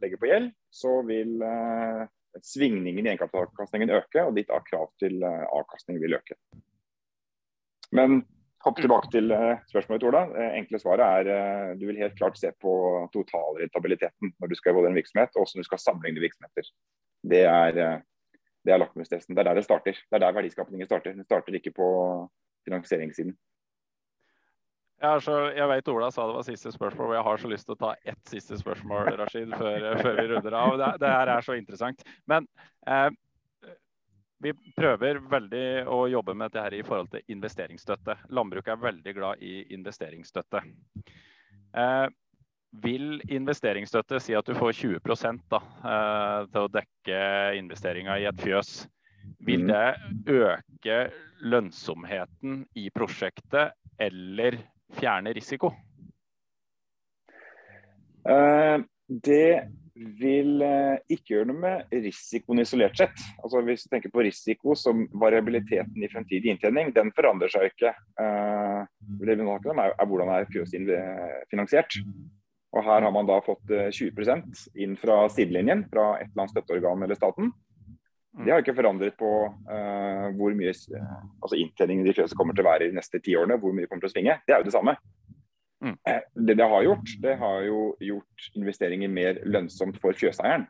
legge 0.03 0.19
på 0.21 0.29
gjeld, 0.29 0.51
så 0.77 0.99
vil 1.09 1.39
uh, 1.41 2.03
svingningen 2.45 3.07
i 3.07 3.15
egenkapitalavkastningen 3.15 3.95
øke, 3.97 4.27
og 4.27 4.37
ditt 4.37 4.53
krav 4.69 4.91
til 5.01 5.25
uh, 5.25 5.47
avkastning 5.57 6.03
vil 6.03 6.19
øke. 6.21 6.37
Men 7.97 8.21
hopp 8.67 8.77
tilbake 8.77 9.09
til 9.17 9.33
uh, 9.33 9.57
spørsmålet, 9.73 10.05
Ola. 10.11 10.27
Uh, 10.37 10.53
enkle 10.61 10.83
svaret 10.83 11.33
er 11.33 11.75
du 11.81 11.89
vil 11.89 12.03
helt 12.05 12.21
klart 12.21 12.37
se 12.37 12.53
på 12.61 12.77
totalrentabiliteten 13.17 14.37
når 14.37 14.53
du 14.53 14.59
skal 14.61 14.75
evaluere 14.75 14.93
en 14.93 15.01
virksomhet, 15.01 15.33
og 15.33 15.47
hvordan 15.47 15.65
du 15.65 15.71
skal 15.71 15.87
sammenligne 15.89 16.29
virksomheter 16.29 16.69
det 17.23 17.45
er, 17.45 17.77
eh, 17.77 18.01
det 18.65 18.73
er 18.73 18.79
lakmustesten. 18.79 19.35
Det 19.35 19.41
er 19.41 19.51
der 19.51 19.55
det 19.55 19.65
starter. 19.65 19.93
Det 19.93 20.15
er 20.17 20.19
der 20.19 20.33
verdiskapningen 20.33 20.87
starter. 20.87 21.13
Den 21.13 21.25
starter 21.25 21.55
ikke 21.55 21.73
på 21.73 21.89
finansieringssiden. 22.65 23.37
Ja, 25.01 25.15
jeg 25.57 25.69
vet 25.71 25.89
Ola 25.89 26.11
sa 26.13 26.27
det 26.29 26.37
var 26.37 26.45
siste 26.45 26.71
spørsmål, 26.75 27.07
og 27.09 27.17
jeg 27.17 27.25
har 27.25 27.41
så 27.41 27.49
lyst 27.49 27.67
til 27.69 27.73
å 27.73 27.81
ta 27.81 27.95
ett 28.13 28.21
siste 28.29 28.59
spørsmål 28.61 29.15
Rashid, 29.17 29.53
før, 29.57 29.87
før 30.03 30.19
vi 30.19 30.27
runder 30.29 30.57
av. 30.59 30.77
Det, 30.77 30.89
det, 31.01 31.13
her 31.15 31.31
er 31.33 31.45
så 31.47 31.57
interessant. 31.57 32.03
Men 32.29 32.45
eh, 32.85 33.09
vi 34.45 34.53
prøver 34.77 35.23
veldig 35.33 35.65
å 35.89 36.03
jobbe 36.13 36.35
med 36.37 36.51
dette 36.51 36.65
her 36.67 36.77
i 36.77 36.85
forhold 36.85 37.09
til 37.15 37.33
investeringsstøtte. 37.33 38.19
Landbruket 38.37 38.75
er 38.75 38.83
veldig 38.83 39.15
glad 39.17 39.45
i 39.45 39.55
investeringsstøtte. 39.73 40.63
Eh, 41.81 42.07
vil 42.85 43.23
investeringsstøtte 43.33 44.21
si 44.23 44.37
at 44.37 44.47
du 44.47 44.53
får 44.59 44.77
20 44.83 45.01
da, 45.51 45.63
eh, 45.93 46.43
til 46.53 46.67
å 46.67 46.73
dekke 46.77 47.23
investeringa 47.59 48.19
i 48.21 48.29
et 48.29 48.45
fjøs. 48.45 48.75
Vil 49.49 49.65
mm. 49.65 49.73
det 49.73 50.37
øke 50.45 51.01
lønnsomheten 51.41 52.67
i 52.77 52.91
prosjektet 52.93 53.73
eller 54.01 54.61
fjerne 54.99 55.35
risiko? 55.37 55.73
Uh, 58.27 58.83
det 59.09 59.71
vil 60.21 60.63
uh, 60.65 60.97
ikke 61.11 61.35
gjøre 61.35 61.49
noe 61.51 61.61
med 61.61 61.95
risikoen 62.07 62.63
isolert 62.63 62.99
sett. 63.01 63.23
Altså 63.43 63.63
Hvis 63.67 63.85
du 63.85 63.93
tenker 63.93 64.13
på 64.13 64.25
risiko 64.25 64.77
som 64.79 65.07
variabiliteten 65.23 66.05
i 66.05 66.11
fremtidig 66.13 66.55
inntjening, 66.55 66.93
den 66.97 67.13
forandrer 67.17 67.53
seg 67.53 67.71
ikke. 67.73 67.95
Uh, 68.21 68.85
det 69.21 69.37
vi 69.37 69.41
nå 69.43 69.49
snakker 69.49 69.75
om 69.75 69.83
er, 69.85 69.97
er 69.97 70.11
hvordan 70.13 70.35
er 70.35 70.53
Fjøsin 70.53 70.93
finansiert. 71.53 71.97
Og 72.71 72.87
Her 72.87 73.03
har 73.03 73.11
man 73.15 73.27
da 73.27 73.41
fått 73.43 73.67
20 73.67 74.21
eh, 74.31 74.43
inn 74.85 74.95
fra 75.01 75.25
sidelinjen, 75.33 75.85
fra 75.91 76.13
et 76.21 76.29
eller 76.31 76.45
annet 76.45 76.55
støtteorgan 76.55 77.03
eller 77.07 77.19
staten. 77.19 77.51
Mm. 78.31 78.45
Det 78.45 78.53
har 78.53 78.63
ikke 78.63 78.77
forandret 78.79 79.17
på 79.19 79.29
uh, 79.51 80.27
hvor 80.39 80.55
mye 80.55 80.71
uh, 80.71 81.15
altså 81.43 81.57
inntjeningen 81.59 82.07
de 82.07 82.15
fleste 82.15 82.37
kommer 82.39 82.55
til 82.55 82.63
å 82.63 82.71
være 82.71 82.87
i 82.87 82.93
de 82.93 82.99
neste 83.01 83.19
ti 83.25 83.35
årene. 83.35 83.59
Hvor 83.59 83.75
mye 83.75 83.91
kommer 83.91 84.05
til 84.05 84.13
å 84.13 84.15
svinge. 84.15 84.37
Det 84.47 84.55
er 84.55 84.63
jo 84.63 84.69
det 84.69 84.75
samme. 84.75 84.95
Mm. 85.83 85.97
Uh, 86.07 86.21
det 86.47 86.57
det 86.61 86.69
har 86.71 86.85
gjort, 86.87 87.15
det 87.25 87.35
har 87.41 87.65
jo 87.67 87.81
gjort 88.07 88.53
investeringer 88.61 89.11
mer 89.11 89.41
lønnsomt 89.51 89.99
for 90.03 90.15
fjøseieren. 90.15 90.69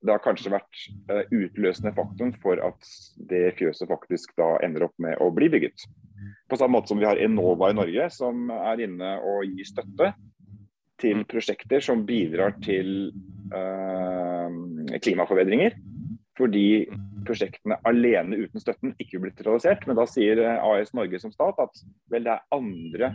Det 0.00 0.14
har 0.14 0.22
kanskje 0.24 0.48
vært 0.48 0.78
utløsende 1.28 1.90
faktum 1.92 2.30
for 2.40 2.56
at 2.64 2.86
det 3.28 3.50
fjøset 3.58 3.84
faktisk 3.88 4.30
da 4.40 4.54
ender 4.64 4.86
opp 4.86 4.94
med 4.96 5.18
å 5.20 5.26
bli 5.36 5.50
bygget. 5.52 5.84
På 6.48 6.56
samme 6.56 6.78
måte 6.78 6.88
som 6.88 7.02
vi 7.02 7.04
har 7.04 7.20
Enova 7.20 7.68
i 7.68 7.76
Norge, 7.76 8.06
som 8.14 8.48
er 8.54 8.80
inne 8.86 9.10
og 9.20 9.44
gir 9.44 9.68
støtte 9.68 10.14
til 11.04 11.20
mm. 11.20 11.26
prosjekter 11.28 11.84
som 11.84 12.06
bidrar 12.08 12.56
til 12.64 13.12
klimaforbedringer. 15.04 15.76
Fordi 16.40 16.88
prosjektene 17.26 17.76
alene 17.88 18.38
uten 18.40 18.62
støtten 18.62 18.94
ikke 19.02 19.20
blir 19.20 19.34
realisert. 19.44 19.84
Men 19.88 19.98
da 19.98 20.06
sier 20.08 20.40
eh, 20.40 20.62
AS 20.64 20.94
Norge 20.96 21.20
som 21.20 21.32
stat 21.34 21.60
at 21.60 21.82
vel, 22.12 22.24
det 22.24 22.36
er 22.36 22.46
andre 22.56 23.12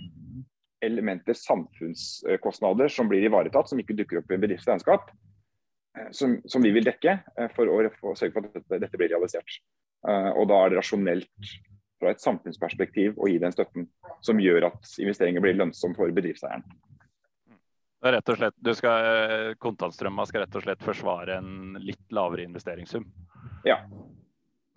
elementer, 0.86 1.34
samfunnskostnader, 1.40 2.92
som 2.94 3.10
blir 3.10 3.26
ivaretatt, 3.26 3.72
som 3.72 3.80
ikke 3.82 3.96
dukker 3.98 4.22
opp 4.22 4.30
i 4.30 4.38
en 4.38 4.44
bedriftsregnskap, 4.44 5.08
regnskap, 5.10 6.12
som, 6.14 6.36
som, 6.46 6.62
vi 6.62 6.74
vil 6.76 6.86
dekke 6.86 7.16
for 7.56 7.72
å, 7.72 7.80
for 7.96 8.12
å 8.12 8.20
sørge 8.20 8.36
for 8.36 8.46
at 8.46 8.60
dette, 8.60 8.82
dette 8.84 9.00
blir 9.00 9.10
realisert. 9.16 9.58
Og 10.06 10.44
da 10.52 10.60
er 10.62 10.74
det 10.74 10.82
rasjonelt 10.82 11.50
fra 12.02 12.12
et 12.12 12.22
samfunnsperspektiv 12.22 13.16
å 13.18 13.30
gi 13.32 13.40
den 13.42 13.56
støtten 13.56 13.88
som 14.26 14.42
gjør 14.42 14.68
at 14.70 14.92
investeringer 15.02 15.44
blir 15.44 15.58
lønnsom 15.58 15.96
for 15.98 16.12
bedriftseieren. 16.14 16.66
Rett 18.06 18.30
og 18.30 18.38
slett, 18.38 18.76
skal, 18.78 19.06
eh, 19.06 19.54
Kontantstrømma 19.58 20.28
skal 20.30 20.44
rett 20.44 20.56
og 20.60 20.66
slett 20.66 20.84
forsvare 20.86 21.40
en 21.40 21.78
litt 21.82 22.04
lavere 22.14 22.44
investeringssum? 22.46 23.06
Ja. 23.66 23.80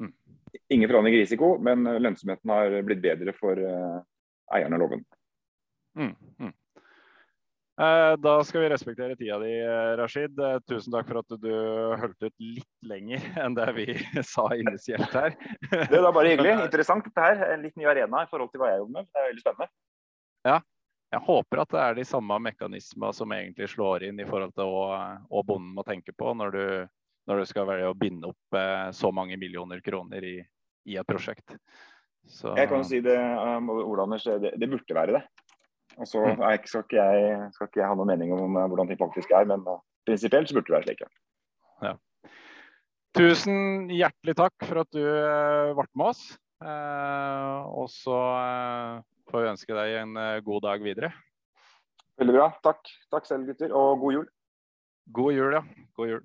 Mm. 0.00 0.14
Ingen 0.72 0.88
forandring 0.88 1.18
i 1.18 1.20
risiko, 1.20 1.58
men 1.60 1.84
lønnsomheten 1.84 2.54
har 2.54 2.78
blitt 2.88 3.02
bedre 3.04 3.34
for 3.36 3.60
uh, 3.60 3.98
eieren 4.56 4.78
av 4.78 4.80
loven. 4.80 5.04
Mm. 5.98 6.14
Mm. 6.40 6.54
Eh, 7.78 8.14
da 8.24 8.32
skal 8.48 8.64
vi 8.64 8.70
respektere 8.72 9.18
tida 9.18 9.36
di, 9.42 9.52
Rashid. 10.00 10.40
Tusen 10.66 10.96
takk 10.96 11.10
for 11.10 11.20
at 11.20 11.36
du 11.42 11.52
holdt 12.00 12.24
ut 12.24 12.34
litt 12.40 12.88
lenger 12.88 13.28
enn 13.44 13.58
det 13.58 13.68
vi 13.76 13.86
sa 14.32 14.48
initielt 14.56 15.12
her. 15.12 15.36
Det 15.68 16.00
er 16.00 16.08
bare 16.08 16.32
hyggelig. 16.32 16.56
Interessant 16.70 17.04
dette 17.04 17.28
her. 17.28 17.44
En 17.52 17.62
litt 17.68 17.76
ny 17.76 17.86
arena 17.92 18.24
i 18.24 18.32
forhold 18.32 18.50
til 18.54 18.64
hva 18.64 18.72
jeg 18.72 18.82
jobber 18.82 19.02
med. 19.02 19.12
Det 19.12 19.20
er 19.20 19.30
veldig 19.30 19.44
spennende. 19.44 19.72
Ja, 20.48 20.58
jeg 21.08 21.24
håper 21.24 21.62
at 21.62 21.72
det 21.72 21.80
er 21.82 21.96
de 21.96 22.04
samme 22.04 22.36
mekanismer 22.44 23.14
som 23.16 23.32
egentlig 23.32 23.70
slår 23.72 24.04
inn 24.10 24.20
i 24.20 24.26
forhold 24.28 24.52
til 24.56 24.68
hva, 24.68 25.42
bonden 25.46 25.72
må 25.76 25.84
tenke 25.86 26.12
på 26.12 26.34
når 26.36 26.52
du, 26.52 26.64
når 27.30 27.40
du 27.40 27.48
skal 27.48 27.68
velge 27.70 27.88
å 27.88 27.96
binde 27.96 28.28
opp 28.28 28.58
eh, 28.60 28.88
så 28.96 29.12
mange 29.14 29.38
millioner 29.40 29.80
kroner 29.84 30.24
i, 30.24 30.36
i 30.88 30.98
et 31.00 31.08
prosjekt. 31.08 31.56
Så... 32.28 32.52
Jeg 32.58 32.68
kan 32.68 32.84
si 32.84 33.00
det, 33.00 33.16
um, 33.16 33.70
Ola 33.72 34.04
Anders, 34.04 34.26
det, 34.28 34.52
det, 34.60 34.68
burde 34.68 34.96
være 34.96 35.16
det. 35.16 35.22
Og 35.96 36.04
så 36.10 36.20
mm. 36.20 36.42
skal, 36.68 36.84
ikke 36.84 37.00
jeg, 37.00 37.38
skal 37.54 37.70
ikke 37.70 37.80
jeg 37.80 37.88
ha 37.88 37.96
noen 37.96 38.12
mening 38.12 38.34
om 38.36 38.58
uh, 38.58 38.66
hvordan 38.68 38.90
ting 38.90 39.00
faktisk 39.00 39.32
er, 39.32 39.48
men 39.48 39.64
uh, 39.64 39.80
prinsipielt 40.06 40.50
så 40.50 40.58
burde 40.58 40.68
det 40.68 40.76
være 40.76 40.90
slik. 40.90 41.06
Ja. 41.86 41.94
Tusen 43.16 43.88
hjertelig 43.88 44.36
takk 44.36 44.68
for 44.68 44.84
at 44.84 44.92
du 44.92 45.00
uh, 45.00 45.72
ble 45.72 45.88
med 45.96 46.12
oss. 46.12 46.26
Uh, 46.60 47.64
og 47.80 47.88
så 47.88 48.18
får 49.30 49.50
ønske 49.52 49.76
deg 49.76 49.96
en 50.02 50.16
eh, 50.20 50.40
god 50.44 50.64
dag 50.66 50.84
videre. 50.84 51.12
Veldig 52.18 52.34
bra. 52.34 52.48
Takk. 52.64 52.90
Takk 53.12 53.28
selv, 53.28 53.46
gutter, 53.48 53.74
og 53.76 54.00
god 54.02 54.16
jul. 54.16 54.28
God 55.14 55.36
jul, 55.36 55.56
ja. 55.56 55.62
God 55.96 56.12
jul. 56.12 56.24